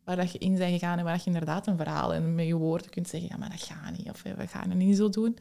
waar 0.03 0.15
dat 0.15 0.31
je 0.31 0.37
in 0.37 0.57
bent 0.57 0.71
gegaan. 0.71 0.97
En 0.97 1.03
waar 1.03 1.15
je 1.15 1.25
inderdaad 1.25 1.67
een 1.67 1.77
verhaal 1.77 2.13
en 2.13 2.35
met 2.35 2.45
je 2.45 2.55
woorden 2.55 2.89
kunt 2.89 3.07
zeggen. 3.07 3.29
Ja, 3.29 3.37
maar 3.37 3.49
dat 3.49 3.63
gaat 3.63 3.97
niet. 3.97 4.09
Of 4.09 4.21
we 4.21 4.47
gaan 4.47 4.69
het 4.69 4.77
niet 4.77 4.97
zo 4.97 5.09
doen 5.09 5.37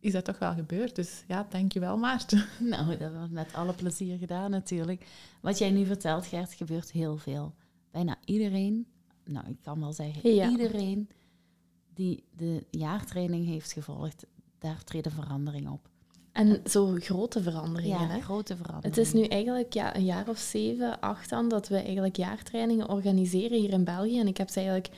is 0.00 0.12
dat 0.12 0.24
toch 0.24 0.38
wel 0.38 0.54
gebeurd. 0.54 0.94
Dus 0.96 1.24
ja, 1.28 1.46
dankjewel 1.50 1.96
Maarten. 1.96 2.44
Nou, 2.58 2.96
dat 2.96 3.12
was 3.12 3.28
met 3.30 3.54
alle 3.54 3.72
plezier 3.72 4.18
gedaan 4.18 4.50
natuurlijk. 4.50 5.06
Wat 5.40 5.58
jij 5.58 5.70
nu 5.70 5.86
vertelt, 5.86 6.26
Gert, 6.26 6.52
gebeurt 6.52 6.90
heel 6.90 7.16
veel. 7.16 7.54
Bijna 7.90 8.16
iedereen, 8.24 8.86
nou 9.24 9.48
ik 9.48 9.56
kan 9.62 9.80
wel 9.80 9.92
zeggen 9.92 10.50
iedereen 10.50 11.08
die 11.94 12.24
de 12.36 12.66
jaartraining 12.70 13.46
heeft 13.46 13.72
gevolgd, 13.72 14.26
daar 14.58 14.84
treden 14.84 15.12
veranderingen 15.12 15.72
op. 15.72 15.88
En 16.32 16.60
zo 16.64 16.94
grote 16.98 17.42
veranderingen. 17.42 18.00
Ja, 18.00 18.08
hè? 18.08 18.20
grote 18.20 18.56
veranderingen. 18.56 18.98
Het 18.98 19.06
is 19.06 19.12
nu 19.12 19.24
eigenlijk 19.24 19.72
ja, 19.72 19.96
een 19.96 20.04
jaar 20.04 20.28
of 20.28 20.38
zeven, 20.38 21.00
acht 21.00 21.32
aan 21.32 21.48
dat 21.48 21.68
we 21.68 21.76
eigenlijk 21.76 22.16
jaartrainingen 22.16 22.88
organiseren 22.88 23.58
hier 23.58 23.72
in 23.72 23.84
België. 23.84 24.18
En 24.18 24.26
ik 24.26 24.36
heb 24.36 24.48
ze 24.48 24.60
eigenlijk 24.60 24.90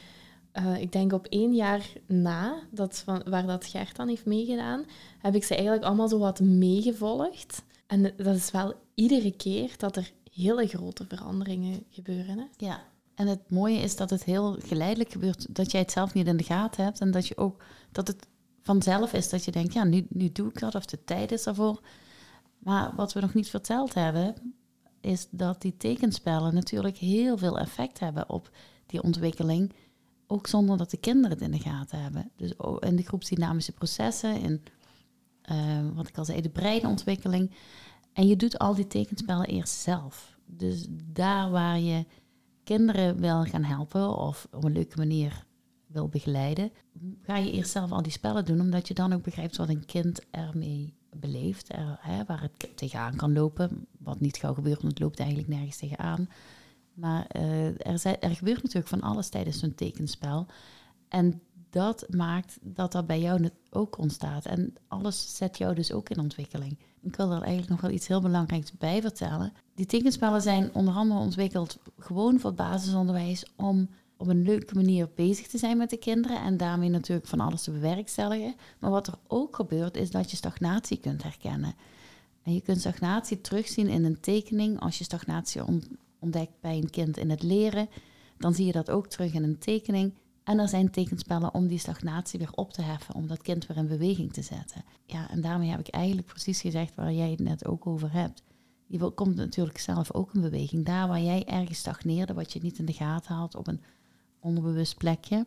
uh, 0.59 0.81
ik 0.81 0.93
denk 0.93 1.13
op 1.13 1.27
één 1.27 1.55
jaar 1.55 1.93
na, 2.07 2.63
dat 2.71 2.99
van, 2.99 3.23
waar 3.25 3.47
dat 3.47 3.67
Gert 3.67 3.97
dan 3.97 4.09
heeft 4.09 4.27
meegedaan, 4.27 4.85
heb 5.19 5.35
ik 5.35 5.45
ze 5.45 5.55
eigenlijk 5.55 5.85
allemaal 5.85 6.09
zo 6.09 6.19
wat 6.19 6.41
meegevolgd. 6.41 7.63
En 7.87 8.03
dat 8.17 8.37
is 8.37 8.51
wel 8.51 8.75
iedere 8.95 9.37
keer 9.37 9.75
dat 9.77 9.97
er 9.97 10.13
hele 10.33 10.67
grote 10.67 11.05
veranderingen 11.09 11.85
gebeuren. 11.89 12.39
Hè? 12.39 12.45
Ja, 12.57 12.83
en 13.15 13.27
het 13.27 13.51
mooie 13.51 13.79
is 13.79 13.97
dat 13.97 14.11
het 14.11 14.25
heel 14.25 14.57
geleidelijk 14.65 15.13
gebeurt, 15.13 15.55
dat 15.55 15.71
jij 15.71 15.81
het 15.81 15.93
zelf 15.93 16.15
niet 16.15 16.27
in 16.27 16.37
de 16.37 16.45
gaten 16.45 16.85
hebt 16.85 17.01
en 17.01 17.11
dat 17.11 17.27
je 17.27 17.37
ook 17.37 17.65
dat 17.93 18.07
het 18.07 18.27
vanzelf 18.63 19.13
is 19.13 19.29
dat 19.29 19.45
je 19.45 19.51
denkt, 19.51 19.73
ja, 19.73 19.85
nu, 19.85 20.07
nu 20.09 20.33
doe 20.33 20.49
ik 20.49 20.59
dat 20.59 20.75
of 20.75 20.87
de 20.87 21.05
tijd 21.05 21.33
is 21.33 21.47
ervoor. 21.47 21.81
Maar 22.59 22.93
wat 22.97 23.13
we 23.13 23.21
nog 23.21 23.35
niet 23.35 23.49
verteld 23.51 23.95
hebben, 23.95 24.35
is 25.01 25.27
dat 25.31 25.63
die 25.63 25.77
tekenspellen 25.77 26.55
natuurlijk 26.55 26.97
heel 26.97 27.39
veel 27.39 27.59
effect 27.59 27.99
hebben 27.99 28.29
op 28.29 28.51
die 28.87 29.03
ontwikkeling 29.03 29.73
ook 30.33 30.47
zonder 30.47 30.77
dat 30.77 30.91
de 30.91 30.97
kinderen 30.97 31.31
het 31.31 31.41
in 31.41 31.51
de 31.51 31.59
gaten 31.59 32.03
hebben. 32.03 32.31
Dus 32.37 32.53
in 32.79 32.97
de 32.97 33.03
groepsdynamische 33.03 33.73
processen, 33.73 34.41
in 34.41 34.63
uh, 35.51 35.95
wat 35.95 36.09
ik 36.09 36.19
al 36.19 36.25
zei, 36.25 36.41
de 36.41 36.49
breinontwikkeling. 36.49 37.51
En 38.13 38.27
je 38.27 38.37
doet 38.37 38.59
al 38.59 38.75
die 38.75 38.87
tekenspellen 38.87 39.47
eerst 39.47 39.75
zelf. 39.75 40.37
Dus 40.47 40.87
daar 40.91 41.51
waar 41.51 41.79
je 41.79 42.07
kinderen 42.65 43.21
wil 43.21 43.45
gaan 43.45 43.65
helpen 43.65 44.17
of 44.17 44.49
op 44.51 44.65
een 44.65 44.73
leuke 44.73 44.97
manier 44.97 45.45
wil 45.87 46.09
begeleiden, 46.09 46.73
ga 47.23 47.37
je 47.37 47.53
eerst 47.53 47.71
zelf 47.71 47.93
al 47.93 48.03
die 48.03 48.13
spellen 48.13 48.45
doen, 48.45 48.61
omdat 48.61 48.89
je 48.89 48.95
dan 48.95 49.13
ook 49.13 49.23
begrijpt 49.23 49.57
wat 49.57 49.69
een 49.69 49.87
kind 49.87 50.21
ermee 50.31 50.95
beleeft, 51.17 51.69
hè, 51.99 52.25
waar 52.25 52.41
het 52.41 52.77
tegenaan 52.77 53.17
kan 53.17 53.33
lopen, 53.33 53.87
wat 53.99 54.21
niet 54.21 54.37
gauw 54.37 54.55
gebeurt, 54.55 54.81
want 54.81 54.93
het 54.93 55.03
loopt 55.03 55.19
eigenlijk 55.19 55.49
nergens 55.49 55.77
tegenaan. 55.77 56.29
Maar 56.95 57.27
uh, 57.37 57.67
er, 57.67 58.19
er, 58.21 58.37
gebeurt 58.37 58.63
natuurlijk 58.63 58.89
van 58.89 59.01
alles 59.01 59.29
tijdens 59.29 59.59
zo'n 59.59 59.75
tekenspel. 59.75 60.47
En 61.09 61.43
dat 61.71 62.07
maakt 62.11 62.59
dat 62.61 62.93
dat 62.93 63.07
bij 63.07 63.21
jou 63.21 63.51
ook 63.71 63.99
ontstaat. 63.99 64.47
En 64.47 64.75
alles 64.89 65.37
zet 65.37 65.59
jou 65.59 65.75
dus 65.75 65.93
ook 65.93 66.09
in 66.09 66.21
ontwikkeling. 66.21 66.79
Ik 67.01 67.17
wil 67.17 67.31
er 67.31 67.41
eigenlijk 67.41 67.69
nog 67.69 67.81
wel 67.81 67.91
iets 67.91 68.07
heel 68.07 68.21
belangrijks 68.21 68.73
bij 68.73 69.01
vertellen. 69.01 69.53
Die 69.75 69.87
tekenspellen 69.87 70.43
zijn 70.43 70.75
onder 70.75 70.95
andere 70.95 71.21
ontwikkeld 71.21 71.79
gewoon 71.99 72.41
voor 72.41 72.55
basisonderwijs 72.55 73.47
om 73.57 73.89
op 74.17 74.29
een 74.29 74.43
leuke 74.43 74.75
manier 74.75 75.09
bezig 75.15 75.47
te 75.47 75.59
zijn 75.59 75.77
met 75.77 75.91
de 75.91 75.97
kinderen 75.97 76.43
en 76.43 76.57
daarmee 76.57 76.89
natuurlijk 76.89 77.27
van 77.27 77.41
alles 77.41 77.63
te 77.63 77.71
bewerkstelligen. 77.71 78.55
Maar 78.79 78.91
wat 78.91 79.07
er 79.07 79.19
ook 79.27 79.57
gebeurt 79.57 79.97
is 79.97 80.11
dat 80.11 80.31
je 80.31 80.37
stagnatie 80.37 80.99
kunt 80.99 81.23
herkennen. 81.23 81.75
En 82.43 82.55
je 82.55 82.61
kunt 82.61 82.81
stagnatie 82.81 83.41
terugzien 83.41 83.89
in 83.89 84.05
een 84.05 84.21
tekening 84.21 84.81
als 84.81 84.99
je 84.99 85.05
stagnatie 85.05 85.63
ontdekt 86.23 86.61
bij 86.61 86.77
een 86.77 86.91
kind 86.91 87.17
in 87.17 87.31
het 87.31 87.43
leren, 87.43 87.89
dan 88.39 88.55
zie 88.55 88.67
je 88.67 88.73
dat 88.73 88.91
ook 88.91 89.07
terug 89.07 89.35
in 89.35 89.43
een 89.43 89.59
tekening. 89.59 90.15
En 90.45 90.59
er 90.59 90.69
zijn 90.69 90.91
tekenspellen 90.91 91.55
om 91.55 91.67
die 91.67 91.79
stagnatie 91.79 92.39
weer 92.39 92.53
op 92.55 92.73
te 92.73 92.83
heffen, 92.83 93.15
om 93.15 93.27
dat 93.27 93.43
kind 93.43 93.67
weer 93.67 93.77
in 93.77 93.87
beweging 93.87 94.33
te 94.33 94.43
zetten. 94.43 94.85
Ja, 95.07 95.31
en 95.31 95.41
daarmee 95.41 95.71
heb 95.71 95.81
ik 95.81 95.89
eigenlijk 95.89 96.27
precies 96.27 96.61
gezegd 96.61 96.95
waar 96.95 97.13
jij 97.13 97.31
het 97.31 97.41
net 97.41 97.67
ook 97.67 97.87
over 97.87 98.13
hebt. 98.13 98.43
Je 98.87 99.11
komt 99.11 99.37
natuurlijk 99.37 99.79
zelf 99.79 100.13
ook 100.13 100.35
in 100.35 100.41
beweging. 100.41 100.85
Daar 100.85 101.09
waar 101.09 101.21
jij 101.21 101.45
ergens 101.45 101.79
stagneerde, 101.79 102.35
wat 102.35 102.53
je 102.53 102.61
niet 102.63 102.79
in 102.79 102.85
de 102.85 102.93
gaten 102.93 103.35
had 103.35 103.55
op 103.55 103.67
een 103.67 103.81
onderbewust 104.41 104.97
plekje, 104.97 105.47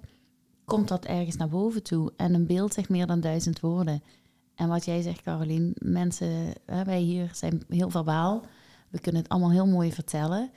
komt 0.65 0.87
dat 0.87 1.05
ergens 1.05 1.35
naar 1.35 1.49
boven 1.49 1.83
toe. 1.83 2.13
En 2.17 2.33
een 2.33 2.47
beeld 2.47 2.73
zegt 2.73 2.89
meer 2.89 3.07
dan 3.07 3.19
duizend 3.19 3.59
woorden. 3.59 4.03
En 4.55 4.67
wat 4.67 4.85
jij 4.85 5.01
zegt, 5.01 5.21
Carolien, 5.21 5.75
mensen, 5.79 6.53
wij 6.65 6.99
hier 6.99 7.29
zijn 7.33 7.63
heel 7.69 7.89
verbaal. 7.89 8.45
We 8.89 8.99
kunnen 8.99 9.21
het 9.21 9.31
allemaal 9.31 9.51
heel 9.51 9.67
mooi 9.67 9.91
vertellen 9.91 10.51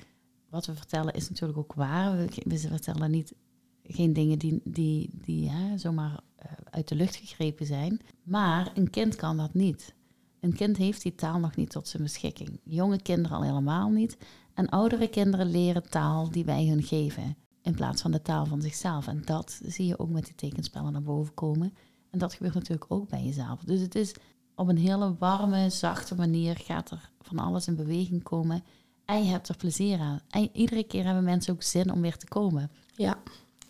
wat 0.51 0.67
we 0.67 0.75
vertellen 0.75 1.15
is 1.15 1.29
natuurlijk 1.29 1.59
ook 1.59 1.75
waar. 1.75 2.17
We, 2.17 2.59
vertellen 2.59 3.11
niet 3.11 3.35
geen 3.83 4.13
dingen 4.13 4.39
die, 4.39 4.61
die, 4.65 5.11
die 5.13 5.51
hè, 5.51 5.79
zomaar 5.79 6.11
uh, 6.11 6.53
uit 6.71 6.89
de 6.89 6.95
lucht 6.95 7.17
gegrepen 7.17 7.67
zijn. 7.67 8.01
Maar 8.23 8.71
een 8.75 8.91
kind 8.91 9.17
kan 9.17 9.37
dat 9.37 9.55
niet. 9.55 9.95
Een 10.41 10.55
kind 10.55 10.77
heeft 10.77 11.03
die 11.03 11.15
taal 11.15 11.39
nog 11.39 11.57
niet 11.57 11.71
tot 11.71 11.89
zijn 11.89 12.03
beschikking. 12.03 12.61
Jonge 12.65 13.03
kinderen 13.03 13.37
al 13.37 13.43
helemaal 13.43 13.91
niet. 13.91 14.17
En 14.55 14.69
oudere 14.69 15.09
kinderen 15.09 15.51
leren 15.51 15.91
taal 15.91 16.31
die 16.31 16.45
wij 16.45 16.67
hun 16.67 16.83
geven. 16.83 17.37
In 17.63 17.75
plaats 17.75 18.03
van 18.03 18.11
de 18.11 18.23
taal 18.23 18.47
van 18.47 18.63
zichzelf. 18.63 19.07
En 19.07 19.23
dat 19.25 19.61
zie 19.65 19.87
je 19.87 19.99
ook 19.99 20.11
met 20.11 20.25
die 20.25 20.35
tekenspellen 20.35 20.93
naar 20.93 21.03
boven 21.03 21.35
komen. 21.35 21.75
En 22.11 22.19
dat 22.19 22.35
gebeurt 22.35 22.55
natuurlijk 22.55 22.93
ook 22.93 23.09
bij 23.09 23.25
jezelf. 23.25 23.61
Dus 23.65 23.81
het 23.81 23.95
is 23.95 24.15
op 24.55 24.69
een 24.69 24.79
hele 24.79 25.17
warme, 25.19 25.71
zachte 25.71 26.15
manier 26.15 26.57
gaat 26.57 26.91
er 26.91 27.11
van 27.21 27.39
alles 27.39 27.67
in 27.67 27.77
beweging 27.77 28.23
komen. 28.23 28.63
En 29.09 29.25
je 29.25 29.31
hebt 29.31 29.49
er 29.49 29.57
plezier 29.57 29.99
aan. 29.99 30.21
En 30.31 30.51
iedere 30.53 30.85
keer 30.85 31.05
hebben 31.05 31.25
mensen 31.25 31.53
ook 31.53 31.63
zin 31.63 31.93
om 31.93 32.01
weer 32.01 32.17
te 32.17 32.29
komen. 32.29 32.71
Ja, 32.95 33.19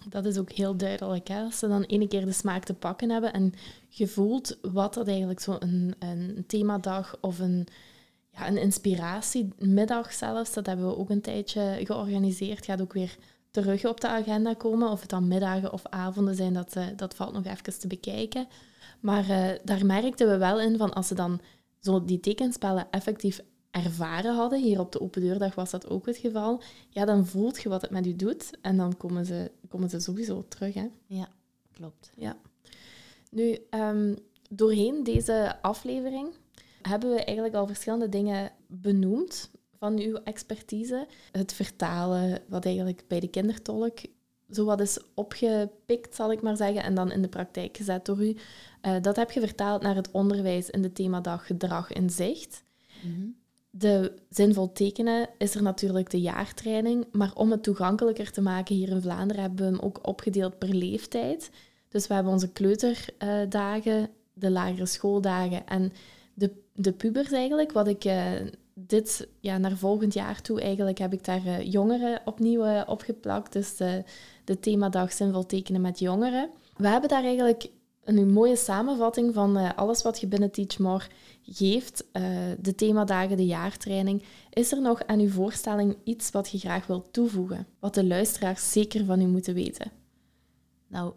dat 0.08 0.24
is 0.24 0.38
ook 0.38 0.52
heel 0.52 0.76
duidelijk. 0.76 1.28
Hè? 1.28 1.42
Als 1.42 1.58
ze 1.58 1.68
dan 1.68 1.82
ene 1.82 2.08
keer 2.08 2.24
de 2.24 2.32
smaak 2.32 2.64
te 2.64 2.74
pakken 2.74 3.10
hebben 3.10 3.32
en 3.32 3.52
je 3.88 4.06
voelt 4.06 4.58
wat 4.62 4.94
dat 4.94 5.08
eigenlijk 5.08 5.40
zo'n 5.40 5.62
een, 5.62 5.94
een 5.98 6.44
themadag 6.46 7.16
of 7.20 7.38
een, 7.38 7.66
ja, 8.30 8.48
een 8.48 8.56
inspiratiemiddag 8.56 10.12
zelfs. 10.12 10.52
Dat 10.52 10.66
hebben 10.66 10.86
we 10.86 10.96
ook 10.96 11.10
een 11.10 11.20
tijdje 11.20 11.80
georganiseerd. 11.84 12.64
Gaat 12.64 12.80
ook 12.80 12.92
weer 12.92 13.16
terug 13.50 13.86
op 13.86 14.00
de 14.00 14.08
agenda 14.08 14.54
komen. 14.54 14.90
Of 14.90 15.00
het 15.00 15.10
dan 15.10 15.28
middagen 15.28 15.72
of 15.72 15.86
avonden 15.86 16.34
zijn, 16.34 16.52
dat, 16.52 16.76
uh, 16.76 16.86
dat 16.96 17.14
valt 17.14 17.32
nog 17.32 17.44
even 17.44 17.78
te 17.78 17.86
bekijken. 17.86 18.46
Maar 19.00 19.30
uh, 19.30 19.48
daar 19.64 19.86
merkten 19.86 20.28
we 20.28 20.36
wel 20.36 20.60
in 20.60 20.76
van 20.76 20.92
als 20.92 21.06
ze 21.06 21.14
dan 21.14 21.40
zo 21.80 22.04
die 22.04 22.20
tekenspellen 22.20 22.86
effectief 22.90 23.40
ervaren 23.70 24.34
hadden, 24.34 24.62
hier 24.62 24.80
op 24.80 24.92
de 24.92 25.00
open 25.00 25.20
deurdag 25.20 25.54
was 25.54 25.70
dat 25.70 25.88
ook 25.88 26.06
het 26.06 26.16
geval, 26.16 26.62
ja, 26.88 27.04
dan 27.04 27.26
voelt 27.26 27.62
je 27.62 27.68
wat 27.68 27.82
het 27.82 27.90
met 27.90 28.04
je 28.04 28.16
doet 28.16 28.50
en 28.60 28.76
dan 28.76 28.96
komen 28.96 29.24
ze, 29.24 29.50
komen 29.68 29.90
ze 29.90 30.00
sowieso 30.00 30.44
terug. 30.48 30.74
Hè? 30.74 30.86
Ja, 31.06 31.28
klopt. 31.72 32.10
Ja. 32.16 32.36
Nu, 33.30 33.58
um, 33.70 34.16
doorheen 34.50 35.04
deze 35.04 35.62
aflevering 35.62 36.28
hebben 36.82 37.10
we 37.10 37.24
eigenlijk 37.24 37.54
al 37.54 37.66
verschillende 37.66 38.08
dingen 38.08 38.52
benoemd 38.66 39.50
van 39.78 39.98
uw 39.98 40.14
expertise. 40.14 41.06
Het 41.32 41.52
vertalen, 41.52 42.42
wat 42.48 42.64
eigenlijk 42.64 43.04
bij 43.08 43.20
de 43.20 43.28
kindertolk 43.28 43.98
zo 44.50 44.64
wat 44.64 44.80
is 44.80 44.98
opgepikt, 45.14 46.14
zal 46.14 46.32
ik 46.32 46.42
maar 46.42 46.56
zeggen, 46.56 46.82
en 46.82 46.94
dan 46.94 47.12
in 47.12 47.22
de 47.22 47.28
praktijk 47.28 47.76
gezet 47.76 48.04
door 48.04 48.24
u. 48.24 48.36
Uh, 48.82 48.96
dat 49.00 49.16
heb 49.16 49.30
je 49.30 49.40
vertaald 49.40 49.82
naar 49.82 49.94
het 49.94 50.10
onderwijs 50.10 50.70
in 50.70 50.82
de 50.82 50.92
themadag 50.92 51.46
Gedrag 51.46 51.92
in 51.92 52.10
Zicht. 52.10 52.62
Mm 53.02 53.36
De 53.78 54.12
zinvol 54.30 54.72
tekenen 54.72 55.28
is 55.38 55.54
er 55.54 55.62
natuurlijk 55.62 56.10
de 56.10 56.20
jaartraining, 56.20 57.06
maar 57.12 57.30
om 57.34 57.50
het 57.50 57.62
toegankelijker 57.62 58.30
te 58.30 58.40
maken 58.40 58.74
hier 58.74 58.88
in 58.88 59.02
Vlaanderen 59.02 59.42
hebben 59.42 59.58
we 59.58 59.72
hem 59.72 59.80
ook 59.80 60.06
opgedeeld 60.06 60.58
per 60.58 60.74
leeftijd. 60.74 61.50
Dus 61.88 62.06
we 62.06 62.14
hebben 62.14 62.32
onze 62.32 62.52
kleuterdagen, 62.52 64.08
de 64.32 64.50
lagere 64.50 64.86
schooldagen 64.86 65.66
en 65.66 65.92
de, 66.34 66.50
de 66.74 66.92
pubers 66.92 67.32
eigenlijk, 67.32 67.72
wat 67.72 67.88
ik 67.88 68.04
uh, 68.04 68.32
dit 68.74 69.28
ja, 69.40 69.58
naar 69.58 69.76
volgend 69.76 70.14
jaar 70.14 70.42
toe 70.42 70.60
eigenlijk 70.60 70.98
heb 70.98 71.12
ik 71.12 71.24
daar 71.24 71.46
uh, 71.46 71.72
jongeren 71.72 72.20
opnieuw 72.24 72.66
uh, 72.66 72.82
opgeplakt. 72.86 73.52
Dus 73.52 73.76
de, 73.76 74.04
de 74.44 74.60
themadag 74.60 75.12
zinvol 75.12 75.46
tekenen 75.46 75.80
met 75.80 75.98
jongeren. 75.98 76.50
We 76.76 76.88
hebben 76.88 77.08
daar 77.08 77.24
eigenlijk 77.24 77.68
een 78.16 78.32
mooie 78.32 78.56
samenvatting 78.56 79.34
van 79.34 79.76
alles 79.76 80.02
wat 80.02 80.20
je 80.20 80.26
binnen 80.26 80.50
Teach 80.50 80.78
More 80.78 81.04
geeft. 81.42 82.04
de 82.58 82.74
themadagen, 82.76 83.36
de 83.36 83.46
jaartraining. 83.46 84.22
Is 84.50 84.72
er 84.72 84.80
nog 84.80 85.06
aan 85.06 85.20
uw 85.20 85.30
voorstelling 85.30 85.96
iets 86.04 86.30
wat 86.30 86.50
je 86.50 86.58
graag 86.58 86.86
wilt 86.86 87.12
toevoegen? 87.12 87.66
Wat 87.78 87.94
de 87.94 88.04
luisteraars 88.04 88.72
zeker 88.72 89.04
van 89.04 89.20
u 89.20 89.26
moeten 89.26 89.54
weten? 89.54 89.90
Nou, 90.86 91.12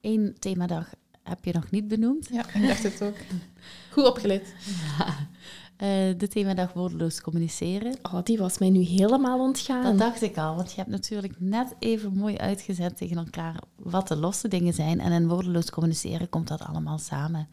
één 0.00 0.34
themadag 0.38 0.94
heb 1.22 1.44
je 1.44 1.52
nog 1.52 1.70
niet 1.70 1.88
benoemd. 1.88 2.28
Ja, 2.30 2.54
ik 2.54 2.66
dacht 2.66 2.82
het 2.82 3.02
ook. 3.02 3.16
Goed 3.92 4.06
opgelet. 4.06 4.54
Ja. 4.98 5.28
Uh, 5.82 6.18
de 6.18 6.28
themadag 6.28 6.72
woordeloos 6.72 7.20
communiceren. 7.20 7.98
Oh, 8.02 8.22
die 8.22 8.38
was 8.38 8.58
mij 8.58 8.70
nu 8.70 8.80
helemaal 8.80 9.40
ontgaan. 9.40 9.82
Dat 9.82 9.98
dacht 9.98 10.22
ik 10.22 10.38
al, 10.38 10.56
want 10.56 10.70
je 10.70 10.76
hebt 10.76 10.90
natuurlijk 10.90 11.40
net 11.40 11.74
even 11.78 12.16
mooi 12.16 12.36
uitgezet 12.36 12.96
tegen 12.96 13.16
elkaar 13.16 13.62
wat 13.76 14.08
de 14.08 14.16
losse 14.16 14.48
dingen 14.48 14.74
zijn. 14.74 15.00
En 15.00 15.12
in 15.12 15.28
woordeloos 15.28 15.70
communiceren 15.70 16.28
komt 16.28 16.48
dat 16.48 16.62
allemaal 16.62 16.98
samen. 16.98 17.48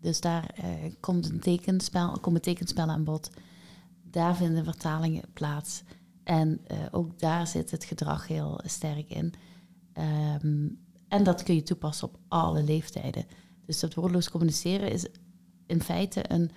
Dus 0.00 0.20
daar 0.20 0.54
uh, 0.58 0.92
komt 1.00 1.28
een 1.28 1.40
tekenspel, 1.40 2.18
komen 2.20 2.42
tekenspellen 2.42 2.94
aan 2.94 3.04
bod. 3.04 3.30
Daar 4.02 4.36
vinden 4.36 4.64
vertalingen 4.64 5.24
plaats. 5.32 5.82
En 6.24 6.60
uh, 6.72 6.78
ook 6.90 7.18
daar 7.18 7.46
zit 7.46 7.70
het 7.70 7.84
gedrag 7.84 8.26
heel 8.26 8.60
sterk 8.64 9.10
in. 9.10 9.34
Um, 10.42 10.78
en 11.08 11.24
dat 11.24 11.42
kun 11.42 11.54
je 11.54 11.62
toepassen 11.62 12.08
op 12.08 12.18
alle 12.28 12.62
leeftijden. 12.62 13.24
Dus 13.66 13.80
dat 13.80 13.94
woordloos 13.94 14.30
communiceren 14.30 14.92
is 14.92 15.06
in 15.66 15.82
feite 15.82 16.32
een 16.32 16.50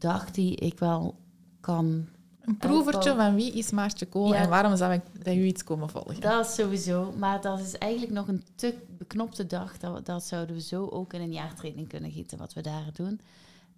dag 0.00 0.30
die 0.30 0.56
ik 0.56 0.78
wel 0.78 1.18
kan. 1.60 2.08
Een 2.40 2.56
proevertje 2.56 3.14
van 3.14 3.34
wie 3.34 3.52
is 3.52 3.70
Maartje 3.70 4.06
Kool 4.06 4.34
en 4.34 4.48
waarom 4.48 4.76
zou 4.76 4.92
ik 4.92 5.02
dat 5.24 5.34
u 5.34 5.44
iets 5.44 5.64
komen 5.64 5.90
volgen? 5.90 6.20
Dat 6.20 6.46
is 6.46 6.54
sowieso, 6.54 7.12
maar 7.18 7.40
dat 7.40 7.60
is 7.60 7.78
eigenlijk 7.78 8.12
nog 8.12 8.28
een 8.28 8.42
te 8.54 8.74
beknopte 8.98 9.46
dag. 9.46 9.78
Dat, 9.78 10.06
dat 10.06 10.24
zouden 10.24 10.54
we 10.54 10.62
zo 10.62 10.86
ook 10.86 11.12
in 11.12 11.20
een 11.20 11.32
jaartraining 11.32 11.88
kunnen 11.88 12.10
gieten, 12.10 12.38
wat 12.38 12.52
we 12.52 12.60
daar 12.60 12.90
doen. 12.92 13.20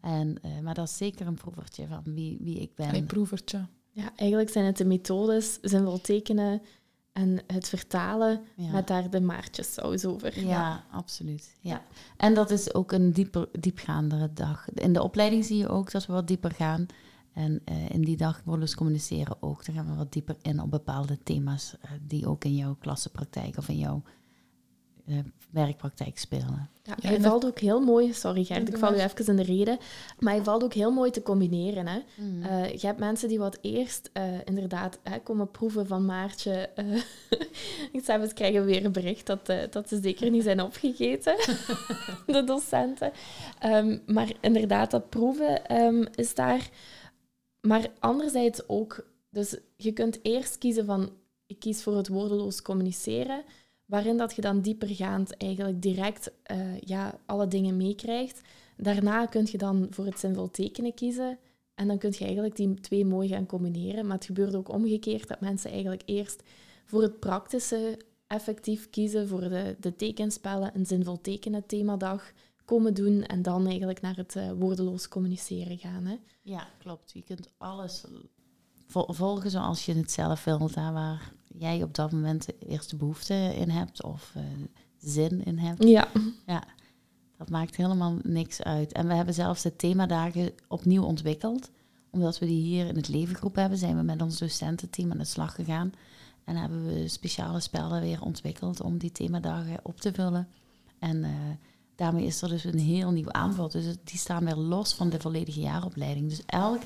En, 0.00 0.36
uh, 0.42 0.58
maar 0.58 0.74
dat 0.74 0.88
is 0.88 0.96
zeker 0.96 1.26
een 1.26 1.34
proevertje 1.34 1.86
van 1.86 2.02
wie, 2.04 2.38
wie 2.40 2.58
ik 2.58 2.74
ben. 2.74 2.94
Een 2.94 3.06
proevertje. 3.06 3.66
Ja, 3.90 4.12
eigenlijk 4.16 4.50
zijn 4.50 4.64
het 4.64 4.76
de 4.76 4.84
methodes, 4.84 5.58
zijn 5.60 5.84
wel 5.84 6.00
tekenen 6.00 6.62
en 7.12 7.38
het 7.46 7.68
vertalen 7.68 8.40
met 8.72 8.86
daar 8.86 9.10
de 9.10 9.20
maartjessaus 9.20 10.04
over. 10.04 10.40
Ja, 10.40 10.48
ja, 10.48 10.84
absoluut. 10.90 11.54
Ja. 11.60 11.82
En 12.16 12.34
dat 12.34 12.50
is 12.50 12.74
ook 12.74 12.92
een 12.92 13.12
dieper, 13.12 13.48
diepgaandere 13.60 14.32
dag. 14.32 14.68
In 14.74 14.92
de 14.92 15.02
opleiding 15.02 15.44
zie 15.44 15.56
je 15.56 15.68
ook 15.68 15.90
dat 15.90 16.06
we 16.06 16.12
wat 16.12 16.26
dieper 16.26 16.50
gaan. 16.50 16.86
En 17.32 17.62
uh, 17.64 17.90
in 17.90 18.00
die 18.00 18.16
dag 18.16 18.42
woordloos 18.44 18.74
communiceren 18.74 19.36
ook. 19.40 19.64
Dan 19.64 19.74
gaan 19.74 19.86
we 19.86 19.94
wat 19.94 20.12
dieper 20.12 20.36
in 20.42 20.60
op 20.60 20.70
bepaalde 20.70 21.18
thema's 21.22 21.74
uh, 21.84 21.90
die 22.06 22.26
ook 22.26 22.44
in 22.44 22.54
jouw 22.54 22.76
klassenpraktijk 22.80 23.56
of 23.56 23.68
in 23.68 23.78
jouw 23.78 24.02
werkpraktijk 25.50 26.18
spelen. 26.18 26.70
Ja, 26.82 26.94
hij 27.00 27.20
valt 27.20 27.44
ook 27.44 27.58
heel 27.58 27.80
mooi, 27.80 28.12
sorry 28.12 28.44
Gert, 28.44 28.68
ik 28.68 28.78
val 28.78 28.94
u 28.94 28.98
even 28.98 29.26
in 29.26 29.36
de 29.36 29.42
reden, 29.42 29.78
maar 30.18 30.34
hij 30.34 30.42
valt 30.42 30.64
ook 30.64 30.74
heel 30.74 30.90
mooi 30.90 31.10
te 31.10 31.22
combineren. 31.22 31.86
Hè? 31.86 31.98
Mm. 32.16 32.42
Uh, 32.42 32.72
je 32.72 32.86
hebt 32.86 32.98
mensen 32.98 33.28
die 33.28 33.38
wat 33.38 33.58
eerst 33.60 34.10
uh, 34.14 34.24
inderdaad 34.44 34.98
hè, 35.02 35.18
komen 35.18 35.50
proeven 35.50 35.86
van 35.86 36.04
Maartje. 36.04 36.70
Uh, 36.76 36.94
ik 37.92 38.04
we 38.04 38.30
krijgen 38.34 38.64
weer 38.64 38.84
een 38.84 38.92
bericht 38.92 39.26
dat, 39.26 39.46
dat 39.70 39.88
ze 39.88 40.00
zeker 40.02 40.30
niet 40.30 40.42
zijn 40.42 40.62
opgegeten, 40.62 41.34
de 42.26 42.44
docenten. 42.44 43.12
Um, 43.64 44.02
maar 44.06 44.32
inderdaad, 44.40 44.90
dat 44.90 45.08
proeven 45.08 45.76
um, 45.82 46.06
is 46.14 46.34
daar. 46.34 46.68
Maar 47.60 47.86
anderzijds 47.98 48.68
ook, 48.68 49.06
dus 49.30 49.56
je 49.76 49.92
kunt 49.92 50.18
eerst 50.22 50.58
kiezen 50.58 50.84
van, 50.84 51.10
ik 51.46 51.58
kies 51.58 51.82
voor 51.82 51.96
het 51.96 52.08
woordeloos 52.08 52.62
communiceren 52.62 53.44
waarin 53.86 54.16
dat 54.16 54.34
je 54.34 54.42
dan 54.42 54.60
diepergaand 54.60 55.36
eigenlijk 55.36 55.82
direct 55.82 56.32
uh, 56.52 56.80
ja, 56.80 57.18
alle 57.26 57.48
dingen 57.48 57.76
meekrijgt. 57.76 58.40
Daarna 58.76 59.26
kun 59.26 59.48
je 59.50 59.58
dan 59.58 59.86
voor 59.90 60.04
het 60.04 60.18
zinvol 60.18 60.50
tekenen 60.50 60.94
kiezen 60.94 61.38
en 61.74 61.88
dan 61.88 61.98
kun 61.98 62.14
je 62.18 62.24
eigenlijk 62.24 62.56
die 62.56 62.80
twee 62.80 63.04
mooi 63.04 63.28
gaan 63.28 63.46
combineren. 63.46 64.06
Maar 64.06 64.16
het 64.16 64.24
gebeurt 64.24 64.54
ook 64.54 64.68
omgekeerd 64.68 65.28
dat 65.28 65.40
mensen 65.40 65.70
eigenlijk 65.70 66.02
eerst 66.04 66.42
voor 66.84 67.02
het 67.02 67.20
praktische 67.20 67.98
effectief 68.26 68.90
kiezen, 68.90 69.28
voor 69.28 69.40
de, 69.40 69.76
de 69.80 69.96
tekenspellen, 69.96 70.70
een 70.74 70.86
zinvol 70.86 71.20
tekenen 71.20 71.66
themadag 71.66 72.32
komen 72.64 72.94
doen 72.94 73.22
en 73.22 73.42
dan 73.42 73.66
eigenlijk 73.66 74.00
naar 74.00 74.16
het 74.16 74.34
uh, 74.34 74.50
woordeloos 74.52 75.08
communiceren 75.08 75.78
gaan. 75.78 76.04
Hè? 76.04 76.16
Ja, 76.42 76.68
klopt. 76.78 77.12
Je 77.12 77.22
kunt 77.22 77.52
alles 77.58 78.04
volgen 78.88 79.50
zoals 79.50 79.86
je 79.86 79.94
het 79.94 80.10
zelf 80.10 80.44
wilt, 80.44 80.74
daar 80.74 80.92
waar 80.92 81.32
jij 81.58 81.82
op 81.82 81.94
dat 81.94 82.12
moment 82.12 82.46
de 82.46 82.54
eerste 82.58 82.96
behoefte 82.96 83.34
in 83.34 83.70
hebt 83.70 84.02
of 84.02 84.32
uh, 84.36 84.42
zin 84.98 85.44
in 85.44 85.58
hebt. 85.58 85.84
Ja. 85.84 86.08
ja. 86.46 86.64
Dat 87.38 87.50
maakt 87.50 87.76
helemaal 87.76 88.16
niks 88.22 88.62
uit. 88.62 88.92
En 88.92 89.06
we 89.06 89.14
hebben 89.14 89.34
zelfs 89.34 89.62
de 89.62 89.76
themadagen 89.76 90.52
opnieuw 90.68 91.02
ontwikkeld. 91.02 91.70
Omdat 92.10 92.38
we 92.38 92.46
die 92.46 92.62
hier 92.62 92.86
in 92.86 92.96
het 92.96 93.08
levengroep 93.08 93.54
hebben, 93.54 93.78
zijn 93.78 93.96
we 93.96 94.02
met 94.02 94.22
ons 94.22 94.38
docententeam 94.38 95.10
aan 95.10 95.18
de 95.18 95.24
slag 95.24 95.54
gegaan. 95.54 95.92
En 96.44 96.56
hebben 96.56 96.86
we 96.86 97.08
speciale 97.08 97.60
spellen 97.60 98.00
weer 98.00 98.22
ontwikkeld 98.22 98.80
om 98.80 98.98
die 98.98 99.12
themadagen 99.12 99.78
op 99.82 100.00
te 100.00 100.12
vullen. 100.12 100.48
En 100.98 101.16
uh, 101.16 101.30
daarmee 101.94 102.24
is 102.24 102.42
er 102.42 102.48
dus 102.48 102.64
een 102.64 102.78
heel 102.78 103.10
nieuw 103.10 103.32
aanbod. 103.32 103.72
Dus 103.72 103.84
die 104.04 104.18
staan 104.18 104.44
weer 104.44 104.56
los 104.56 104.94
van 104.94 105.10
de 105.10 105.20
volledige 105.20 105.60
jaaropleiding. 105.60 106.28
Dus 106.28 106.42
elk, 106.46 106.82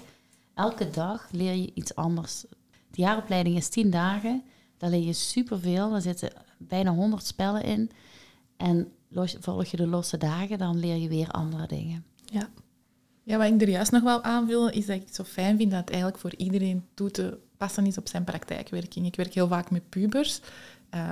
elke 0.54 0.90
dag 0.90 1.28
leer 1.30 1.54
je 1.54 1.70
iets 1.74 1.94
anders. 1.94 2.44
De 2.90 3.02
jaaropleiding 3.02 3.56
is 3.56 3.68
tien 3.68 3.90
dagen. 3.90 4.42
Daar 4.76 4.90
leer 4.90 5.04
je 5.04 5.12
superveel. 5.12 5.94
Er 5.94 6.00
zitten 6.00 6.32
bijna 6.58 6.90
100 6.94 7.26
spellen 7.26 7.62
in. 7.62 7.90
En 8.56 8.92
los, 9.08 9.36
volg 9.40 9.64
je 9.64 9.76
de 9.76 9.86
losse 9.86 10.18
dagen, 10.18 10.58
dan 10.58 10.78
leer 10.78 10.96
je 10.96 11.08
weer 11.08 11.30
andere 11.30 11.66
dingen. 11.66 12.04
Ja. 12.24 12.48
Ja, 13.22 13.38
wat 13.38 13.46
ik 13.46 13.62
er 13.62 13.68
juist 13.68 13.92
nog 13.92 14.02
wel 14.02 14.22
aanvul, 14.22 14.70
is 14.70 14.86
dat 14.86 14.96
ik 14.96 15.02
het 15.02 15.14
zo 15.14 15.24
fijn 15.24 15.56
vind 15.56 15.70
dat 15.70 15.80
het 15.80 15.90
eigenlijk 15.90 16.20
voor 16.20 16.34
iedereen 16.36 16.84
toe 16.94 17.10
te 17.10 17.38
passen 17.56 17.86
is 17.86 17.98
op 17.98 18.08
zijn 18.08 18.24
praktijkwerking. 18.24 19.06
Ik 19.06 19.16
werk 19.16 19.34
heel 19.34 19.48
vaak 19.48 19.70
met 19.70 19.88
pubers 19.88 20.40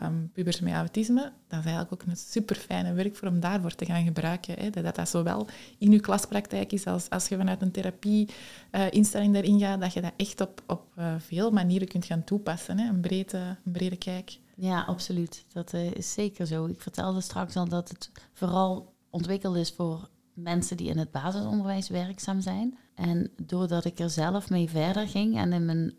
um, 0.02 0.30
pubers 0.32 0.60
met 0.60 0.72
autisme, 0.72 1.32
dat 1.48 1.58
is 1.58 1.64
eigenlijk 1.64 1.92
ook 1.92 2.02
een 2.02 2.16
super 2.16 2.56
fijne 2.56 2.92
werkvorm 2.92 3.40
daarvoor 3.40 3.74
te 3.74 3.84
gaan 3.84 4.04
gebruiken. 4.04 4.54
Hè. 4.58 4.70
Dat 4.70 4.94
dat 4.94 5.08
zowel 5.08 5.46
in 5.78 5.90
je 5.90 6.00
klaspraktijk 6.00 6.72
is 6.72 6.86
als 6.86 7.10
als 7.10 7.28
je 7.28 7.36
vanuit 7.36 7.62
een 7.62 7.70
therapie-instelling 7.70 9.28
uh, 9.28 9.34
daarin 9.34 9.60
gaat, 9.60 9.80
dat 9.80 9.92
je 9.92 10.00
dat 10.00 10.12
echt 10.16 10.40
op, 10.40 10.62
op 10.66 10.86
uh, 10.98 11.14
veel 11.18 11.50
manieren 11.50 11.88
kunt 11.88 12.04
gaan 12.04 12.24
toepassen. 12.24 12.78
Hè. 12.78 12.88
Een, 12.88 13.00
brede, 13.00 13.56
een 13.64 13.72
brede 13.72 13.96
kijk. 13.96 14.38
Ja, 14.56 14.82
absoluut. 14.82 15.44
Dat 15.52 15.72
uh, 15.72 15.90
is 15.90 16.12
zeker 16.12 16.46
zo. 16.46 16.66
Ik 16.66 16.80
vertelde 16.80 17.20
straks 17.20 17.56
al 17.56 17.68
dat 17.68 17.88
het 17.88 18.10
vooral 18.32 18.94
ontwikkeld 19.10 19.56
is 19.56 19.70
voor 19.70 20.08
mensen 20.34 20.76
die 20.76 20.88
in 20.88 20.98
het 20.98 21.10
basisonderwijs 21.10 21.88
werkzaam 21.88 22.40
zijn. 22.40 22.78
En 22.94 23.30
doordat 23.42 23.84
ik 23.84 23.98
er 23.98 24.10
zelf 24.10 24.50
mee 24.50 24.68
verder 24.68 25.08
ging 25.08 25.36
en 25.36 25.52
in 25.52 25.64
mijn 25.64 25.94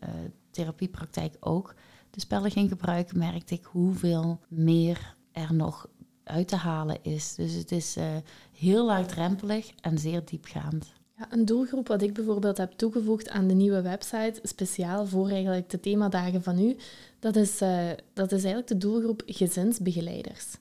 therapiepraktijk 0.50 1.36
ook, 1.40 1.74
de 2.16 2.22
spellen 2.22 2.50
ging 2.50 2.68
gebruiken, 2.68 3.18
merkte 3.18 3.54
ik 3.54 3.64
hoeveel 3.64 4.40
meer 4.48 5.14
er 5.32 5.54
nog 5.54 5.88
uit 6.24 6.48
te 6.48 6.56
halen 6.56 6.98
is. 7.02 7.34
Dus 7.34 7.52
het 7.52 7.72
is 7.72 7.96
uh, 7.96 8.04
heel 8.52 8.86
laagdrempelig 8.86 9.72
en 9.80 9.98
zeer 9.98 10.24
diepgaand. 10.24 10.92
Ja, 11.16 11.26
een 11.30 11.44
doelgroep 11.44 11.88
wat 11.88 12.02
ik 12.02 12.14
bijvoorbeeld 12.14 12.56
heb 12.56 12.72
toegevoegd 12.72 13.30
aan 13.30 13.46
de 13.46 13.54
nieuwe 13.54 13.82
website, 13.82 14.40
speciaal 14.42 15.06
voor 15.06 15.28
eigenlijk 15.28 15.70
de 15.70 15.80
themadagen 15.80 16.42
van 16.42 16.58
u, 16.58 16.76
dat 17.18 17.36
is, 17.36 17.62
uh, 17.62 17.90
dat 18.12 18.32
is 18.32 18.44
eigenlijk 18.44 18.66
de 18.66 18.78
doelgroep 18.78 19.22
gezinsbegeleiders. 19.26 20.56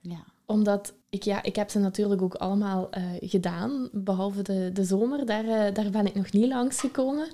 Ja. 0.00 0.24
Omdat 0.46 0.94
ik, 1.08 1.22
ja, 1.22 1.42
ik 1.42 1.56
heb 1.56 1.70
ze 1.70 1.78
natuurlijk 1.78 2.22
ook 2.22 2.34
allemaal 2.34 2.88
uh, 2.98 3.04
gedaan, 3.20 3.88
behalve 3.92 4.42
de, 4.42 4.70
de 4.72 4.84
zomer, 4.84 5.26
daar, 5.26 5.44
uh, 5.44 5.74
daar 5.74 5.90
ben 5.90 6.06
ik 6.06 6.14
nog 6.14 6.32
niet 6.32 6.48
langs 6.48 6.80
gekomen. 6.80 7.28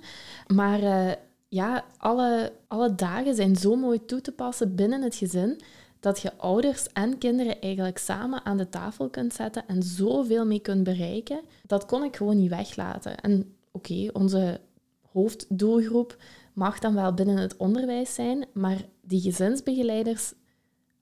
Maar 0.47 1.19
ja, 1.55 1.85
alle, 1.97 2.53
alle 2.69 2.95
dagen 2.95 3.35
zijn 3.35 3.57
zo 3.57 3.77
mooi 3.77 4.05
toe 4.05 4.21
te 4.21 4.33
passen 4.33 4.75
binnen 4.75 5.03
het 5.03 5.15
gezin 5.15 5.61
dat 6.01 6.21
je 6.21 6.37
ouders 6.37 6.87
en 6.93 7.19
kinderen 7.19 7.61
eigenlijk 7.61 7.99
samen 7.99 8.45
aan 8.45 8.57
de 8.57 8.69
tafel 8.69 9.09
kunt 9.09 9.35
zetten 9.35 9.67
en 9.67 9.83
zoveel 9.83 10.47
mee 10.47 10.59
kunt 10.59 10.85
bereiken. 10.85 11.41
Dat 11.67 11.87
kon 11.87 12.05
ik 12.05 12.17
gewoon 12.17 12.37
niet 12.37 12.51
weglaten. 12.51 13.21
En 13.21 13.55
oké, 13.73 14.11
onze 14.13 14.61
hoofddoelgroep 15.13 16.17
mag 16.53 16.79
dan 16.79 16.95
wel 16.95 17.15
binnen 17.15 17.37
het 17.37 17.57
onderwijs 17.57 18.15
zijn, 18.15 18.47
maar 18.53 18.85
die 19.01 19.21
gezinsbegeleiders, 19.21 20.33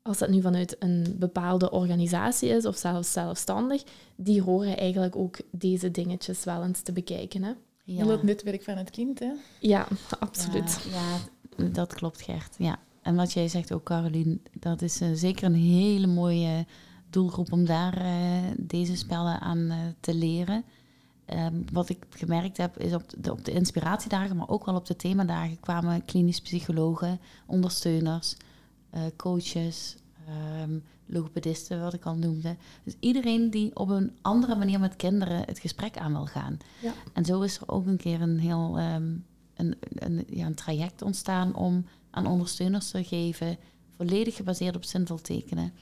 als 0.02 0.18
dat 0.18 0.28
nu 0.28 0.40
vanuit 0.40 0.76
een 0.78 1.16
bepaalde 1.18 1.70
organisatie 1.70 2.48
is 2.48 2.66
of 2.66 2.76
zelfs 2.76 3.12
zelfstandig, 3.12 3.82
die 4.16 4.42
horen 4.42 4.76
eigenlijk 4.76 5.16
ook 5.16 5.38
deze 5.50 5.90
dingetjes 5.90 6.44
wel 6.44 6.62
eens 6.62 6.80
te 6.80 6.92
bekijken. 6.92 7.42
Hè? 7.42 7.52
Ja. 7.94 8.06
het 8.06 8.22
netwerk 8.22 8.62
van 8.62 8.76
het 8.76 8.90
kind, 8.90 9.18
hè? 9.18 9.32
Ja, 9.60 9.86
absoluut. 10.18 10.86
Ja, 10.90 11.16
ja, 11.56 11.68
dat 11.68 11.94
klopt, 11.94 12.22
Gert. 12.22 12.54
Ja. 12.58 12.78
En 13.02 13.14
wat 13.14 13.32
jij 13.32 13.48
zegt 13.48 13.72
ook, 13.72 13.84
Caroline, 13.84 14.38
dat 14.52 14.82
is 14.82 15.00
uh, 15.00 15.08
zeker 15.14 15.44
een 15.44 15.54
hele 15.54 16.06
mooie 16.06 16.66
doelgroep 17.10 17.52
om 17.52 17.64
daar 17.64 18.02
uh, 18.02 18.38
deze 18.58 18.96
spellen 18.96 19.40
aan 19.40 19.58
uh, 19.58 19.76
te 20.00 20.14
leren. 20.14 20.64
Um, 21.26 21.64
wat 21.72 21.88
ik 21.88 22.04
gemerkt 22.10 22.56
heb, 22.56 22.78
is 22.78 22.94
op 22.94 23.04
de, 23.18 23.30
op 23.30 23.44
de 23.44 23.52
inspiratiedagen, 23.52 24.36
maar 24.36 24.48
ook 24.48 24.66
wel 24.66 24.74
op 24.74 24.86
de 24.86 24.96
themadagen, 24.96 25.60
kwamen 25.60 26.04
klinisch 26.04 26.40
psychologen, 26.40 27.20
ondersteuners, 27.46 28.36
coaches, 29.16 29.96
um, 30.62 30.82
logopedisten, 31.06 31.80
wat 31.80 31.94
ik 31.94 32.06
al 32.06 32.16
noemde. 32.16 32.56
Dus 32.84 32.94
iedereen 33.00 33.50
die 33.50 33.76
op 33.76 33.88
een 33.88 34.12
andere 34.22 34.54
manier 34.54 34.80
met 34.80 34.96
kinderen 34.96 35.44
het 35.44 35.58
gesprek 35.58 35.96
aan 35.96 36.12
wil 36.12 36.26
gaan. 36.26 36.58
Ja. 36.82 36.92
En 37.12 37.24
zo 37.24 37.40
is 37.40 37.60
er 37.60 37.68
ook 37.68 37.86
een 37.86 37.96
keer 37.96 38.20
een 38.20 38.38
heel 38.38 38.80
um, 38.80 39.24
een, 39.54 39.76
een, 39.94 40.24
ja, 40.28 40.46
een 40.46 40.54
traject 40.54 41.02
ontstaan 41.02 41.54
om 41.54 41.84
aan 42.10 42.26
ondersteuners 42.26 42.90
te 42.90 43.04
geven, 43.04 43.58
volledig 43.96 44.36
gebaseerd 44.36 44.76
op 44.76 44.84
zinvol 44.84 45.20
tekenen. 45.20 45.72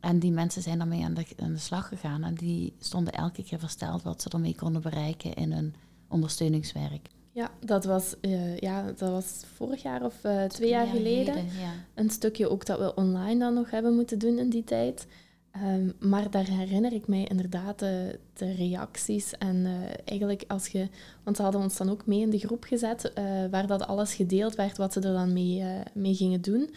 En 0.00 0.18
die 0.18 0.32
mensen 0.32 0.62
zijn 0.62 0.78
daarmee 0.78 1.04
aan 1.04 1.14
de, 1.14 1.26
aan 1.42 1.52
de 1.52 1.58
slag 1.58 1.88
gegaan 1.88 2.24
en 2.24 2.34
die 2.34 2.74
stonden 2.78 3.12
elke 3.12 3.42
keer 3.42 3.58
versteld 3.58 4.02
wat 4.02 4.22
ze 4.22 4.28
ermee 4.28 4.54
konden 4.54 4.82
bereiken 4.82 5.34
in 5.34 5.52
hun 5.52 5.74
ondersteuningswerk. 6.08 7.08
Ja, 7.36 7.50
dat 7.60 7.84
was, 7.84 8.14
uh, 8.20 8.56
ja, 8.56 8.82
dat 8.82 9.10
was 9.10 9.42
vorig 9.54 9.82
jaar 9.82 10.04
of 10.04 10.24
uh, 10.24 10.44
twee 10.44 10.68
jaar, 10.68 10.84
jaar 10.84 10.94
geleden. 10.94 11.34
geleden 11.34 11.60
ja. 11.60 11.72
Een 11.94 12.10
stukje 12.10 12.50
ook 12.50 12.66
dat 12.66 12.78
we 12.78 12.94
online 12.94 13.38
dan 13.38 13.54
nog 13.54 13.70
hebben 13.70 13.94
moeten 13.94 14.18
doen 14.18 14.38
in 14.38 14.50
die 14.50 14.64
tijd. 14.64 15.06
Um, 15.64 15.92
maar 16.00 16.30
daar 16.30 16.46
herinner 16.46 16.92
ik 16.92 17.06
mij 17.06 17.24
inderdaad 17.24 17.78
de, 17.78 18.18
de 18.32 18.52
reacties. 18.52 19.38
En 19.38 19.56
uh, 19.56 19.72
eigenlijk 20.04 20.44
als 20.46 20.66
je... 20.66 20.88
Want 21.22 21.36
ze 21.36 21.42
hadden 21.42 21.60
ons 21.60 21.76
dan 21.76 21.90
ook 21.90 22.06
mee 22.06 22.20
in 22.20 22.30
de 22.30 22.38
groep 22.38 22.64
gezet, 22.64 23.12
waar 23.50 23.66
dat 23.66 23.86
alles 23.86 24.14
gedeeld 24.14 24.54
werd, 24.54 24.76
wat 24.76 24.92
ze 24.92 25.00
er 25.00 25.12
dan 25.12 25.32
mee, 25.32 25.64
mee 25.94 26.14
gingen 26.14 26.40
doen. 26.40 26.70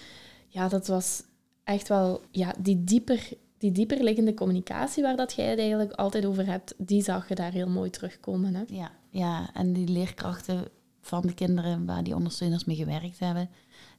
Ja, 0.48 0.68
dat 0.68 0.88
was 0.88 1.24
echt 1.64 1.88
wel... 1.88 2.22
Ja, 2.32 2.54
die 2.60 2.84
dieper, 2.84 3.30
die 3.58 3.72
dieper 3.72 4.04
liggende 4.04 4.34
communicatie 4.34 5.04
waar 5.04 5.16
dat 5.16 5.34
jij 5.34 5.50
het 5.50 5.60
eigenlijk 5.60 5.92
altijd 5.92 6.26
over 6.26 6.46
hebt, 6.46 6.74
die 6.78 7.04
zag 7.04 7.30
je 7.30 7.36
daar 7.36 7.52
heel 7.52 7.70
mooi 7.70 7.90
terugkomen. 7.90 8.56
Hè? 8.56 8.64
Ja, 8.68 8.92
ja, 9.10 9.54
en 9.54 9.74
die 9.74 9.88
leerkrachten 9.88 10.68
van 11.02 11.22
de 11.22 11.34
kinderen 11.34 11.86
waar 11.86 12.04
die 12.04 12.16
ondersteuners 12.16 12.66
mee 12.66 12.76
gewerkt 12.76 13.20
hebben, 13.20 13.50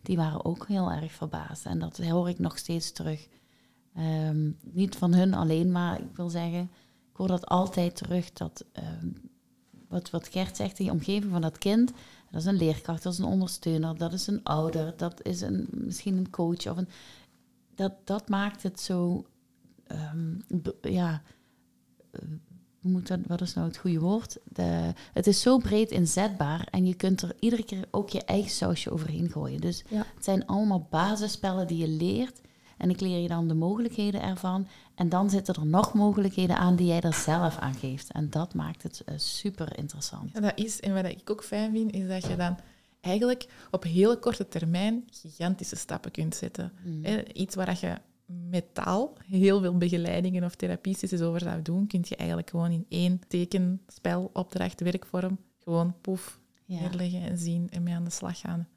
die 0.02 0.16
waren 0.16 0.44
ook 0.44 0.66
heel 0.66 0.90
erg 0.90 1.12
verbaasd. 1.12 1.66
En 1.66 1.78
dat 1.78 1.98
hoor 1.98 2.28
ik 2.28 2.38
nog 2.38 2.58
steeds 2.58 2.92
terug. 2.92 3.28
Um, 3.98 4.56
niet 4.60 4.96
van 4.96 5.14
hun 5.14 5.34
alleen, 5.34 5.72
maar 5.72 6.00
ik 6.00 6.16
wil 6.16 6.28
zeggen, 6.28 6.62
ik 7.10 7.16
hoor 7.16 7.28
dat 7.28 7.46
altijd 7.46 7.96
terug. 7.96 8.32
Dat 8.32 8.64
um, 9.02 9.30
wat, 9.88 10.10
wat 10.10 10.28
Gert 10.28 10.56
zegt, 10.56 10.76
die 10.76 10.90
omgeving 10.90 11.32
van 11.32 11.40
dat 11.40 11.58
kind, 11.58 11.92
dat 12.30 12.40
is 12.40 12.46
een 12.46 12.56
leerkracht, 12.56 13.02
dat 13.02 13.12
is 13.12 13.18
een 13.18 13.24
ondersteuner, 13.24 13.98
dat 13.98 14.12
is 14.12 14.26
een 14.26 14.42
ouder, 14.42 14.96
dat 14.96 15.26
is 15.26 15.40
een, 15.40 15.68
misschien 15.70 16.16
een 16.16 16.30
coach. 16.30 16.66
Of 16.66 16.76
een, 16.76 16.88
dat, 17.74 17.92
dat 18.04 18.28
maakt 18.28 18.62
het 18.62 18.80
zo, 18.80 19.26
um, 19.88 20.44
ja, 20.80 21.22
moet 22.80 23.06
dat, 23.06 23.18
wat 23.26 23.40
is 23.40 23.54
nou 23.54 23.66
het 23.66 23.76
goede 23.76 23.98
woord? 23.98 24.38
De, 24.44 24.92
het 25.12 25.26
is 25.26 25.40
zo 25.40 25.58
breed 25.58 25.90
inzetbaar 25.90 26.68
en 26.70 26.86
je 26.86 26.94
kunt 26.94 27.22
er 27.22 27.32
iedere 27.38 27.64
keer 27.64 27.84
ook 27.90 28.10
je 28.10 28.24
eigen 28.24 28.50
sausje 28.50 28.90
overheen 28.90 29.30
gooien. 29.30 29.60
Dus 29.60 29.84
ja. 29.88 30.04
het 30.14 30.24
zijn 30.24 30.46
allemaal 30.46 30.86
basisspellen 30.90 31.66
die 31.66 31.78
je 31.78 31.88
leert. 31.88 32.40
En 32.76 32.90
ik 32.90 33.00
leer 33.00 33.18
je 33.18 33.28
dan 33.28 33.48
de 33.48 33.54
mogelijkheden 33.54 34.22
ervan. 34.22 34.66
En 34.94 35.08
dan 35.08 35.30
zitten 35.30 35.54
er 35.54 35.66
nog 35.66 35.94
mogelijkheden 35.94 36.56
aan 36.56 36.76
die 36.76 36.86
jij 36.86 37.00
er 37.00 37.14
zelf 37.14 37.58
aan 37.58 37.74
geeft. 37.74 38.12
En 38.12 38.30
dat 38.30 38.54
maakt 38.54 38.82
het 38.82 39.02
uh, 39.08 39.14
super 39.18 39.78
interessant. 39.78 40.30
Ja, 40.32 40.40
dat 40.40 40.52
is, 40.54 40.80
en 40.80 40.94
wat 40.94 41.04
ik 41.04 41.30
ook 41.30 41.44
fijn 41.44 41.72
vind, 41.72 41.92
is 41.92 42.08
dat 42.08 42.26
je 42.26 42.36
dan 42.36 42.56
eigenlijk 43.00 43.46
op 43.70 43.82
hele 43.82 44.18
korte 44.18 44.48
termijn 44.48 45.08
gigantische 45.10 45.76
stappen 45.76 46.10
kunt 46.10 46.34
zetten. 46.34 46.72
Mm. 46.82 47.04
Iets 47.32 47.54
waar 47.54 47.78
je 47.80 47.96
met 48.50 48.74
taal 48.74 49.12
heel 49.26 49.60
veel 49.60 49.76
begeleidingen 49.78 50.44
of 50.44 50.54
therapiesessies 50.54 51.20
over 51.20 51.40
zou 51.40 51.62
doen, 51.62 51.86
kun 51.86 52.00
je 52.08 52.16
eigenlijk 52.16 52.50
gewoon 52.50 52.70
in 52.70 52.86
één 52.88 53.20
tekenspel, 53.28 54.30
opdracht, 54.32 54.80
werkvorm, 54.80 55.38
gewoon 55.58 55.94
poef, 56.00 56.40
Ja. 56.64 56.80
neerleggen 56.80 57.22
en 57.22 57.38
zien 57.38 57.70
en 57.70 57.82
mee 57.82 57.94
aan 57.94 58.04
de 58.04 58.10
slag 58.10 58.38
gaan. 58.40 58.68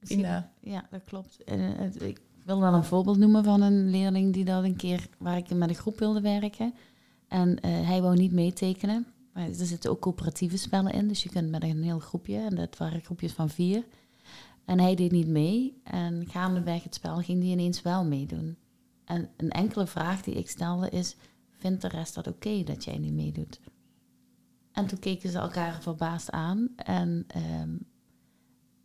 Misschien- 0.00 0.44
Ja, 0.60 0.86
dat 0.90 1.04
klopt. 1.04 1.44
En, 1.44 1.60
eh, 1.60 1.78
het- 1.78 2.02
ik 2.02 2.20
wil 2.44 2.60
wel 2.60 2.74
een 2.74 2.84
voorbeeld 2.84 3.18
noemen 3.18 3.44
van 3.44 3.60
een 3.62 3.90
leerling 3.90 4.32
die 4.32 4.44
dat 4.44 4.64
een 4.64 4.76
keer, 4.76 5.08
waar 5.18 5.36
ik 5.36 5.54
met 5.54 5.68
een 5.68 5.74
groep 5.74 5.98
wilde 5.98 6.20
werken. 6.20 6.74
En 7.28 7.60
eh, 7.60 7.70
hij 7.86 8.02
wou 8.02 8.16
niet 8.16 8.32
meetekenen. 8.32 9.06
Maar 9.32 9.48
er 9.48 9.54
zitten 9.66 9.90
ook 9.90 10.00
coöperatieve 10.00 10.56
spellen 10.56 10.92
in, 10.92 11.08
dus 11.08 11.22
je 11.22 11.28
kunt 11.28 11.50
met 11.50 11.62
een 11.62 11.82
heel 11.82 11.98
groepje. 11.98 12.36
En 12.38 12.54
dat 12.54 12.76
waren 12.76 13.00
groepjes 13.00 13.32
van 13.32 13.48
vier. 13.50 13.84
En 14.64 14.80
hij 14.80 14.94
deed 14.94 15.10
niet 15.12 15.28
mee. 15.28 15.80
En 15.84 16.26
gaandeweg 16.28 16.82
het 16.82 16.94
spel 16.94 17.16
ging 17.16 17.42
hij 17.42 17.50
ineens 17.50 17.82
wel 17.82 18.04
meedoen. 18.04 18.56
En 19.10 19.30
een 19.36 19.50
enkele 19.50 19.86
vraag 19.86 20.22
die 20.22 20.34
ik 20.34 20.50
stelde 20.50 20.90
is, 20.90 21.16
vindt 21.50 21.82
de 21.82 21.88
rest 21.88 22.14
dat 22.14 22.26
oké 22.26 22.62
dat 22.62 22.84
jij 22.84 22.98
niet 22.98 23.12
meedoet? 23.12 23.60
En 24.72 24.86
toen 24.86 24.98
keken 24.98 25.30
ze 25.30 25.38
elkaar 25.38 25.82
verbaasd 25.82 26.30
aan. 26.30 26.68
En 26.76 27.24
ehm, 27.26 27.76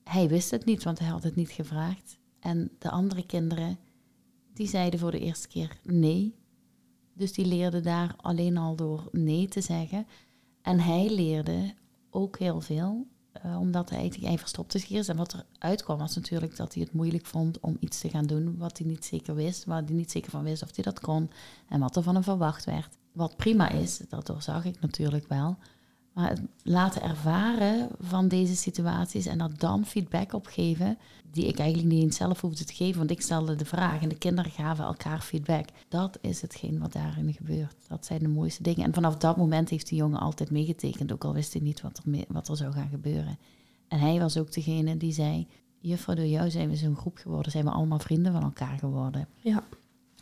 hij 0.03 0.27
wist 0.27 0.51
het 0.51 0.65
niet, 0.65 0.83
want 0.83 0.99
hij 0.99 1.07
had 1.07 1.23
het 1.23 1.35
niet 1.35 1.49
gevraagd. 1.49 2.19
En 2.39 2.71
de 2.79 2.89
andere 2.89 3.25
kinderen, 3.25 3.79
die 4.53 4.67
zeiden 4.67 4.99
voor 4.99 5.11
de 5.11 5.19
eerste 5.19 5.47
keer 5.47 5.79
nee. 5.83 6.35
Dus 7.13 7.33
die 7.33 7.45
leerden 7.45 7.83
daar 7.83 8.13
alleen 8.17 8.57
al 8.57 8.75
door 8.75 9.09
nee 9.11 9.47
te 9.47 9.61
zeggen. 9.61 10.07
En 10.61 10.79
hij 10.79 11.09
leerde 11.09 11.73
ook 12.09 12.39
heel 12.39 12.61
veel, 12.61 13.07
eh, 13.41 13.59
omdat 13.59 13.89
hij, 13.89 14.13
hij 14.21 14.37
verstopte 14.37 14.79
zich 14.79 14.89
eerst. 14.89 15.09
En 15.09 15.17
wat 15.17 15.33
er 15.33 15.45
uitkwam 15.59 15.97
was 15.97 16.15
natuurlijk 16.15 16.55
dat 16.55 16.73
hij 16.73 16.83
het 16.83 16.93
moeilijk 16.93 17.25
vond 17.25 17.59
om 17.59 17.77
iets 17.79 17.99
te 17.99 18.09
gaan 18.09 18.25
doen 18.25 18.57
wat 18.57 18.77
hij 18.77 18.87
niet 18.87 19.05
zeker 19.05 19.35
wist, 19.35 19.65
waar 19.65 19.83
hij 19.83 19.93
niet 19.93 20.11
zeker 20.11 20.31
van 20.31 20.43
wist 20.43 20.63
of 20.63 20.75
hij 20.75 20.83
dat 20.83 20.99
kon 20.99 21.29
en 21.69 21.79
wat 21.79 21.95
er 21.95 22.03
van 22.03 22.13
hem 22.13 22.23
verwacht 22.23 22.65
werd. 22.65 22.97
Wat 23.11 23.35
prima 23.35 23.69
is, 23.69 24.01
dat 24.09 24.25
doorzag 24.25 24.65
ik 24.65 24.81
natuurlijk 24.81 25.27
wel. 25.27 25.57
Maar 26.15 26.29
het 26.29 26.41
laten 26.63 27.01
ervaren 27.01 27.89
van 27.99 28.27
deze 28.27 28.55
situaties 28.55 29.25
en 29.25 29.41
er 29.41 29.57
dan 29.57 29.85
feedback 29.85 30.33
op 30.33 30.45
geven, 30.45 30.97
die 31.31 31.47
ik 31.47 31.59
eigenlijk 31.59 31.93
niet 31.93 32.03
eens 32.03 32.15
zelf 32.15 32.41
hoefde 32.41 32.63
te 32.63 32.73
geven, 32.73 32.97
want 32.97 33.11
ik 33.11 33.21
stelde 33.21 33.55
de 33.55 33.65
vraag 33.65 34.01
en 34.01 34.09
de 34.09 34.17
kinderen 34.17 34.51
gaven 34.51 34.85
elkaar 34.85 35.21
feedback. 35.21 35.65
Dat 35.87 36.17
is 36.21 36.41
hetgeen 36.41 36.79
wat 36.79 36.93
daarin 36.93 37.33
gebeurt. 37.33 37.75
Dat 37.87 38.05
zijn 38.05 38.19
de 38.19 38.27
mooiste 38.27 38.63
dingen. 38.63 38.83
En 38.83 38.93
vanaf 38.93 39.17
dat 39.17 39.37
moment 39.37 39.69
heeft 39.69 39.89
die 39.89 39.97
jongen 39.97 40.19
altijd 40.19 40.51
meegetekend, 40.51 41.11
ook 41.11 41.23
al 41.23 41.33
wist 41.33 41.53
hij 41.53 41.61
niet 41.61 41.81
wat 41.81 42.01
er, 42.05 42.25
wat 42.27 42.47
er 42.47 42.57
zou 42.57 42.73
gaan 42.73 42.89
gebeuren. 42.89 43.37
En 43.87 43.99
hij 43.99 44.19
was 44.19 44.37
ook 44.37 44.53
degene 44.53 44.97
die 44.97 45.13
zei, 45.13 45.47
juffrouw, 45.79 46.15
door 46.15 46.25
jou 46.25 46.49
zijn 46.49 46.69
we 46.69 46.75
zo'n 46.75 46.95
groep 46.95 47.17
geworden, 47.17 47.51
zijn 47.51 47.65
we 47.65 47.71
allemaal 47.71 47.99
vrienden 47.99 48.31
van 48.31 48.43
elkaar 48.43 48.79
geworden. 48.79 49.27
Ja. 49.41 49.63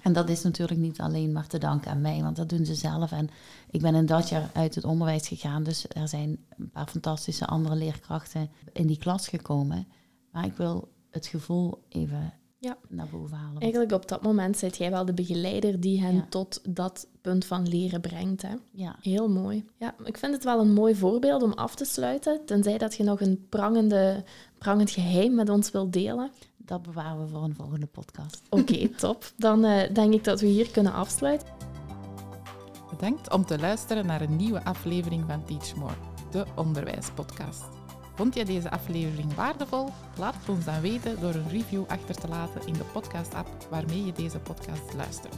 En 0.04 0.14
dat 0.14 0.30
is 0.30 0.44
natuurlijk 0.44 0.80
niet 0.80 1.00
alleen 1.00 1.32
maar 1.32 1.48
te 1.48 1.58
danken 1.58 1.92
aan 1.92 2.02
mij, 2.02 2.22
want 2.22 2.36
dat 2.36 2.50
doen 2.50 2.66
ze 2.66 2.76
zelf. 2.76 3.12
En 3.12 3.30
ik 3.70 3.82
ben 3.82 3.96
in 3.96 4.06
dat 4.06 4.30
jaar 4.30 4.50
uit 4.54 4.76
het 4.76 4.84
onderwijs 4.84 5.28
gegaan, 5.28 5.64
dus 5.64 5.86
er 5.90 6.08
zijn 6.08 6.38
een 6.58 6.70
paar 6.72 6.88
fantastische 6.88 7.46
andere 7.46 7.76
leerkrachten 7.76 8.50
in 8.74 8.88
die 8.88 8.98
klas 8.98 9.28
gekomen. 9.28 9.88
Maar 10.32 10.46
ik 10.46 10.54
wil 10.58 10.88
het 11.10 11.28
gevoel 11.28 11.84
even 11.90 12.34
Ja. 12.58 12.78
naar 12.90 13.08
boven 13.12 13.38
halen. 13.38 13.62
Eigenlijk 13.62 13.92
op 13.92 14.08
dat 14.08 14.22
moment 14.22 14.58
zit 14.58 14.78
jij 14.78 14.92
wel 14.92 15.06
de 15.06 15.14
begeleider 15.14 15.80
die 15.80 16.02
hen 16.02 16.16
Ja. 16.16 16.26
tot 16.30 16.62
dat 16.70 17.08
punt 17.22 17.46
van 17.46 17.68
leren 17.68 18.02
brengt. 18.02 18.42
Hè? 18.42 18.54
Ja, 18.72 18.96
Heel 19.02 19.30
mooi. 19.30 19.66
Ja, 19.78 19.96
ik 20.04 20.18
vind 20.18 20.34
het 20.34 20.44
wel 20.44 20.60
een 20.60 20.74
mooi 20.74 20.96
voorbeeld 20.96 21.44
om 21.44 21.54
af 21.54 21.76
te 21.76 21.86
sluiten. 21.86 22.46
Tenzij 22.46 22.78
dat 22.78 22.96
je 22.96 23.04
nog 23.04 23.22
een 23.22 23.46
prangende, 23.50 24.24
prangend 24.58 24.90
geheim 24.90 25.36
met 25.36 25.50
ons 25.50 25.72
wilt 25.72 25.94
delen. 25.94 26.32
Dat 26.66 26.82
bewaren 26.82 27.20
we 27.20 27.28
voor 27.28 27.44
een 27.44 27.56
volgende 27.56 27.86
podcast. 27.86 28.42
Oké, 28.50 28.90
top. 28.90 29.32
Dan 29.36 29.64
eh, 29.64 29.94
denk 29.94 30.14
ik 30.14 30.24
dat 30.24 30.42
we 30.42 30.48
hier 30.48 30.72
kunnen 30.72 30.94
afsluiten. 30.94 31.48
Bedankt 32.90 33.34
om 33.34 33.46
te 33.46 33.60
luisteren 33.60 34.06
naar 34.06 34.22
een 34.22 34.36
nieuwe 34.36 34.64
aflevering 34.64 35.24
van 35.28 35.46
Teach 35.46 35.76
More. 35.76 35.94
de 36.32 36.46
Onderwijspodcast. 36.56 37.66
Vond 38.16 38.36
je 38.36 38.46
deze 38.46 38.72
aflevering 38.72 39.34
waardevol? 39.34 39.90
Laat 40.18 40.36
het 40.36 40.50
ons 40.50 40.66
dan 40.66 40.82
weten 40.82 41.20
door 41.20 41.34
een 41.34 41.50
review 41.50 41.84
achter 41.88 42.16
te 42.16 42.28
laten 42.28 42.68
in 42.68 42.74
de 42.74 42.84
podcast-app 42.94 43.68
waarmee 43.70 44.06
je 44.06 44.12
deze 44.12 44.40
podcast 44.40 44.94
luisterde. 44.96 45.38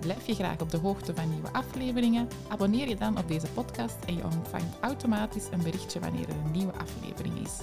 Blijf 0.00 0.26
je 0.26 0.34
graag 0.34 0.60
op 0.60 0.70
de 0.70 0.76
hoogte 0.76 1.14
van 1.14 1.30
nieuwe 1.30 1.52
afleveringen? 1.52 2.28
Abonneer 2.48 2.88
je 2.88 2.96
dan 2.96 3.18
op 3.18 3.28
deze 3.28 3.46
podcast 3.46 3.96
en 4.06 4.16
je 4.16 4.24
ontvangt 4.24 4.80
automatisch 4.80 5.48
een 5.50 5.62
berichtje 5.62 6.00
wanneer 6.00 6.28
er 6.28 6.36
een 6.44 6.50
nieuwe 6.50 6.72
aflevering 6.72 7.38
is. 7.38 7.58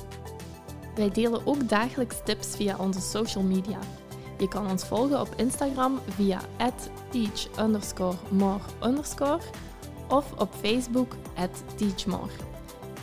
Wij 0.96 1.10
delen 1.10 1.46
ook 1.46 1.70
dagelijks 1.70 2.16
tips 2.24 2.56
via 2.56 2.78
onze 2.78 3.02
social 3.02 3.44
media. 3.44 3.80
Je 4.38 4.48
kan 4.48 4.70
ons 4.70 4.86
volgen 4.86 5.22
op 5.22 5.34
Instagram 5.38 6.00
via 6.10 6.42
teach 7.10 7.70
more 8.32 8.60
of 10.08 10.34
op 10.38 10.54
Facebook 10.62 11.16
teachmore. 11.76 12.32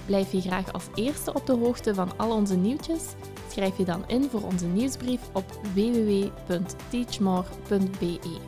Blijf 0.07 0.33
je 0.33 0.41
graag 0.41 0.73
als 0.73 0.87
eerste 0.95 1.35
op 1.35 1.47
de 1.47 1.57
hoogte 1.57 1.95
van 1.95 2.19
al 2.19 2.31
onze 2.31 2.57
nieuwtjes? 2.57 3.03
Schrijf 3.49 3.79
je 3.79 3.85
dan 3.85 4.05
in 4.07 4.29
voor 4.31 4.43
onze 4.43 4.67
nieuwsbrief 4.67 5.21
op 5.33 5.45
www.teachmore.be. 5.75 8.39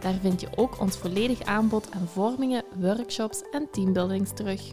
Daar 0.00 0.18
vind 0.20 0.40
je 0.40 0.48
ook 0.56 0.80
ons 0.80 0.96
volledig 0.96 1.42
aanbod 1.42 1.88
aan 1.90 2.06
vormingen, 2.06 2.64
workshops 2.80 3.42
en 3.50 3.68
teambuildings 3.70 4.30
terug. 4.34 4.72